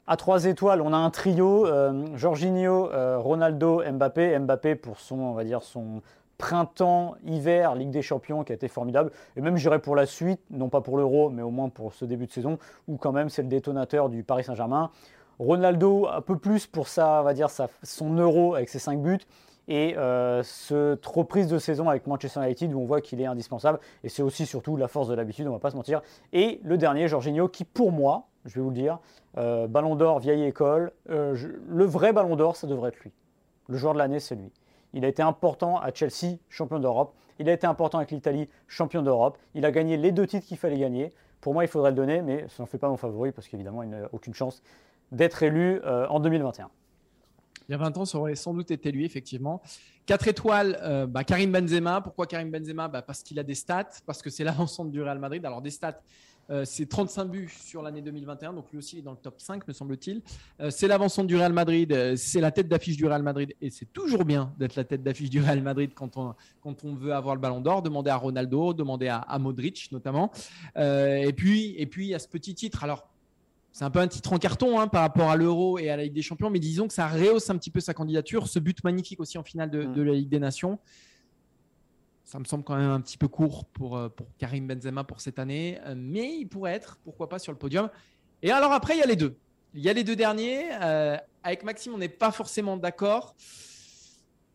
À 0.05 0.15
trois 0.15 0.45
étoiles, 0.45 0.81
on 0.81 0.93
a 0.93 0.97
un 0.97 1.09
trio 1.09 1.65
euh, 1.65 2.15
Jorginho, 2.15 2.89
euh, 2.91 3.17
Ronaldo, 3.19 3.83
Mbappé. 3.91 4.39
Mbappé 4.39 4.75
pour 4.75 4.99
son, 4.99 5.19
on 5.19 5.33
va 5.33 5.43
dire, 5.43 5.63
son 5.63 6.01
printemps-hiver 6.37 7.75
Ligue 7.75 7.89
des 7.89 8.01
Champions 8.01 8.43
qui 8.43 8.51
a 8.51 8.55
été 8.55 8.67
formidable. 8.67 9.11
Et 9.35 9.41
même 9.41 9.57
j'irai 9.57 9.79
pour 9.79 9.95
la 9.95 10.05
suite, 10.05 10.41
non 10.49 10.69
pas 10.69 10.81
pour 10.81 10.97
l'Euro, 10.97 11.29
mais 11.29 11.41
au 11.41 11.51
moins 11.51 11.69
pour 11.69 11.93
ce 11.93 12.05
début 12.05 12.27
de 12.27 12.31
saison, 12.31 12.57
où 12.87 12.97
quand 12.97 13.11
même 13.11 13.29
c'est 13.29 13.41
le 13.41 13.47
détonateur 13.47 14.09
du 14.09 14.23
Paris 14.23 14.43
Saint-Germain. 14.43 14.91
Ronaldo, 15.39 16.07
un 16.07 16.21
peu 16.21 16.37
plus 16.37 16.65
pour 16.65 16.87
ça, 16.87 17.21
va 17.21 17.33
dire, 17.33 17.49
son 17.83 18.13
Euro 18.15 18.55
avec 18.55 18.69
ses 18.69 18.79
cinq 18.79 19.01
buts 19.01 19.19
et 19.67 19.97
euh, 19.97 20.43
cette 20.43 21.05
reprise 21.05 21.47
de 21.47 21.59
saison 21.59 21.89
avec 21.89 22.07
Manchester 22.07 22.43
United 22.43 22.73
où 22.73 22.79
on 22.79 22.85
voit 22.85 23.01
qu'il 23.01 23.19
est 23.21 23.25
indispensable 23.25 23.79
et 24.03 24.09
c'est 24.09 24.23
aussi 24.23 24.45
surtout 24.45 24.77
la 24.77 24.87
force 24.87 25.07
de 25.09 25.13
l'habitude, 25.13 25.47
on 25.47 25.51
va 25.51 25.59
pas 25.59 25.71
se 25.71 25.75
mentir. 25.75 26.01
Et 26.33 26.59
le 26.63 26.77
dernier, 26.77 27.07
Jorginho, 27.07 27.47
qui 27.49 27.65
pour 27.65 27.91
moi, 27.91 28.27
je 28.45 28.55
vais 28.55 28.61
vous 28.61 28.69
le 28.69 28.75
dire, 28.75 28.99
euh, 29.37 29.67
Ballon 29.67 29.95
d'Or 29.95 30.19
vieille 30.19 30.43
école, 30.43 30.91
euh, 31.09 31.35
le 31.67 31.85
vrai 31.85 32.13
Ballon 32.13 32.35
d'Or, 32.35 32.55
ça 32.55 32.65
devrait 32.65 32.89
être 32.89 32.99
lui. 33.01 33.11
Le 33.67 33.77
joueur 33.77 33.93
de 33.93 33.99
l'année, 33.99 34.19
c'est 34.19 34.35
lui. 34.35 34.51
Il 34.93 35.05
a 35.05 35.07
été 35.07 35.21
important 35.21 35.79
à 35.79 35.93
Chelsea, 35.93 36.37
champion 36.49 36.79
d'Europe. 36.79 37.13
Il 37.39 37.49
a 37.49 37.53
été 37.53 37.67
important 37.67 37.97
avec 37.99 38.11
l'Italie, 38.11 38.49
champion 38.67 39.01
d'Europe. 39.01 39.37
Il 39.53 39.65
a 39.65 39.71
gagné 39.71 39.97
les 39.97 40.11
deux 40.11 40.25
titres 40.25 40.47
qu'il 40.47 40.57
fallait 40.57 40.79
gagner. 40.79 41.13
Pour 41.41 41.53
moi, 41.53 41.63
il 41.63 41.67
faudrait 41.67 41.91
le 41.91 41.95
donner, 41.95 42.21
mais 42.21 42.47
ça 42.47 42.63
n'en 42.63 42.67
fait 42.67 42.77
pas 42.79 42.89
mon 42.89 42.97
favori 42.97 43.31
parce 43.31 43.47
qu'évidemment, 43.47 43.83
il 43.83 43.89
n'a 43.89 44.09
aucune 44.11 44.33
chance 44.33 44.63
d'être 45.11 45.43
élu 45.43 45.81
en 45.83 46.19
2021. 46.19 46.69
Il 47.67 47.73
y 47.73 47.75
a 47.75 47.77
20 47.77 47.97
ans, 47.97 48.05
ça 48.05 48.17
aurait 48.17 48.35
sans 48.35 48.53
doute 48.53 48.71
été 48.71 48.91
lui, 48.91 49.05
effectivement. 49.05 49.61
4 50.05 50.29
étoiles, 50.29 50.79
euh, 50.81 51.05
bah, 51.05 51.25
Karim 51.25 51.51
Benzema. 51.51 51.99
Pourquoi 51.99 52.25
Karim 52.25 52.49
Benzema? 52.49 52.87
Bah, 52.87 53.01
Parce 53.01 53.23
qu'il 53.23 53.37
a 53.39 53.43
des 53.43 53.55
stats, 53.55 53.89
parce 54.05 54.21
que 54.21 54.29
c'est 54.29 54.43
l'avant-centre 54.45 54.89
du 54.89 55.01
Real 55.01 55.19
Madrid. 55.19 55.45
Alors, 55.45 55.61
des 55.61 55.69
stats, 55.69 55.99
euh, 56.49 56.65
c'est 56.65 56.87
35 56.87 57.25
buts 57.25 57.49
sur 57.49 57.81
l'année 57.81 58.01
2021, 58.01 58.53
donc 58.53 58.71
lui 58.71 58.77
aussi 58.77 58.97
il 58.97 58.99
est 58.99 59.03
dans 59.03 59.11
le 59.11 59.17
top 59.17 59.35
5, 59.39 59.67
me 59.67 59.73
semble-t-il. 59.73 60.21
Euh, 60.59 60.69
c'est 60.69 60.87
l'avant-centre 60.87 61.27
du 61.27 61.35
Real 61.35 61.53
Madrid, 61.53 62.15
c'est 62.15 62.41
la 62.41 62.51
tête 62.51 62.67
d'affiche 62.67 62.97
du 62.97 63.05
Real 63.05 63.23
Madrid, 63.23 63.53
et 63.61 63.69
c'est 63.69 63.91
toujours 63.91 64.25
bien 64.25 64.53
d'être 64.57 64.75
la 64.75 64.83
tête 64.83 65.03
d'affiche 65.03 65.29
du 65.29 65.41
Real 65.41 65.61
Madrid 65.61 65.91
quand 65.93 66.17
on, 66.17 66.35
quand 66.61 66.83
on 66.83 66.95
veut 66.95 67.13
avoir 67.13 67.35
le 67.35 67.41
ballon 67.41 67.61
d'or. 67.61 67.81
Demandez 67.81 68.09
à 68.09 68.17
Ronaldo, 68.17 68.73
demandez 68.73 69.07
à, 69.07 69.17
à 69.17 69.39
Modric 69.39 69.89
notamment. 69.91 70.31
et, 70.75 71.33
puis, 71.35 71.75
et 71.77 71.85
puis, 71.85 72.13
a 72.13 72.19
ce 72.19 72.27
petit 72.27 72.55
titre. 72.55 72.83
Alors, 72.83 73.07
c'est 73.77 73.85
un 73.85 73.91
peu 73.91 73.99
un 73.99 74.07
titre 74.07 74.33
en 74.33 74.39
carton 74.39 74.79
hein, 74.79 74.87
par 74.87 75.01
rapport 75.01 75.29
à 75.29 75.35
l'Euro 75.35 75.77
et 75.77 75.91
à 75.91 75.97
la 75.97 76.03
Ligue 76.03 76.13
des 76.13 76.23
Champions, 76.23 76.49
mais 76.49 76.57
disons 76.57 76.87
que 76.87 76.95
ça 76.95 77.07
rehausse 77.07 77.47
un 77.51 77.57
petit 77.59 77.69
peu 77.69 77.79
sa 77.79 77.93
candidature. 77.93 78.47
Ce 78.47 78.57
but 78.57 78.83
magnifique 78.83 79.19
aussi 79.19 79.37
en 79.37 79.43
finale 79.43 79.69
de, 79.69 79.83
mm. 79.83 80.03
la 80.03 80.13
Ligue 80.13 80.29
des 80.29 80.39
Nations, 80.39 80.79
ça 82.27 82.39
me 82.39 82.43
semble 82.43 82.65
quand 82.65 82.75
même 82.75 82.91
un 82.91 82.99
petit 82.99 83.17
peu 83.17 83.29
court 83.29 83.63
pour, 83.63 83.95
euh, 83.95 84.09
pour 84.09 84.27
Karim 84.37 84.67
Benzema 84.67 85.05
pour 85.05 85.21
cette 85.21 85.39
année, 85.39 85.79
euh, 85.85 85.93
mais 85.95 86.35
il 86.35 86.45
pourrait 86.45 86.73
être, 86.73 86.97
pourquoi 87.05 87.29
pas, 87.29 87.39
sur 87.39 87.53
le 87.53 87.57
podium. 87.57 87.89
Et 88.41 88.51
alors 88.51 88.73
après, 88.73 88.95
il 88.95 88.99
y 88.99 89.01
a 89.01 89.05
les 89.05 89.15
deux. 89.15 89.37
Il 89.73 89.81
y 89.81 89.89
a 89.89 89.93
les 89.93 90.03
deux 90.03 90.17
derniers. 90.17 90.65
Euh, 90.81 91.15
avec 91.41 91.63
Maxime, 91.63 91.93
on 91.93 91.97
n'est 91.97 92.09
pas 92.09 92.31
forcément 92.31 92.75
d'accord. 92.75 93.33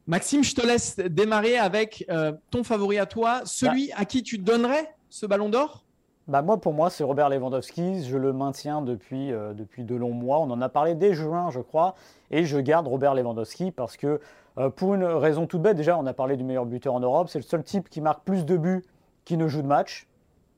Maxime, 0.07 0.45
je 0.45 0.55
te 0.55 0.67
laisse 0.67 0.97
démarrer 0.97 1.57
avec 1.57 2.05
ton 2.51 2.65
favori 2.65 2.99
à 2.99 3.07
toi, 3.07 3.41
celui 3.47 3.89
bah. 3.89 3.95
à 3.99 4.05
qui 4.05 4.23
tu 4.23 4.37
donnerais 4.37 4.95
ce 5.09 5.25
ballon 5.25 5.49
d'or? 5.49 5.85
Bah 6.29 6.41
moi, 6.41 6.61
pour 6.61 6.73
moi, 6.73 6.89
c'est 6.89 7.03
Robert 7.03 7.29
Lewandowski. 7.29 8.05
Je 8.05 8.17
le 8.17 8.33
maintiens 8.33 8.81
depuis, 8.81 9.33
euh, 9.33 9.55
depuis 9.55 9.83
de 9.83 9.97
longs 9.97 10.13
mois. 10.13 10.39
On 10.39 10.51
en 10.51 10.61
a 10.61 10.69
parlé 10.69 10.95
dès 10.95 11.15
juin, 11.15 11.51
je 11.51 11.59
crois. 11.59 11.97
Et 12.31 12.45
je 12.45 12.59
garde 12.59 12.87
Robert 12.87 13.15
Lewandowski 13.15 13.73
parce 13.73 13.97
que, 13.97 14.21
euh, 14.59 14.71
pour 14.71 14.95
une 14.95 15.05
raison 15.05 15.47
toute 15.47 15.63
bête, 15.63 15.77
déjà, 15.77 15.99
on 15.99 16.07
a 16.07 16.13
parlé 16.13 16.37
du 16.37 16.45
meilleur 16.45 16.67
buteur 16.67 16.95
en 16.95 17.01
Europe. 17.01 17.29
C'est 17.29 17.39
le 17.39 17.45
seul 17.45 17.63
type 17.63 17.89
qui 17.89 18.01
marque 18.01 18.25
plus 18.25 18.45
de 18.45 18.57
buts 18.57 18.85
qui 19.25 19.37
ne 19.37 19.49
joue 19.49 19.63
de 19.63 19.67
match. 19.67 20.07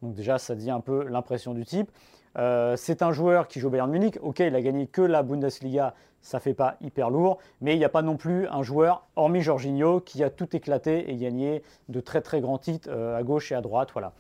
Donc, 0.03 0.15
déjà, 0.15 0.39
ça 0.39 0.55
dit 0.55 0.71
un 0.71 0.81
peu 0.81 1.05
l'impression 1.05 1.55
du 1.55 1.65
type. 1.65 1.91
Euh, 2.37 2.77
c'est 2.77 3.03
un 3.03 3.13
joueur 3.13 3.47
qui 3.47 3.61
joue 3.61 3.69
au 3.69 3.71
Bayern 3.71 3.91
Munich. 3.91 4.19
Ok, 4.23 4.41
il 4.41 4.55
a 4.55 4.61
gagné 4.61 4.87
que 4.87 5.03
la 5.03 5.23
Bundesliga, 5.23 5.95
ça 6.21 6.41
fait 6.41 6.55
pas 6.55 6.77
hyper 6.81 7.11
lourd, 7.11 7.39
mais 7.61 7.75
il 7.75 7.79
n'y 7.79 7.85
a 7.85 7.89
pas 7.91 8.03
non 8.03 8.17
plus 8.17 8.49
un 8.49 8.63
joueur, 8.63 9.07
hormis 9.15 9.43
Jorginho, 9.43 10.01
qui 10.01 10.25
a 10.25 10.31
tout 10.31 10.57
éclaté 10.57 11.11
et 11.11 11.17
gagné 11.17 11.63
de 11.89 12.01
très 12.01 12.23
très 12.23 12.41
grands 12.41 12.59
titres 12.59 12.91
à 12.91 13.23
gauche 13.23 13.53
et 13.53 13.55
à 13.55 13.61
droite. 13.61 13.91
Voilà. 13.93 14.13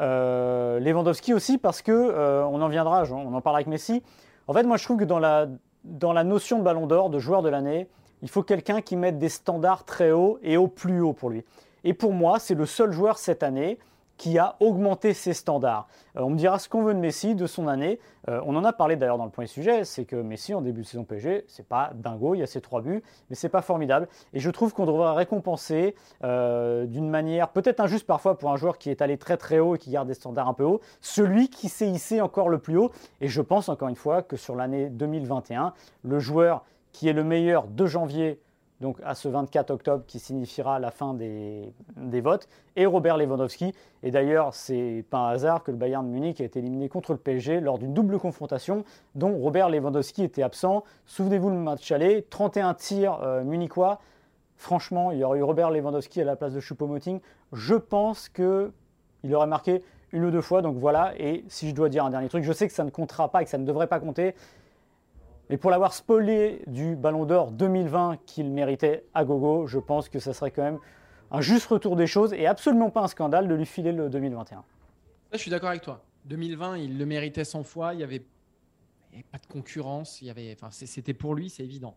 Euh, 0.00 0.80
Lewandowski 0.80 1.34
aussi 1.34 1.58
parce 1.58 1.82
que 1.82 1.92
euh, 1.92 2.44
on 2.46 2.62
en 2.62 2.68
viendra, 2.68 3.04
on 3.10 3.34
en 3.34 3.40
parle 3.40 3.56
avec 3.56 3.66
Messi. 3.66 4.02
En 4.46 4.54
fait, 4.54 4.62
moi 4.62 4.76
je 4.76 4.84
trouve 4.84 4.96
que 4.96 5.04
dans 5.04 5.18
la 5.18 6.24
notion 6.24 6.58
de 6.58 6.64
Ballon 6.64 6.86
d'Or, 6.86 7.10
de 7.10 7.18
joueur 7.18 7.42
de 7.42 7.50
l'année, 7.50 7.88
il 8.22 8.28
faut 8.28 8.42
quelqu'un 8.42 8.80
qui 8.80 8.96
mette 8.96 9.18
des 9.18 9.28
standards 9.28 9.84
très 9.84 10.10
hauts 10.10 10.38
et 10.42 10.56
au 10.56 10.68
plus 10.68 11.00
haut 11.00 11.12
pour 11.12 11.30
lui. 11.30 11.44
Et 11.84 11.94
pour 11.94 12.12
moi, 12.12 12.38
c'est 12.38 12.54
le 12.54 12.66
seul 12.66 12.92
joueur 12.92 13.18
cette 13.18 13.42
année 13.42 13.78
qui 14.20 14.38
a 14.38 14.56
augmenté 14.60 15.14
ses 15.14 15.32
standards. 15.32 15.88
Euh, 16.18 16.20
on 16.20 16.28
me 16.28 16.36
dira 16.36 16.58
ce 16.58 16.68
qu'on 16.68 16.82
veut 16.82 16.92
de 16.92 16.98
Messi, 16.98 17.34
de 17.34 17.46
son 17.46 17.68
année. 17.68 17.98
Euh, 18.28 18.42
on 18.44 18.54
en 18.54 18.64
a 18.64 18.72
parlé 18.74 18.96
d'ailleurs 18.96 19.16
dans 19.16 19.24
le 19.24 19.30
point 19.30 19.46
sujet, 19.46 19.84
c'est 19.84 20.04
que 20.04 20.16
Messi 20.16 20.52
en 20.52 20.60
début 20.60 20.82
de 20.82 20.86
saison 20.86 21.04
PSG, 21.04 21.46
c'est 21.48 21.66
pas 21.66 21.92
dingo, 21.94 22.34
il 22.34 22.40
y 22.40 22.42
a 22.42 22.46
ses 22.46 22.60
trois 22.60 22.82
buts, 22.82 23.02
mais 23.30 23.34
c'est 23.34 23.48
pas 23.48 23.62
formidable. 23.62 24.08
Et 24.34 24.38
je 24.38 24.50
trouve 24.50 24.74
qu'on 24.74 24.84
devrait 24.84 25.14
récompenser 25.14 25.94
euh, 26.22 26.84
d'une 26.84 27.08
manière 27.08 27.48
peut-être 27.48 27.80
injuste 27.80 28.06
parfois 28.06 28.36
pour 28.36 28.50
un 28.50 28.56
joueur 28.56 28.76
qui 28.76 28.90
est 28.90 29.00
allé 29.00 29.16
très 29.16 29.38
très 29.38 29.58
haut 29.58 29.76
et 29.76 29.78
qui 29.78 29.90
garde 29.90 30.06
des 30.06 30.12
standards 30.12 30.48
un 30.48 30.54
peu 30.54 30.64
hauts, 30.64 30.82
celui 31.00 31.48
qui 31.48 31.70
s'est 31.70 31.88
hissé 31.88 32.20
encore 32.20 32.50
le 32.50 32.58
plus 32.58 32.76
haut. 32.76 32.90
Et 33.22 33.28
je 33.28 33.40
pense 33.40 33.70
encore 33.70 33.88
une 33.88 33.96
fois 33.96 34.20
que 34.20 34.36
sur 34.36 34.54
l'année 34.54 34.90
2021, 34.90 35.72
le 36.04 36.18
joueur 36.18 36.62
qui 36.92 37.08
est 37.08 37.12
le 37.12 37.24
meilleur 37.24 37.66
de 37.66 37.86
janvier 37.86 38.40
donc 38.80 38.96
à 39.04 39.14
ce 39.14 39.28
24 39.28 39.70
octobre 39.70 40.04
qui 40.06 40.18
signifiera 40.18 40.78
la 40.78 40.90
fin 40.90 41.14
des, 41.14 41.72
des 41.96 42.20
votes, 42.20 42.48
et 42.76 42.86
Robert 42.86 43.18
Lewandowski. 43.18 43.74
Et 44.02 44.10
d'ailleurs, 44.10 44.54
c'est 44.54 45.04
pas 45.10 45.18
un 45.18 45.28
hasard 45.28 45.62
que 45.62 45.70
le 45.70 45.76
Bayern 45.76 46.06
de 46.06 46.10
Munich 46.10 46.40
a 46.40 46.44
été 46.44 46.60
éliminé 46.60 46.88
contre 46.88 47.12
le 47.12 47.18
PSG 47.18 47.60
lors 47.60 47.78
d'une 47.78 47.92
double 47.92 48.18
confrontation 48.18 48.84
dont 49.14 49.36
Robert 49.36 49.68
Lewandowski 49.68 50.24
était 50.24 50.42
absent. 50.42 50.84
Souvenez-vous 51.06 51.50
le 51.50 51.56
match 51.56 51.92
aller, 51.92 52.26
31 52.30 52.74
tirs 52.74 53.20
euh, 53.22 53.44
munichois. 53.44 54.00
Franchement, 54.56 55.10
il 55.10 55.18
y 55.18 55.24
aurait 55.24 55.38
eu 55.38 55.42
Robert 55.42 55.70
Lewandowski 55.70 56.22
à 56.22 56.24
la 56.24 56.36
place 56.36 56.54
de 56.54 56.60
Choupo-Moting. 56.60 57.20
Je 57.52 57.74
pense 57.74 58.28
que 58.28 58.72
il 59.22 59.34
aurait 59.34 59.46
marqué 59.46 59.82
une 60.12 60.24
ou 60.24 60.30
deux 60.30 60.40
fois. 60.40 60.62
Donc 60.62 60.76
voilà. 60.76 61.12
Et 61.18 61.44
si 61.48 61.68
je 61.68 61.74
dois 61.74 61.88
dire 61.88 62.04
un 62.04 62.10
dernier 62.10 62.28
truc, 62.28 62.44
je 62.44 62.52
sais 62.52 62.66
que 62.66 62.72
ça 62.74 62.84
ne 62.84 62.90
comptera 62.90 63.30
pas 63.30 63.42
et 63.42 63.44
que 63.44 63.50
ça 63.50 63.58
ne 63.58 63.64
devrait 63.64 63.86
pas 63.86 64.00
compter. 64.00 64.34
Mais 65.50 65.56
pour 65.56 65.72
l'avoir 65.72 65.94
spoilé 65.94 66.62
du 66.68 66.94
Ballon 66.94 67.26
d'Or 67.26 67.50
2020 67.50 68.20
qu'il 68.24 68.48
méritait 68.52 69.04
à 69.14 69.24
gogo, 69.24 69.66
je 69.66 69.80
pense 69.80 70.08
que 70.08 70.20
ça 70.20 70.32
serait 70.32 70.52
quand 70.52 70.62
même 70.62 70.78
un 71.32 71.40
juste 71.40 71.66
retour 71.66 71.96
des 71.96 72.06
choses 72.06 72.32
et 72.32 72.46
absolument 72.46 72.88
pas 72.88 73.00
un 73.00 73.08
scandale 73.08 73.48
de 73.48 73.54
lui 73.56 73.66
filer 73.66 73.90
le 73.90 74.08
2021. 74.08 74.58
Là, 74.58 74.62
je 75.32 75.38
suis 75.38 75.50
d'accord 75.50 75.70
avec 75.70 75.82
toi. 75.82 76.04
2020, 76.26 76.78
il 76.78 76.98
le 76.98 77.04
méritait 77.04 77.42
100 77.42 77.64
fois. 77.64 77.94
Il 77.94 77.96
n'y 77.96 78.04
avait, 78.04 78.24
avait, 79.12 79.24
pas 79.24 79.38
de 79.38 79.46
concurrence. 79.46 80.22
Il 80.22 80.28
y 80.28 80.30
avait, 80.30 80.56
enfin, 80.56 80.70
c'était 80.70 81.14
pour 81.14 81.34
lui, 81.34 81.50
c'est 81.50 81.64
évident. 81.64 81.96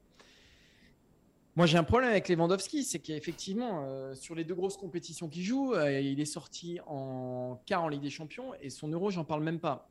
Moi, 1.55 1.67
j'ai 1.67 1.77
un 1.77 1.83
problème 1.83 2.09
avec 2.09 2.29
Lewandowski, 2.29 2.83
c'est 2.83 2.97
qu'effectivement, 2.97 3.83
euh, 3.85 4.15
sur 4.15 4.33
les 4.33 4.45
deux 4.45 4.55
grosses 4.55 4.77
compétitions 4.77 5.29
qu'il 5.29 5.43
joue, 5.43 5.75
euh, 5.75 6.01
il 6.01 6.19
est 6.19 6.25
sorti 6.25 6.79
en 6.87 7.61
quart 7.67 7.83
en 7.83 7.87
Ligue 7.87 8.01
des 8.01 8.09
Champions 8.09 8.55
et 8.63 8.71
son 8.71 8.87
euro, 8.87 9.11
j'en 9.11 9.25
parle 9.25 9.43
même 9.43 9.59
pas. 9.59 9.87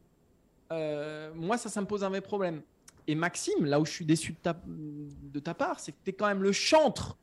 Euh, 0.72 1.32
moi, 1.36 1.58
ça, 1.58 1.68
ça 1.68 1.80
me 1.80 1.86
pose 1.86 2.02
un 2.02 2.08
vrai 2.08 2.22
problème. 2.22 2.62
Et 3.06 3.14
Maxime, 3.14 3.64
là 3.64 3.80
où 3.80 3.84
je 3.84 3.92
suis 3.92 4.04
déçu 4.04 4.32
de 4.32 4.38
ta, 4.38 4.60
de 4.66 5.40
ta 5.40 5.54
part, 5.54 5.80
c'est 5.80 5.92
que 5.92 5.98
tu 6.04 6.10
es 6.10 6.12
quand 6.12 6.26
même 6.26 6.42
le 6.42 6.52
chantre 6.52 7.18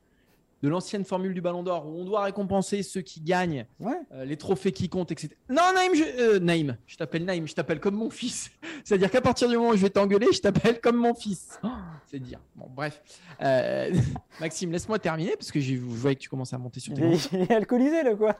de 0.62 0.68
l'ancienne 0.68 1.04
formule 1.04 1.32
du 1.32 1.40
Ballon 1.40 1.62
d'Or 1.62 1.86
où 1.86 2.00
on 2.00 2.04
doit 2.04 2.24
récompenser 2.24 2.82
ceux 2.82 3.00
qui 3.00 3.20
gagnent, 3.20 3.64
euh, 4.12 4.24
les 4.24 4.36
trophées 4.36 4.72
qui 4.72 4.88
comptent, 4.88 5.10
etc. 5.10 5.34
Non, 5.48 5.62
Naïm, 5.74 5.94
je, 5.94 6.04
euh, 6.04 6.38
Naïm, 6.38 6.76
je 6.86 6.96
t'appelle 6.96 7.24
Naïm, 7.24 7.48
je 7.48 7.54
t'appelle 7.54 7.80
comme 7.80 7.94
mon 7.94 8.10
fils. 8.10 8.50
C'est-à-dire 8.84 9.10
qu'à 9.10 9.22
partir 9.22 9.48
du 9.48 9.56
moment 9.56 9.70
où 9.70 9.76
je 9.76 9.82
vais 9.82 9.90
t'engueuler, 9.90 10.28
je 10.32 10.40
t'appelle 10.40 10.80
comme 10.80 10.96
mon 10.96 11.14
fils. 11.14 11.58
Oh, 11.62 11.68
c'est 12.06 12.18
dire. 12.18 12.40
Bon, 12.54 12.68
bref. 12.68 13.02
Euh, 13.40 13.94
Maxime, 14.40 14.70
laisse-moi 14.72 14.98
terminer 14.98 15.34
parce 15.36 15.50
que 15.50 15.60
je 15.60 15.76
voyais 15.76 16.16
que 16.16 16.20
tu 16.20 16.28
commençais 16.28 16.56
à 16.56 16.58
monter 16.58 16.80
sur 16.80 16.92
tes 16.92 17.02
Il, 17.02 17.18
il 17.32 17.40
est 17.40 17.52
alcoolisé, 17.52 18.02
là, 18.02 18.14
quoi. 18.14 18.36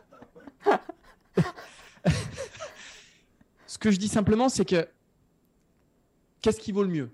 Ce 3.66 3.78
que 3.78 3.90
je 3.90 3.96
dis 3.96 4.08
simplement, 4.08 4.50
c'est 4.50 4.64
que 4.66 4.86
qu'est-ce 6.42 6.60
qui 6.60 6.72
vaut 6.72 6.82
le 6.82 6.90
mieux? 6.90 7.10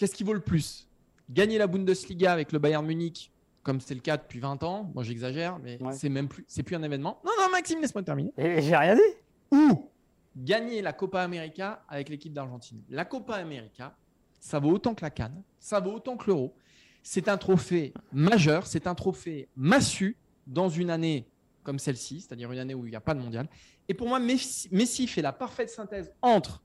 Qu'est-ce 0.00 0.14
qui 0.14 0.24
vaut 0.24 0.32
le 0.32 0.40
plus? 0.40 0.88
Gagner 1.28 1.58
la 1.58 1.66
Bundesliga 1.66 2.32
avec 2.32 2.52
le 2.52 2.58
Bayern 2.58 2.86
Munich 2.86 3.30
comme 3.62 3.82
c'est 3.82 3.92
le 3.92 4.00
cas 4.00 4.16
depuis 4.16 4.40
20 4.40 4.62
ans. 4.62 4.90
Moi, 4.94 5.04
j'exagère, 5.04 5.58
mais 5.58 5.78
c'est 5.92 6.08
même 6.08 6.26
plus, 6.26 6.42
c'est 6.48 6.62
plus 6.62 6.74
un 6.74 6.82
événement. 6.82 7.20
Non, 7.22 7.32
non, 7.38 7.50
Maxime, 7.50 7.82
laisse-moi 7.82 8.02
terminer. 8.02 8.32
Et 8.38 8.62
j'ai 8.62 8.74
rien 8.74 8.94
dit. 8.94 9.02
Ou 9.50 9.90
gagner 10.34 10.80
la 10.80 10.94
Copa 10.94 11.20
América 11.20 11.84
avec 11.86 12.08
l'équipe 12.08 12.32
d'Argentine. 12.32 12.82
La 12.88 13.04
Copa 13.04 13.34
América, 13.34 13.94
ça 14.40 14.58
vaut 14.58 14.70
autant 14.70 14.94
que 14.94 15.02
la 15.02 15.10
Cannes, 15.10 15.42
ça 15.58 15.80
vaut 15.80 15.92
autant 15.92 16.16
que 16.16 16.28
l'Euro. 16.28 16.54
C'est 17.02 17.28
un 17.28 17.36
trophée 17.36 17.92
majeur, 18.10 18.66
c'est 18.66 18.86
un 18.86 18.94
trophée 18.94 19.50
massu 19.54 20.16
dans 20.46 20.70
une 20.70 20.88
année 20.88 21.28
comme 21.62 21.78
celle-ci, 21.78 22.22
c'est-à-dire 22.22 22.50
une 22.50 22.58
année 22.58 22.74
où 22.74 22.86
il 22.86 22.90
n'y 22.90 22.96
a 22.96 23.02
pas 23.02 23.12
de 23.12 23.20
mondial. 23.20 23.46
Et 23.86 23.92
pour 23.92 24.08
moi, 24.08 24.18
Messi 24.18 25.06
fait 25.06 25.20
la 25.20 25.34
parfaite 25.34 25.68
synthèse 25.68 26.10
entre, 26.22 26.62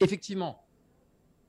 effectivement, 0.00 0.63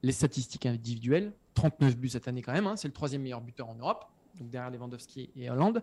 les 0.06 0.12
statistiques 0.12 0.68
individuelles, 0.68 1.34
39 1.56 1.98
buts 1.98 2.10
cette 2.10 2.28
année 2.28 2.44
quand 2.44 2.54
même, 2.54 2.68
hein, 2.68 2.76
c'est 2.76 2.88
le 2.88 2.94
troisième 2.94 3.24
meilleur 3.24 3.42
buteur 3.42 3.70
en 3.70 3.76
Europe, 3.76 4.06
donc 4.40 4.52
derrière 4.52 4.70
Lewandowski 4.70 5.32
et 5.36 5.50
Hollande. 5.50 5.82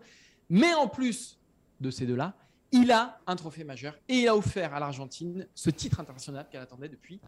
Mais 0.49 0.73
en 0.75 0.87
plus 0.87 1.41
de 1.81 1.91
ces 1.91 2.07
deux-là, 2.07 2.37
il 2.71 2.93
a 2.93 3.21
un 3.27 3.35
trophée 3.35 3.65
majeur 3.65 3.99
et 4.09 4.21
il 4.21 4.29
a 4.29 4.37
offert 4.37 4.75
à 4.75 4.81
l'Argentine 4.81 5.49
ce 5.57 5.71
titre 5.71 5.99
international 5.99 6.47
qu'elle 6.51 6.61
attendait 6.61 6.89
depuis 6.89 7.21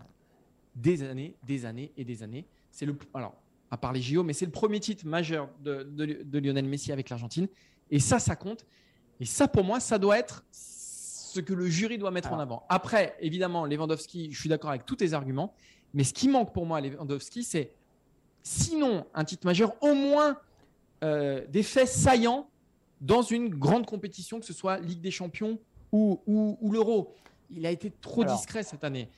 des 0.76 1.02
années, 1.02 1.34
des 1.44 1.66
années 1.66 1.92
et 1.96 2.04
des 2.04 2.22
années. 2.22 2.46
C'est 2.70 2.86
le, 2.86 2.96
alors, 3.12 3.34
à 3.72 3.76
part 3.76 3.92
les 3.92 4.00
JO, 4.00 4.22
mais 4.22 4.32
c'est 4.32 4.46
le 4.46 4.52
premier 4.52 4.78
titre 4.78 5.04
majeur 5.04 5.48
de, 5.64 6.38
Lionel 6.38 6.66
Messi 6.66 6.92
avec 6.92 7.10
l'Argentine. 7.10 7.48
Et 7.90 7.98
ça, 7.98 8.20
ça 8.20 8.36
compte. 8.36 8.66
Et 9.18 9.24
ça, 9.24 9.48
pour 9.48 9.64
moi, 9.64 9.80
ça 9.80 9.98
doit 9.98 10.16
être 10.16 10.44
ce 10.52 11.40
que 11.40 11.52
le 11.52 11.66
jury 11.66 11.98
doit 11.98 12.12
mettre 12.12 12.32
en 12.32 12.38
avant. 12.38 12.64
Après, 12.68 13.16
évidemment, 13.18 13.66
Lewandowski, 13.66 14.30
je 14.30 14.38
suis 14.38 14.48
d'accord 14.48 14.70
avec 14.70 14.86
tous 14.86 14.96
tes 14.96 15.12
arguments. 15.12 15.54
Mais 15.94 16.04
ce 16.04 16.12
qui 16.12 16.28
manque 16.28 16.52
pour 16.52 16.66
moi 16.66 16.78
à 16.78 16.80
Lewandowski, 16.80 17.44
c'est 17.44 17.72
sinon 18.42 19.06
un 19.14 19.24
titre 19.24 19.46
majeur, 19.46 19.74
au 19.80 19.94
moins 19.94 20.36
euh, 21.02 21.46
des 21.48 21.62
faits 21.62 21.88
saillants 21.88 22.48
dans 23.00 23.22
une 23.22 23.48
grande 23.48 23.86
compétition, 23.86 24.40
que 24.40 24.46
ce 24.46 24.52
soit 24.52 24.78
Ligue 24.78 25.00
des 25.00 25.10
Champions 25.10 25.58
ou, 25.92 26.20
ou, 26.26 26.72
l'Euro. 26.72 27.14
Il 27.50 27.64
a 27.66 27.70
été 27.70 27.92
trop 28.00 28.24
discret 28.24 28.64
cette 28.64 28.82
année. 28.82 29.08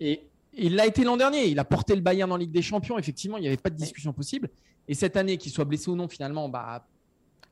et, 0.00 0.26
il 0.58 0.74
l'a 0.74 0.86
été 0.86 1.04
l'an 1.04 1.16
dernier. 1.16 1.46
Il 1.46 1.58
a 1.58 1.64
porté 1.64 1.94
le 1.94 2.00
Bayern 2.00 2.32
en 2.32 2.36
Ligue 2.36 2.50
des 2.50 2.62
Champions. 2.62 2.98
Effectivement, 2.98 3.36
il 3.36 3.42
n'y 3.42 3.46
avait 3.46 3.58
pas 3.58 3.70
de 3.70 3.76
discussion 3.76 4.12
possible. 4.12 4.48
Et 4.88 4.94
cette 4.94 5.16
année, 5.16 5.36
qu'il 5.36 5.52
soit 5.52 5.66
blessé 5.66 5.90
ou 5.90 5.96
non, 5.96 6.08
finalement, 6.08 6.48
bah, 6.48 6.86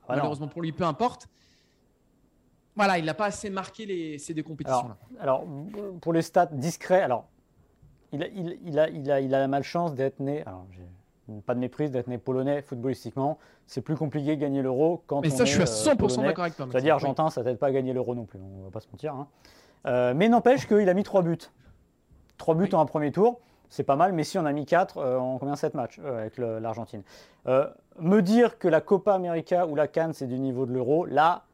malheureusement 0.09 0.49
pour 0.49 0.63
lui, 0.63 0.73
peu 0.73 0.85
importe. 0.85 1.29
Voilà, 2.77 2.99
il 2.99 3.05
n'a 3.05 3.15
pas 3.15 3.27
assez 3.27 3.51
marqué 3.51 4.19
ces 4.19 4.35
deux 4.35 4.43
compétitions-là. 4.43 4.99
Alors, 5.21 5.47
pour 6.01 6.13
les 6.13 6.23
stats 6.23 6.47
discrets, 6.47 7.03
alors, 7.03 7.29
il 8.15 8.23
a, 8.23 8.27
il, 8.65 8.79
a, 8.79 8.89
il, 8.89 9.11
a, 9.11 9.21
il 9.21 9.35
a 9.35 9.39
la 9.41 9.49
malchance 9.49 9.95
d'être 9.95 10.21
né. 10.21 10.43
Alors, 10.47 10.67
pas 11.47 11.55
de 11.55 11.59
méprise 11.59 11.91
d'être 11.91 12.07
né 12.07 12.19
polonais 12.19 12.63
footballistiquement. 12.63 13.39
C'est 13.67 13.81
plus 13.81 13.97
compliqué 13.97 14.37
de 14.37 14.41
gagner 14.41 14.63
l'euro 14.63 15.03
quand 15.07 15.21
mais 15.23 15.31
ça, 15.31 15.45
je 15.45 15.53
suis 15.53 15.63
à 15.63 15.65
100% 15.65 16.21
euh, 16.21 16.23
d'accord 16.23 16.45
avec 16.45 16.57
toi. 16.57 16.67
C'est-à-dire 16.71 16.95
argentin, 16.95 17.31
ça 17.31 17.43
t'aide 17.43 17.59
pas 17.59 17.69
à 17.69 17.73
gagner 17.73 17.93
l'euro 17.93 18.15
non 18.15 18.25
plus. 18.25 18.39
On 18.39 18.65
va 18.65 18.71
pas 18.71 18.81
se 18.81 18.89
mentir. 18.93 19.15
Hein. 19.15 19.27
Euh, 19.87 20.15
mais 20.15 20.29
n'empêche 20.29 20.67
qu'il 20.67 20.89
a 20.89 20.95
mis 20.95 21.03
3 21.03 21.23
buts. 21.23 21.39
3 22.39 22.55
buts 22.55 22.69
en 22.73 22.81
un 22.81 22.87
premier 22.87 23.11
tour. 23.11 23.41
C'est 23.71 23.85
pas 23.85 23.97
mal, 23.97 24.13
mais 24.13 24.23
si 24.23 24.39
on 24.39 24.45
a 24.45 24.53
mis 24.53 24.67
4 24.67 24.99
euh, 24.99 25.19
en 25.19 25.39
combien 25.39 25.57
7 25.57 25.75
matchs 25.75 25.99
avec 25.99 26.37
l'Argentine. 26.39 27.03
me 27.47 28.21
dire 28.21 28.59
que 28.59 28.69
la 28.69 28.81
Copa 28.81 29.15
América 29.15 29.67
ou 29.67 29.75
la 29.75 29.89
Cannes 29.89 30.13
c'est 30.13 30.27
du 30.27 30.39
niveau 30.39 30.67
de 30.67 30.73
l'euro, 30.73 31.07
là, 31.07 31.45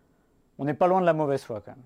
on 0.59 0.65
n'est 0.65 0.75
pas 0.75 0.89
loin 0.89 1.01
de 1.01 1.07
la 1.07 1.15
mauvaise 1.15 1.43
foi 1.43 1.63
quand 1.65 1.73
même. 1.73 1.85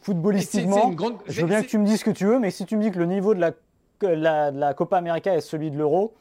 Footballistiquement, 0.00 0.92
je 1.26 1.40
veux 1.42 1.46
bien 1.46 1.62
que 1.62 1.68
tu 1.68 1.78
me 1.78 1.86
dises 1.86 2.00
ce 2.00 2.04
que 2.04 2.10
tu 2.10 2.26
veux, 2.26 2.38
mais 2.38 2.50
si 2.50 2.64
tu 2.64 2.76
me 2.76 2.82
dis 2.82 2.90
que 2.90 2.98
le 2.98 3.06
niveau 3.06 3.34
de 3.34 3.40
la, 3.40 3.52
la, 4.00 4.50
la 4.50 4.74
Copa 4.74 4.96
América 4.96 5.34
est 5.34 5.40
celui 5.40 5.70
de 5.70 5.76
l'euro, 5.76 6.14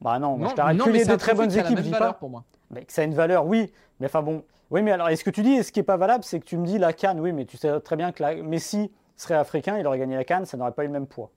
bah 0.00 0.18
non, 0.18 0.38
je 0.48 0.54
t'arrête 0.54 0.78
que 0.78 0.90
les 0.90 1.04
deux 1.04 1.16
très 1.16 1.34
bonnes 1.34 1.56
équipes, 1.56 1.78
je 1.78 1.82
dis 1.82 1.90
pas. 1.90 2.12
Pour 2.12 2.30
moi. 2.30 2.44
Mais 2.70 2.84
que 2.84 2.92
ça 2.92 3.02
a 3.02 3.04
une 3.04 3.14
valeur, 3.14 3.46
oui. 3.46 3.72
Mais 4.00 4.06
enfin 4.06 4.22
bon. 4.22 4.44
Oui, 4.70 4.82
mais 4.82 4.90
alors, 4.90 5.08
est-ce 5.08 5.22
que 5.22 5.30
tu 5.30 5.42
dis, 5.42 5.62
ce 5.62 5.70
qui 5.70 5.78
n'est 5.78 5.84
pas 5.84 5.96
valable, 5.96 6.24
c'est 6.24 6.40
que 6.40 6.44
tu 6.44 6.56
me 6.56 6.66
dis 6.66 6.78
la 6.78 6.92
Cannes, 6.92 7.20
oui, 7.20 7.32
mais 7.32 7.44
tu 7.44 7.56
sais 7.56 7.80
très 7.80 7.94
bien 7.94 8.10
que 8.10 8.22
la... 8.22 8.34
Messi 8.34 8.90
serait 9.16 9.34
africain, 9.34 9.78
il 9.78 9.86
aurait 9.86 9.98
gagné 9.98 10.16
la 10.16 10.24
Cannes, 10.24 10.44
ça 10.44 10.56
n'aurait 10.56 10.72
pas 10.72 10.82
eu 10.82 10.88
le 10.88 10.92
même 10.92 11.06
poids. 11.06 11.30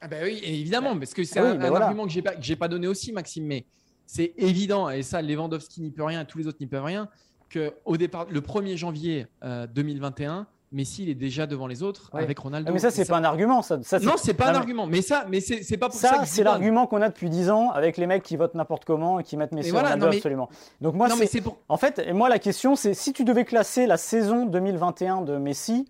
Ah 0.00 0.08
ben 0.08 0.24
oui, 0.24 0.40
évidemment, 0.44 0.96
parce 0.96 1.12
que 1.12 1.24
c'est 1.24 1.40
ah 1.40 1.50
un, 1.50 1.60
argument 1.60 2.04
que 2.06 2.10
j'ai 2.10 2.22
pas, 2.22 2.34
pas 2.58 2.68
donné 2.68 2.86
aussi, 2.86 3.12
Maxime, 3.12 3.46
mais 3.46 3.66
c'est 4.06 4.32
évident, 4.36 4.90
et 4.90 5.02
ça, 5.02 5.22
Lewandowski 5.22 5.80
n'y 5.80 5.90
peut 5.90 6.04
rien, 6.04 6.24
tous 6.24 6.38
les 6.38 6.46
autres 6.46 6.58
n'y 6.60 6.66
peuvent 6.66 6.84
rien, 6.84 7.08
que 7.52 7.74
au 7.84 7.96
départ, 7.96 8.26
le 8.30 8.40
1er 8.40 8.76
janvier 8.76 9.26
2021, 9.42 10.38
euh, 10.38 10.42
Messi, 10.72 11.02
il 11.02 11.10
est 11.10 11.14
déjà 11.14 11.46
devant 11.46 11.66
les 11.66 11.82
autres 11.82 12.08
avec 12.14 12.38
Ronaldo. 12.38 12.70
Ah, 12.70 12.72
mais 12.72 12.78
ça, 12.78 12.90
c'est 12.90 13.04
pas 13.04 13.18
un 13.18 13.24
argument. 13.24 13.60
Ça, 13.60 13.78
ça 13.82 14.00
non, 14.00 14.14
c'est 14.16 14.32
pas 14.32 14.50
un 14.50 14.54
argument. 14.54 14.86
Mais 14.86 15.02
ça, 15.02 15.26
mais 15.28 15.40
c'est 15.40 15.76
pas 15.76 15.90
pour 15.90 15.98
ça. 15.98 16.14
Ça, 16.14 16.24
c'est 16.24 16.42
l'argument 16.42 16.86
qu'on 16.86 17.02
a 17.02 17.10
depuis 17.10 17.28
10 17.28 17.50
ans 17.50 17.70
avec 17.70 17.98
les 17.98 18.06
mecs 18.06 18.22
qui 18.22 18.36
votent 18.36 18.54
n'importe 18.54 18.84
comment 18.86 19.20
et 19.20 19.22
qui 19.22 19.36
mettent 19.36 19.52
Messi 19.52 19.70
voilà, 19.70 19.90
Ronaldo 19.92 20.16
absolument. 20.16 20.48
Donc 20.80 20.94
moi, 20.94 21.08
c'est 21.10 21.40
pour... 21.42 21.58
en 21.68 21.76
fait, 21.76 21.98
et 22.04 22.12
moi 22.12 22.28
la 22.28 22.38
question, 22.38 22.74
c'est 22.74 22.94
si 22.94 23.12
tu 23.12 23.24
devais 23.24 23.44
classer 23.44 23.86
la 23.86 23.98
saison 23.98 24.46
2021 24.46 25.22
de 25.22 25.36
Messi 25.36 25.86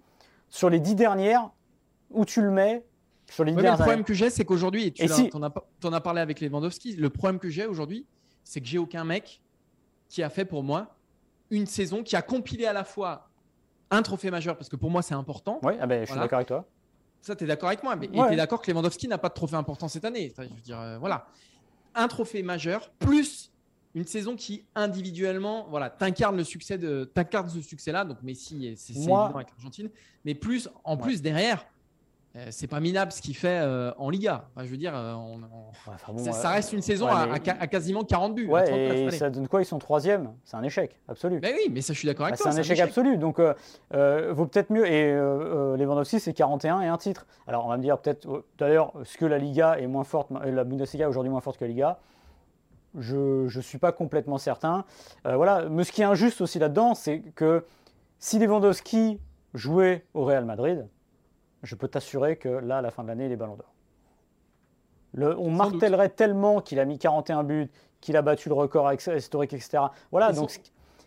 sur 0.49 0.69
les 0.69 0.81
10 0.81 0.97
dernières, 0.97 1.49
où 2.11 2.25
tu 2.25 2.43
le 2.43 2.51
mets 2.51 2.85
sur 3.31 3.45
les 3.45 3.53
10 3.53 3.57
dernières 3.57 3.73
Le 3.79 3.83
problème 3.85 4.05
que 4.05 4.15
j'ai, 4.15 4.31
c'est 4.31 4.45
qu'aujourd'hui, 4.45 4.93
tu 4.93 5.07
si... 5.07 5.31
en, 5.33 5.43
as, 5.93 6.01
parlé 6.01 6.21
avec 6.21 6.41
Lewandowski. 6.41 6.97
Le 6.97 7.09
problème 7.09 7.39
que 7.39 7.49
j'ai 7.49 7.67
aujourd'hui, 7.67 8.05
c'est 8.43 8.61
que 8.61 8.67
j'ai 8.67 8.79
aucun 8.79 9.05
mec 9.05 9.41
qui 10.09 10.25
a 10.25 10.29
fait 10.29 10.45
pour 10.45 10.65
moi 10.65 10.97
une 11.53 11.67
saison 11.67 12.03
qui 12.03 12.17
a 12.17 12.23
compilé 12.23 12.67
à 12.67 12.73
la 12.73 12.83
fois 12.83 13.29
un 13.91 14.03
trophée 14.03 14.31
majeur, 14.31 14.57
parce 14.57 14.71
que 14.71 14.77
pour 14.77 14.91
moi, 14.91 15.03
c'est 15.03 15.15
important. 15.15 15.61
Oui, 15.63 15.75
ah 15.79 15.87
ben, 15.87 16.01
je 16.05 16.11
suis 16.11 16.19
d'accord 16.19 16.39
avec 16.39 16.49
toi. 16.49 16.67
Ça, 17.21 17.37
tu 17.37 17.45
es 17.45 17.47
d'accord 17.47 17.69
avec 17.69 17.83
moi. 17.83 17.95
Mais 17.95 18.09
tu 18.09 18.19
es 18.19 18.37
d'accord 18.37 18.61
que 18.63 18.71
Lewandowski 18.71 19.07
n'a 19.07 19.19
pas 19.19 19.29
de 19.29 19.35
trophée 19.35 19.55
important 19.55 19.87
cette 19.87 20.05
année. 20.05 20.33
je 20.37 20.43
veux 20.43 20.49
dire, 20.65 20.81
euh, 20.81 20.99
voilà. 20.99 21.27
Un 21.95 22.09
trophée 22.09 22.43
majeur, 22.43 22.91
plus 22.99 23.53
une 23.95 24.07
saison 24.07 24.35
qui 24.35 24.65
individuellement, 24.75 25.67
voilà, 25.69 25.91
t'incarne 25.91 26.39
le 26.39 26.45
succès 26.45 26.79
de, 26.79 27.05
t'incarne 27.05 27.51
ce 27.51 27.61
succès-là. 27.61 28.07
Donc 28.07 28.23
Messi, 28.23 28.75
c'est 28.79 28.95
évident 28.95 29.27
avec 29.35 29.51
l'Argentine. 29.51 29.91
Mais 30.25 30.35
plus, 30.35 30.71
en 30.85 30.97
plus 30.97 31.21
derrière, 31.21 31.67
c'est 32.51 32.67
pas 32.67 32.81
minable 32.81 33.13
ce 33.13 33.21
qu'il 33.21 33.37
fait 33.37 33.61
euh, 33.61 33.93
en 33.99 34.09
Liga. 34.09 34.47
je 34.57 34.65
veux 34.65 34.77
dire, 34.77 34.93
euh, 34.95 35.15
ça, 36.33 36.51
reste 36.51 36.73
une 36.73 36.83
saison 36.83 37.07
à, 37.07 37.39
quasiment 37.39 38.05
40 38.05 38.35
buts. 38.35 38.47
Ouais, 38.47 39.07
et 39.07 39.11
ça 39.11 39.31
donne 39.31 39.49
quoi? 39.49 39.63
Ils 39.63 39.67
sont 39.67 39.79
troisième? 39.79 40.33
C'est 40.45 40.57
un 40.57 40.63
échec 40.63 40.99
absolu. 41.09 41.41
Mais 41.43 41.53
oui, 41.53 41.71
mais 41.71 41.83
ça, 41.83 41.93
je 41.93 41.99
suis 41.99 42.07
d'accord 42.07 42.27
avec 42.27 42.39
bah, 42.39 42.45
toi. 42.45 42.53
C'est 42.53 42.59
un, 42.59 42.61
échec 42.61 42.81
absolu. 42.81 43.19
Donc, 43.19 43.39
vaut 43.39 44.47
peut-être 44.47 44.71
mieux. 44.71 44.87
Et 44.87 45.13
Lewandowski, 45.13 46.21
c'est 46.21 46.33
41 46.33 46.81
et 46.81 46.89
un 46.89 46.99
titre. 46.99 47.27
Alors, 47.47 47.67
on 47.67 47.69
va 47.69 47.77
me 47.77 47.83
dire 47.83 47.99
peut-être 47.99 48.45
l'heure, 48.61 48.93
est-ce 49.03 49.19
que 49.19 49.27
la 49.27 49.39
Liga 49.39 49.79
est 49.79 49.87
moins 49.87 50.05
forte, 50.05 50.31
la 50.31 50.65
Bundesliga 50.65 51.05
est 51.05 51.09
aujourd'hui 51.09 51.31
moins 51.31 51.41
forte 51.41 51.59
que 51.59 51.65
la 51.65 51.71
Liga 51.71 51.99
je 52.99 53.57
ne 53.57 53.63
suis 53.63 53.79
pas 53.79 53.93
complètement 53.93 54.39
certain. 54.39 54.85
Euh, 55.27 55.37
voilà, 55.37 55.69
mais 55.69 55.85
ce 55.85 55.93
qui 55.93 56.03
est 56.03 56.07
injuste 56.07 56.41
aussi 56.41 56.59
là-dedans, 56.59 56.95
c'est 56.95 57.21
que 57.35 57.65
si 58.19 58.39
Lewandowski 58.39 59.19
jouait 59.55 60.05
au 60.15 60.25
Real 60.25 60.45
Madrid, 60.45 60.89
je 61.63 61.75
peux 61.75 61.89
t'assurer 61.89 62.37
que 62.37 62.49
là, 62.49 62.79
à 62.79 62.83
la 62.83 62.91
fin 62.91 63.03
de 63.03 63.09
l'année, 63.09 63.27
il 63.27 63.33
est 63.33 63.37
ballon 63.37 63.57
d'or. 63.57 63.73
Le- 65.15 65.39
on 65.39 65.45
Sans 65.57 65.71
martellerait 65.71 66.09
tellement 66.09 66.61
qu'il 66.61 66.81
a 66.81 66.85
mis 66.85 66.99
41 66.99 67.45
buts, 67.45 67.71
qu'il 68.01 68.17
a 68.17 68.23
battu 68.23 68.49
le 68.49 68.55
record 68.55 68.91
historique, 68.93 69.53
etc. 69.53 69.85
Voilà, 70.11 70.31
Et 70.31 70.35
donc, 70.35 70.51
ce- 70.51 70.59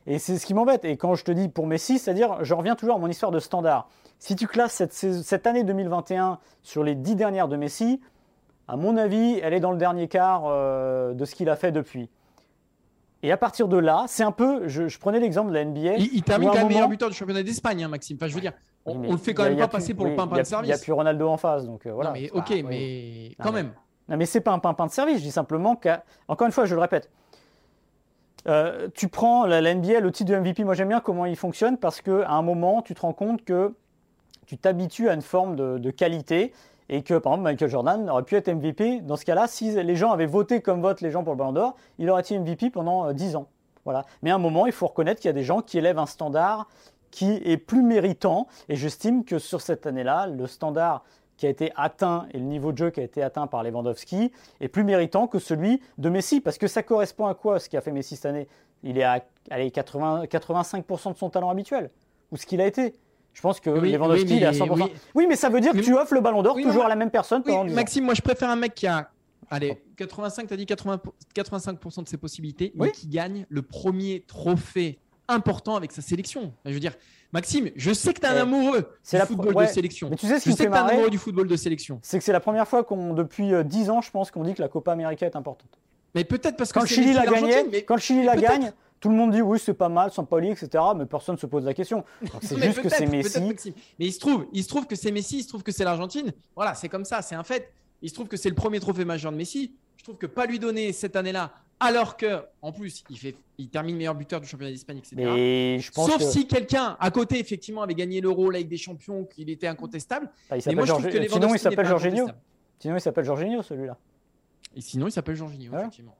et 0.08 0.20
c'est 0.20 0.38
ce 0.38 0.46
qui 0.46 0.54
m'embête. 0.54 0.86
Et 0.86 0.98
quand 0.98 1.16
je 1.16 1.24
te 1.24 1.32
dis 1.32 1.50
pour 1.50 1.66
Messi, 1.68 1.98
c'est-à-dire, 1.98 2.44
je 2.44 2.54
reviens 2.54 2.76
toujours 2.76 2.96
à 2.96 3.00
mon 3.00 3.08
histoire 3.08 3.32
de 3.32 3.40
standard. 3.40 3.90
Si 4.20 4.36
tu 4.36 4.48
classes 4.48 4.84
cette, 4.90 5.48
année 5.48 5.64
2021 5.64 6.40
sur 6.62 6.84
les 6.84 6.96
10 6.96 7.16
dernières 7.16 7.48
de 7.48 7.58
Messi, 7.58 8.00
à 8.68 8.78
mon 8.78 8.96
avis, 8.98 9.40
elle 9.44 9.54
est 9.54 9.60
dans 9.60 9.72
le 9.72 9.78
dernier 9.78 10.08
quart 10.08 10.44
euh, 10.46 11.14
de 11.14 11.26
ce 11.26 11.36
qu'il 11.36 11.50
a 11.50 11.56
fait 11.56 11.72
depuis. 11.72 12.10
Et 13.24 13.32
à 13.32 13.38
partir 13.38 13.68
de 13.68 13.78
là, 13.78 14.06
c'est 14.08 14.24
un 14.24 14.32
peu, 14.32 14.68
je, 14.68 14.88
je 14.88 15.00
prenais 15.00 15.20
l'exemple 15.20 15.50
de 15.50 15.56
la 15.56 15.66
NBA. 15.66 15.96
Il, 15.98 16.14
il 16.14 16.22
termine 16.24 16.50
quand 16.50 16.56
même 16.58 16.68
meilleur 16.68 16.88
buteur 16.88 17.10
du 17.10 17.16
championnat 17.16 17.42
d'Espagne, 17.44 17.84
hein, 17.84 17.88
Maxime. 17.88 18.18
Enfin, 18.18 18.28
je 18.28 18.36
veux 18.36 18.42
dire, 18.42 18.54
on, 18.86 19.00
Oui, 19.00 19.08
on 19.10 19.12
le 19.14 19.18
fait 19.18 19.34
quand 19.34 19.44
a- 19.44 19.50
même 19.50 19.58
pas 19.58 19.68
plus- 19.68 19.72
passer 19.78 19.94
pour 19.94 20.06
le 20.06 20.16
pimpin 20.16 20.38
de 20.38 20.44
service. 20.44 20.68
Il 20.70 20.74
n'y 20.74 20.80
a 20.80 20.82
plus 20.82 20.92
Ronaldo 20.94 21.28
en 21.28 21.38
face, 21.38 21.66
donc 21.66 21.86
euh, 21.86 21.92
voilà. 21.92 22.10
non, 22.12 22.16
mais 22.16 22.30
ok, 22.32 22.48
pas- 22.48 22.54
oui. 22.54 22.64
mais 22.64 23.44
quand 23.44 23.52
même. 23.52 23.72
Non, 24.08 24.18
mais 24.18 24.26
c'est 24.28 24.42
pas 24.42 24.52
un 24.52 24.60
pimpin 24.60 24.86
de 24.86 24.92
service. 24.92 25.18
Je 25.18 25.24
dis 25.24 25.32
simplement 25.32 25.76
qu'à. 25.76 26.04
Encore 26.28 26.46
une 26.46 26.54
fois, 26.54 26.66
je 26.66 26.76
le 26.76 26.82
répète. 26.82 27.10
Euh, 28.48 28.90
tu 28.94 29.08
prends 29.08 29.46
la, 29.48 29.60
la 29.62 29.74
NBA, 29.74 30.00
le 30.00 30.12
titre 30.12 30.32
de 30.32 30.36
MVP. 30.38 30.64
Moi, 30.64 30.76
j'aime 30.76 30.90
bien 30.90 31.00
comment 31.00 31.26
il 31.26 31.36
fonctionne 31.36 31.78
parce 31.78 32.02
qu'à 32.02 32.30
un 32.30 32.42
moment, 32.44 32.82
tu 32.84 32.94
te 32.94 33.02
rends 33.02 33.14
compte 33.14 33.44
que 33.44 33.74
tu 34.46 34.58
t'habitues 34.58 35.10
à 35.10 35.14
une 35.16 35.24
forme 35.24 35.56
de, 35.56 35.80
de 35.80 35.90
qualité 35.90 36.54
et 36.88 37.02
que, 37.02 37.16
par 37.18 37.34
exemple, 37.34 37.50
Michael 37.50 37.70
Jordan 37.70 38.08
aurait 38.12 38.22
pu 38.22 38.36
être 38.36 38.48
MVP. 38.48 39.02
Dans 39.02 39.16
ce 39.16 39.26
cas-là, 39.26 39.48
si 39.48 39.72
les 39.72 39.96
gens 39.96 40.12
avaient 40.12 40.28
voté 40.28 40.62
comme 40.62 40.82
votent 40.84 41.02
les 41.02 41.10
gens 41.10 41.24
pour 41.24 41.34
le 41.34 41.38
Ballon 41.40 41.54
d'Or, 41.54 41.76
il 41.98 42.08
aurait 42.12 42.22
été 42.22 42.38
MVP 42.38 42.70
pendant 42.70 43.08
euh, 43.08 43.14
10 43.14 43.36
ans. 43.36 43.48
Voilà. 43.86 44.06
Mais 44.22 44.30
à 44.30 44.36
un 44.36 44.40
moment, 44.40 44.68
il 44.68 44.72
faut 44.72 44.86
reconnaître 44.86 45.20
qu'il 45.22 45.30
y 45.30 45.32
a 45.32 45.34
des 45.34 45.44
gens 45.44 45.62
qui 45.62 45.80
élèvent 45.80 45.98
un 45.98 46.06
standard 46.06 46.68
qui 47.16 47.32
est 47.46 47.58
plus 47.58 47.82
méritant. 47.82 48.48
Et 48.68 48.76
j'estime 48.76 49.24
que 49.24 49.40
sur 49.40 49.62
cette 49.62 49.88
année-là, 49.88 50.28
le 50.28 50.48
standard 50.48 51.04
qui 51.38 51.46
a 51.46 51.50
été 51.50 51.72
atteint 51.76 52.28
et 52.34 52.38
le 52.38 52.44
niveau 52.46 52.72
de 52.74 52.78
jeu 52.78 52.90
qui 52.92 53.00
a 53.00 53.04
été 53.04 53.24
atteint 53.24 53.48
par 53.48 53.64
Lewandowski 53.64 54.32
est 54.60 54.68
plus 54.68 54.84
méritant 54.84 55.28
que 55.28 55.40
celui 55.40 55.82
de 55.98 56.10
Messi. 56.10 56.42
Parce 56.42 56.58
que 56.58 56.68
ça 56.68 56.84
correspond 56.84 57.26
à 57.26 57.34
quoi 57.34 57.60
ce 57.60 57.70
qui 57.70 57.78
a 57.78 57.82
fait 57.82 57.92
Messi 57.92 58.16
cette 58.18 58.26
année? 58.26 58.48
Il 58.84 58.98
est 58.98 59.04
à 59.04 59.24
allez, 59.50 59.72
80, 59.72 60.26
85% 60.26 61.14
de 61.14 61.18
son 61.18 61.30
talent 61.30 61.50
habituel, 61.50 61.90
ou 62.32 62.38
ce 62.38 62.46
qu'il 62.46 62.60
a 62.62 62.68
été. 62.68 62.94
Je 63.34 63.42
pense 63.42 63.60
que 63.60 63.70
Oui, 63.70 63.92
Lewandowski 63.94 64.26
oui, 64.32 64.38
il 64.38 64.44
est 64.44 64.46
à 64.46 64.52
mais 64.52 64.58
100%. 64.60 64.84
oui. 64.84 64.94
Oui, 65.16 65.26
mais 65.28 65.36
ça 65.36 65.50
veut 65.50 65.60
dire 65.62 65.74
Mais 65.74 65.82
que 65.82 65.86
tu 65.86 65.94
offres 65.96 66.14
le 66.14 66.22
ballon 66.22 66.42
d'or 66.44 66.56
toujours 66.56 66.82
non, 66.82 66.86
à 66.86 66.90
la 66.90 66.96
même 66.96 67.12
personne 67.12 67.42
Oui, 67.46 67.52
pendant 67.52 67.66
10 67.66 67.72
ans. 67.72 67.76
Maxime, 67.76 68.04
moi 68.06 68.14
je 68.14 68.22
préfère 68.22 68.50
un 68.50 68.56
mec 68.58 68.76
qui 68.76 68.88
a 68.88 69.10
allez, 69.50 69.82
85, 69.98 70.48
tu 70.48 70.54
as 70.54 70.58
dit 70.58 70.66
80, 70.66 71.02
85% 71.36 72.04
de 72.04 72.08
ses 72.10 72.18
possibilités, 72.18 72.72
mais 72.76 72.86
Oui. 72.88 72.92
qui 72.94 73.08
gagne 73.08 73.46
le 73.50 73.62
premier 73.62 74.24
trophée 74.28 75.00
important 75.28 75.76
avec 75.76 75.92
sa 75.92 76.02
sélection. 76.02 76.54
Je 76.66 76.72
veux 76.72 76.80
dire, 76.80 76.94
Maxime, 77.32 77.70
je 77.76 77.92
sais 77.94 78.14
que 78.14 78.20
tu 78.20 78.26
es 78.26 78.30
un 78.30 78.38
amoureux 78.38 78.82
du 79.12 79.18
la 79.18 79.26
football 79.26 79.56
ouais, 79.56 79.68
de 79.68 79.72
sélection. 79.72 80.10
Mais 80.10 80.16
tu 80.16 80.28
sais 80.28 80.40
ce 80.40 80.50
Je 80.50 80.56
sais 80.56 80.66
que 80.66 80.72
tu 80.72 80.76
es 80.76 80.80
un 80.80 80.86
amoureux 80.86 81.10
du 81.10 81.18
football 81.18 81.48
de 81.48 81.56
sélection. 81.56 82.00
C'est 82.02 82.18
que 82.18 82.24
c'est 82.24 82.32
la 82.32 82.40
première 82.40 82.68
fois 82.68 82.84
qu'on, 82.84 83.14
depuis 83.14 83.54
euh, 83.54 83.64
10 83.64 83.90
ans, 83.90 84.02
je 84.02 84.12
pense, 84.12 84.32
qu'on 84.32 84.44
dit 84.44 84.54
que 84.54 84.62
la 84.62 84.70
Copa 84.70 84.92
América 84.94 85.26
est 85.26 85.36
importante. 85.36 85.80
Mais 86.14 86.24
peut-être 86.24 86.56
parce 86.56 86.72
que 86.72 86.80
Quand 86.80 86.84
le 86.84 86.88
Chili 86.88 87.14
la 87.14 87.26
gagnait, 87.26 87.66
mais- 87.70 87.84
quand 87.84 87.96
le 87.96 88.02
Chili 88.02 88.24
la 88.24 88.38
gagne, 88.38 88.72
tout 89.02 89.10
le 89.10 89.16
monde 89.16 89.32
dit 89.32 89.42
oui, 89.42 89.60
c'est 89.60 89.74
pas 89.74 89.90
mal, 89.90 90.12
Sampoli, 90.12 90.50
etc. 90.52 90.82
Mais 90.96 91.06
personne 91.06 91.36
ne 91.36 91.40
se 91.40 91.46
pose 91.46 91.66
la 91.66 91.74
question. 91.74 92.06
C'est 92.42 92.62
juste 92.62 92.82
que 92.82 92.90
c'est 92.90 93.06
Messi. 93.06 93.74
Mais 94.00 94.06
il 94.06 94.14
se 94.14 94.20
trouve, 94.20 94.48
il 94.54 94.64
se 94.64 94.70
trouve 94.70 94.88
que 94.88 94.96
c'est 94.96 95.12
Messi, 95.12 95.40
il 95.40 95.44
se 95.44 95.50
trouve 95.50 95.62
que 95.64 95.72
c'est 95.72 95.84
l'Argentine. 95.84 96.32
Voilà, 96.56 96.74
c'est 96.74 96.88
comme 96.90 97.06
ça, 97.06 97.22
c'est 97.22 97.36
un 97.36 97.44
fait. 97.44 97.72
Il 98.02 98.10
se 98.10 98.14
trouve 98.14 98.28
que 98.28 98.38
c'est 98.38 98.50
le 98.50 98.56
premier 98.56 98.80
trophée 98.80 99.06
majeur 99.06 99.32
de 99.32 99.38
Messi. 99.38 99.74
Je 99.98 100.04
trouve 100.04 100.18
que 100.18 100.26
pas 100.26 100.46
lui 100.46 100.60
donner 100.60 100.94
cette 100.94 101.16
année-là, 101.16 101.52
alors 101.80 102.16
que 102.18 102.44
en 102.62 102.72
plus 102.72 103.04
il 103.10 103.18
fait, 103.18 103.36
il 103.58 103.70
termine 103.70 103.96
meilleur 103.98 104.16
buteur 104.16 104.40
du 104.42 104.48
championnat 104.48 104.72
d'Espagne, 104.72 104.98
etc. 105.00 105.16
Mais 105.18 105.80
je 105.80 105.92
pense 105.92 106.10
Sauf 106.10 106.20
que 106.20 106.24
si 106.24 106.48
quelqu'un 106.48 106.96
à 107.00 107.12
côté 107.12 107.40
effectivement 107.40 107.82
avait 107.82 107.96
gagné 107.96 108.22
l'Euro, 108.22 108.50
Ligue 108.50 108.68
des 108.70 108.78
Champions, 108.78 109.26
qu'il 109.26 109.50
était 109.50 109.68
incontestable. 109.68 110.30
Ah, 110.50 110.58
il 110.58 110.64
Mais 110.68 110.76
moi 110.76 110.86
je 110.86 110.92
trouve 110.92 111.04
Jorge- 111.04 111.14
que 111.14 111.20
les 111.20 111.30
Sinon, 111.30 111.54
il 111.54 111.60
s'appelle 111.60 111.86
Jorginho. 111.86 112.16
Jorginho. 112.18 112.40
Sinon, 112.80 112.96
il 112.98 113.02
s'appelle 113.02 113.26
Jorginho, 113.26 113.62
celui-là. 113.64 113.98
Et 114.76 114.82
sinon 114.82 115.08
il 115.08 115.12
s'appelle 115.12 115.36
Jorginho, 115.36 115.72
Ouais. 115.74 115.80
effectivement. 115.80 116.16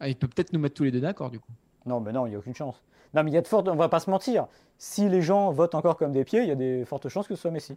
Ah, 0.00 0.08
il 0.08 0.16
peut 0.16 0.28
peut-être 0.28 0.52
nous 0.52 0.58
mettre 0.60 0.74
tous 0.74 0.84
les 0.84 0.90
deux 0.90 1.00
d'accord 1.00 1.30
du 1.30 1.38
coup. 1.40 1.52
Non, 1.86 2.00
mais 2.00 2.12
non, 2.12 2.26
il 2.26 2.30
n'y 2.30 2.36
a 2.36 2.38
aucune 2.38 2.54
chance. 2.54 2.82
Non, 3.14 3.22
mais 3.22 3.30
il 3.30 3.34
y 3.34 3.36
a 3.36 3.42
de 3.42 3.46
fortes. 3.48 3.68
On 3.68 3.76
va 3.76 3.88
pas 3.88 4.00
se 4.00 4.08
mentir. 4.10 4.46
Si 4.78 5.08
les 5.08 5.20
gens 5.22 5.52
votent 5.52 5.74
encore 5.74 5.96
comme 5.96 6.12
des 6.12 6.24
pieds, 6.24 6.42
il 6.42 6.48
y 6.48 6.52
a 6.52 6.54
des 6.56 6.84
fortes 6.84 7.08
chances 7.08 7.28
que 7.28 7.34
ce 7.34 7.42
soit 7.42 7.50
Messi. 7.50 7.76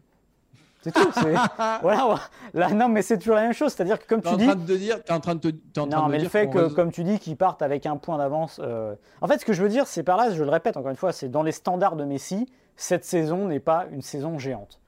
C'est 0.85 0.91
tout. 0.91 1.11
c'est- 1.13 1.21
voilà. 1.81 1.81
voilà. 1.81 2.19
Là, 2.53 2.69
non, 2.69 2.87
mais 2.89 3.01
c'est 3.01 3.17
toujours 3.17 3.33
la 3.35 3.41
même 3.41 3.53
chose. 3.53 3.73
C'est-à-dire 3.73 3.97
que, 3.97 4.05
comme 4.05 4.21
tu 4.21 4.27
en 4.27 4.37
dis. 4.37 4.45
train 4.45 4.55
de 4.55 4.75
dire, 4.77 5.03
t'es 5.03 5.13
en 5.13 5.19
train 5.19 5.33
de 5.33 5.39
te, 5.39 5.47
t'es 5.47 5.79
en 5.79 5.87
train 5.87 5.97
Non, 5.97 6.03
de 6.03 6.07
me 6.09 6.11
mais 6.11 6.17
le 6.17 6.23
dire 6.23 6.31
fait 6.31 6.47
que, 6.47 6.67
comme 6.73 6.91
tu 6.91 7.03
dis, 7.03 7.17
qu'ils 7.17 7.37
partent 7.37 7.63
avec 7.63 7.87
un 7.87 7.97
point 7.97 8.19
d'avance. 8.19 8.61
euh, 8.63 8.93
En 9.21 9.27
fait, 9.27 9.39
ce 9.39 9.45
que 9.45 9.53
je 9.53 9.63
veux 9.63 9.69
dire, 9.69 9.87
c'est 9.87 10.03
par 10.03 10.15
là, 10.17 10.29
je 10.31 10.43
le 10.43 10.49
répète 10.51 10.77
encore 10.77 10.91
une 10.91 10.95
fois, 10.95 11.11
c'est 11.11 11.27
dans 11.29 11.41
les 11.41 11.51
standards 11.51 11.95
de 11.95 12.03
Messi, 12.05 12.47
cette 12.75 13.03
saison 13.03 13.47
n'est 13.47 13.59
pas 13.59 13.85
une 13.91 14.03
saison 14.03 14.37
géante. 14.37 14.79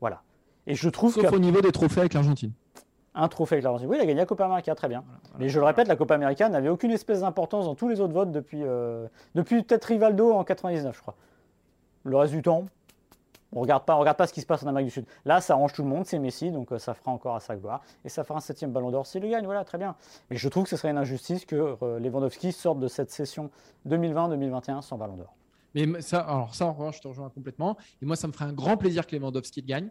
Voilà. 0.00 0.20
Et 0.66 0.74
je 0.74 0.88
trouve 0.90 1.14
sauf 1.14 1.32
au 1.32 1.38
niveau 1.38 1.62
des 1.62 1.72
trophées 1.72 2.00
avec 2.00 2.12
l'Argentine. 2.12 2.52
trophée 3.30 3.54
avec 3.54 3.64
l'Argentine. 3.64 3.88
Oui, 3.88 3.96
il 3.98 4.02
a 4.02 4.06
gagné 4.06 4.18
la 4.20 4.26
Copa 4.26 4.44
América, 4.44 4.74
très 4.74 4.88
bien. 4.88 5.04
Mais 5.38 5.48
je 5.48 5.58
le 5.58 5.64
répète, 5.64 5.88
la 5.88 5.96
Copa 5.96 6.16
América 6.16 6.48
n'avait 6.50 6.68
aucune 6.68 6.90
espèce 6.90 7.20
d'importance 7.20 7.64
dans 7.64 7.74
tous 7.74 7.88
les 7.88 8.00
autres 8.00 8.12
votes 8.12 8.30
depuis, 8.30 8.60
euh, 8.62 9.06
depuis 9.34 9.62
peut-être 9.62 9.84
Rivaldo 9.86 10.32
en 10.32 10.44
99, 10.44 10.94
je 10.94 11.00
crois. 11.00 11.14
Le 12.04 12.16
reste 12.16 12.34
du 12.34 12.42
temps, 12.42 12.66
on 13.56 13.60
regarde 13.62 13.84
pas, 13.84 13.96
on 13.96 14.00
regarde 14.00 14.16
pas 14.16 14.26
ce 14.26 14.32
qui 14.32 14.40
se 14.40 14.46
passe 14.46 14.62
en 14.62 14.66
Amérique 14.68 14.86
du 14.88 14.92
Sud. 14.92 15.06
Là, 15.24 15.40
ça 15.40 15.54
arrange 15.54 15.72
tout 15.72 15.82
le 15.82 15.88
monde, 15.88 16.04
c'est 16.06 16.18
Messi, 16.18 16.50
donc 16.52 16.70
euh, 16.70 16.78
ça 16.78 16.94
fera 16.94 17.10
encore 17.10 17.34
à 17.34 17.40
sa 17.40 17.56
gloire. 17.56 17.80
Et 18.04 18.08
ça 18.08 18.22
fera 18.22 18.38
un 18.38 18.40
septième 18.40 18.70
ballon 18.70 18.90
d'or 18.90 19.06
s'il 19.06 19.22
le 19.22 19.28
gagne, 19.28 19.44
voilà, 19.46 19.64
très 19.64 19.78
bien. 19.78 19.96
Mais 20.30 20.36
je 20.36 20.48
trouve 20.48 20.64
que 20.64 20.70
ce 20.70 20.76
serait 20.76 20.90
une 20.90 20.98
injustice 20.98 21.44
que 21.44 21.76
euh, 21.82 21.98
Lewandowski 21.98 22.52
sorte 22.52 22.78
de 22.78 22.86
cette 22.88 23.10
session 23.10 23.50
2020-2021 23.88 24.82
sans 24.82 24.96
ballon 24.98 25.16
d'or. 25.16 25.34
Mais 25.74 26.00
ça, 26.00 26.20
alors 26.20 26.54
ça, 26.54 26.66
en 26.66 26.72
revanche, 26.72 26.96
je 26.98 27.02
te 27.02 27.08
rejoins 27.08 27.28
complètement. 27.30 27.76
Et 28.00 28.06
moi, 28.06 28.16
ça 28.16 28.28
me 28.28 28.32
ferait 28.32 28.44
un 28.46 28.52
grand 28.52 28.76
plaisir 28.76 29.06
que 29.06 29.16
Lewandowski 29.16 29.62
le 29.62 29.66
gagne, 29.66 29.90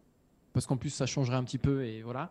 parce 0.53 0.65
qu'en 0.65 0.77
plus, 0.77 0.89
ça 0.91 1.05
changerait 1.05 1.35
un 1.37 1.43
petit 1.43 1.57
peu. 1.59 1.83
Et 1.85 2.01
voilà. 2.01 2.29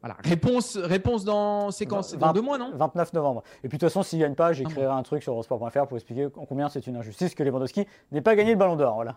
Voilà. 0.00 0.16
Réponse, 0.22 0.76
réponse 0.76 1.24
dans 1.24 1.72
séquence. 1.72 2.10
C'est 2.10 2.16
dans 2.18 2.28
Vingt- 2.28 2.32
deux 2.34 2.40
mois, 2.40 2.56
non? 2.56 2.70
29 2.72 3.12
novembre. 3.14 3.42
Et 3.64 3.68
puis 3.68 3.78
de 3.78 3.80
toute 3.80 3.88
façon, 3.88 4.04
s'il 4.04 4.20
gagne 4.20 4.36
pas, 4.36 4.52
j'écrirai 4.52 4.84
Ah 4.86 4.94
un 4.94 5.02
truc 5.02 5.24
sur 5.24 5.32
Eurosport.fr 5.32 5.86
pour 5.88 5.96
expliquer 5.96 6.28
combien 6.48 6.68
c'est 6.68 6.86
une 6.86 6.96
injustice 6.96 7.34
que 7.34 7.42
Lewandowski 7.42 7.84
n'ait 8.12 8.20
pas 8.20 8.36
gagné 8.36 8.52
le 8.52 8.58
ballon 8.58 8.76
d'or. 8.76 8.94
Voilà. 8.94 9.16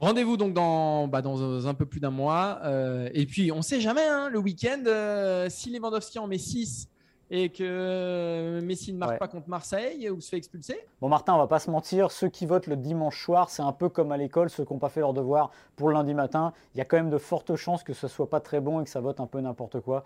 Rendez-vous 0.00 0.36
donc 0.36 0.52
dans, 0.54 1.08
bah, 1.08 1.22
dans 1.22 1.66
un 1.66 1.74
peu 1.74 1.84
plus 1.86 1.98
d'un 2.00 2.10
mois. 2.10 2.60
Euh, 2.64 3.08
et 3.14 3.26
puis, 3.26 3.50
on 3.50 3.62
sait 3.62 3.80
jamais, 3.80 4.06
hein, 4.06 4.28
le 4.28 4.38
week-end, 4.38 4.82
euh, 4.86 5.48
si 5.50 5.76
Lewandowski 5.76 6.18
en 6.20 6.28
met 6.28 6.38
6 6.38 6.88
et 7.30 7.50
que 7.50 8.60
Messi 8.62 8.92
ne 8.92 8.98
marque 8.98 9.12
Ouais. 9.12 9.18
pas 9.18 9.28
contre 9.28 9.48
Marseille 9.50 10.08
ou 10.08 10.20
se 10.20 10.30
fait 10.30 10.38
expulser. 10.38 10.78
Bon, 11.02 11.08
Martin, 11.10 11.34
on 11.34 11.38
va 11.38 11.46
pas 11.46 11.58
se 11.58 11.70
mentir, 11.70 12.10
ceux 12.10 12.28
qui 12.28 12.46
votent 12.46 12.68
le 12.68 12.76
dimanche 12.76 13.22
soir, 13.22 13.50
c'est 13.50 13.60
un 13.60 13.72
peu 13.72 13.88
comme 13.90 14.12
à 14.12 14.16
l'école, 14.16 14.48
ceux 14.48 14.64
qui 14.64 14.72
n'ont 14.72 14.78
pas 14.78 14.88
fait 14.88 15.00
leur 15.00 15.12
devoir 15.12 15.50
pour 15.76 15.88
le 15.88 15.94
lundi 15.94 16.14
matin. 16.14 16.54
Il 16.74 16.78
y 16.78 16.80
a 16.80 16.84
quand 16.86 16.96
même 16.96 17.10
de 17.10 17.18
fortes 17.18 17.54
chances 17.56 17.82
que 17.82 17.92
ce 17.92 18.08
soit 18.08 18.30
pas 18.30 18.40
très 18.40 18.60
bon 18.60 18.80
et 18.80 18.84
que 18.84 18.90
ça 18.90 19.00
vote 19.00 19.20
un 19.20 19.26
peu 19.26 19.40
n'importe 19.40 19.80
quoi. 19.80 20.04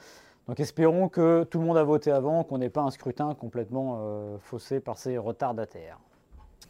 Donc 0.48 0.58
espérons 0.58 1.08
que 1.08 1.44
tout 1.44 1.60
le 1.60 1.64
monde 1.66 1.76
a 1.76 1.84
voté 1.84 2.10
avant, 2.10 2.42
qu'on 2.42 2.58
n'ait 2.58 2.70
pas 2.70 2.80
un 2.80 2.90
scrutin 2.90 3.34
complètement 3.36 4.00
euh, 4.00 4.36
faussé 4.40 4.80
par 4.80 4.98
ces 4.98 5.16
retardataires. 5.16 5.98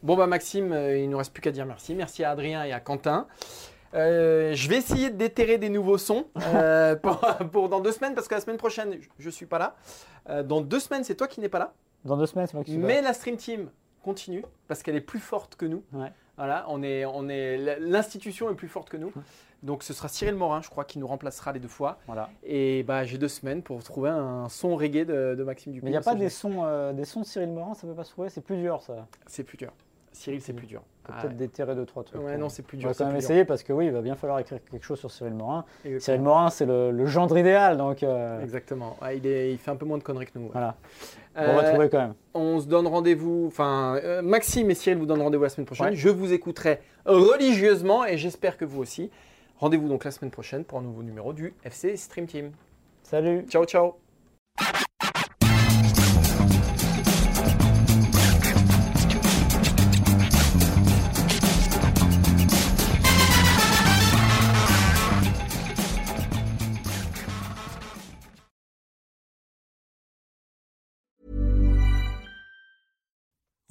Bon 0.03 0.17
bah 0.17 0.27
Maxime, 0.27 0.73
euh, 0.73 0.99
il 0.99 1.07
ne 1.07 1.13
nous 1.13 1.19
reste 1.19 1.33
plus 1.33 1.43
qu'à 1.43 1.53
dire 1.53 1.67
merci. 1.67 1.95
Merci 1.95 2.25
à 2.25 2.31
Adrien 2.31 2.65
et 2.65 2.73
à 2.73 2.81
Quentin. 2.81 3.27
Euh, 3.95 4.55
je 4.55 4.69
vais 4.69 4.77
essayer 4.77 5.11
de 5.11 5.17
déterrer 5.17 5.59
des 5.59 5.69
nouveaux 5.69 5.99
sons 5.99 6.27
euh, 6.55 6.97
pour, 7.03 7.21
pour 7.53 7.69
dans 7.69 7.81
deux 7.81 7.93
semaines 7.93 8.15
parce 8.15 8.27
que 8.27 8.35
la 8.35 8.41
semaine 8.41 8.57
prochaine 8.57 8.97
je 9.19 9.27
ne 9.27 9.31
suis 9.31 9.47
pas 9.47 9.59
là. 9.59 9.77
Euh, 10.31 10.43
dans 10.43 10.61
deux 10.61 10.81
semaines 10.81 11.05
c'est 11.05 11.15
toi 11.15 11.29
qui 11.29 11.41
n'es 11.41 11.49
pas 11.49 11.59
là. 11.59 11.75
Dans 12.05 12.17
deux 12.17 12.27
semaines, 12.27 12.47
c'est 12.49 12.55
moi 12.55 12.65
qui 12.65 12.73
suis 12.73 12.81
là. 12.81 12.87
Mais 12.87 13.01
la 13.01 13.13
Stream 13.13 13.37
Team 13.37 13.71
continue 14.03 14.45
parce 14.67 14.83
qu'elle 14.83 14.97
est 14.97 15.01
plus 15.01 15.21
forte 15.21 15.55
que 15.55 15.67
nous. 15.67 15.85
Ouais. 15.93 16.11
Voilà, 16.37 16.65
on 16.69 16.83
est, 16.83 17.05
on 17.05 17.29
est, 17.29 17.79
l'institution 17.79 18.51
est 18.51 18.55
plus 18.55 18.67
forte 18.67 18.89
que 18.89 18.97
nous. 18.97 19.13
Donc 19.63 19.85
ce 19.85 19.93
sera 19.93 20.09
Cyril 20.09 20.35
Morin, 20.35 20.63
je 20.63 20.71
crois, 20.71 20.85
qui 20.85 20.99
nous 20.99 21.07
remplacera 21.07 21.53
les 21.53 21.61
deux 21.61 21.69
fois. 21.69 21.99
Voilà. 22.07 22.31
Et 22.43 22.83
bah 22.83 23.05
j'ai 23.05 23.19
deux 23.19 23.29
semaines 23.29 23.63
pour 23.63 23.85
trouver 23.85 24.11
un 24.11 24.49
son 24.49 24.75
reggae 24.75 25.05
de, 25.05 25.37
de 25.37 25.45
Maxime 25.45 25.73
Dupont. 25.73 25.85
Mais 25.85 25.91
il 25.91 25.95
n'y 25.95 25.99
a 25.99 26.01
pas 26.01 26.17
des 26.17 26.31
sons, 26.31 26.93
des 26.95 27.05
sons 27.05 27.21
de 27.21 27.27
Cyril 27.27 27.51
Morin, 27.51 27.75
ça 27.75 27.87
peut 27.87 27.95
pas 27.95 28.03
se 28.03 28.11
trouver, 28.11 28.31
c'est 28.31 28.41
plus 28.41 28.57
dur 28.57 28.83
ça. 28.83 29.07
C'est 29.29 29.45
plus 29.45 29.59
dur. 29.59 29.73
Cyril, 30.13 30.41
c'est 30.41 30.53
plus 30.53 30.67
dur. 30.67 30.83
Ah, 31.09 31.21
peut-être 31.21 31.37
déterrer 31.37 31.75
deux, 31.75 31.85
trois 31.85 32.05
trucs. 32.05 32.23
ouais, 32.23 32.37
non, 32.39 32.49
c'est 32.49 32.63
plus 32.63 32.77
dur. 32.79 32.89
On 32.89 32.93
va 32.93 32.97
quand 32.97 33.05
même 33.07 33.15
dur. 33.15 33.25
essayer 33.25 33.45
parce 33.45 33.63
que 33.65 33.73
oui, 33.73 33.87
il 33.87 33.93
va 33.93 34.03
bien 34.03 34.15
falloir 34.15 34.39
écrire 34.39 34.59
quelque 34.71 34.85
chose 34.85 35.01
sur 35.01 35.11
Cyril 35.11 35.35
Morin. 35.35 35.65
Exactement. 35.85 36.01
Cyril 36.01 36.21
Morin, 36.23 36.51
c'est 36.51 36.67
le, 36.67 36.91
le 36.93 37.07
gendre 37.07 37.37
idéal, 37.37 37.77
donc 37.77 38.03
euh, 38.05 38.41
Exactement. 38.41 38.97
Ouais, 39.03 39.17
il, 39.19 39.27
est, 39.27 39.51
il 39.53 39.59
fait 39.59 39.71
un 39.73 39.77
peu 39.77 39.85
moins 39.87 39.99
de 39.99 40.05
conneries 40.05 40.27
que 40.27 40.39
nous. 40.39 40.45
ouais. 40.45 40.51
voilà. 40.53 40.77
on 41.35 41.41
va 41.57 41.65
Euh, 41.65 41.71
trouver 41.73 41.89
quand 41.89 41.99
même. 41.99 42.15
on 42.35 42.61
se 42.61 42.67
donne 42.67 42.87
rendez-vous. 42.87 43.47
Enfin, 43.49 43.97
euh, 44.05 44.23
Maxime 44.23 44.71
et 44.71 44.75
Cyril 44.75 44.99
vous 44.99 45.07
donnent 45.07 45.23
rendez-vous 45.23 45.43
la 45.43 45.49
semaine 45.49 45.67
prochaine. 45.67 45.93
Je 45.95 46.09
vous 46.09 46.33
écouterai 46.33 46.79
religieusement 47.05 48.05
et 48.05 48.17
j'espère 48.17 48.57
que 48.57 48.65
vous 48.65 48.81
aussi. 48.81 49.11
Rendez-vous 49.59 49.89
donc 49.89 50.05
la 50.05 50.11
semaine 50.13 50.31
prochaine 50.31 50.65
pour 50.65 50.79
un 50.79 50.83
nouveau 50.83 51.03
numéro 51.03 51.33
du 51.33 51.55
FC 51.65 51.97
Stream 51.97 52.27
Team. 52.27 52.53
Salut 53.03 53.45
Ciao, 53.49 53.65
ciao. 53.65 53.95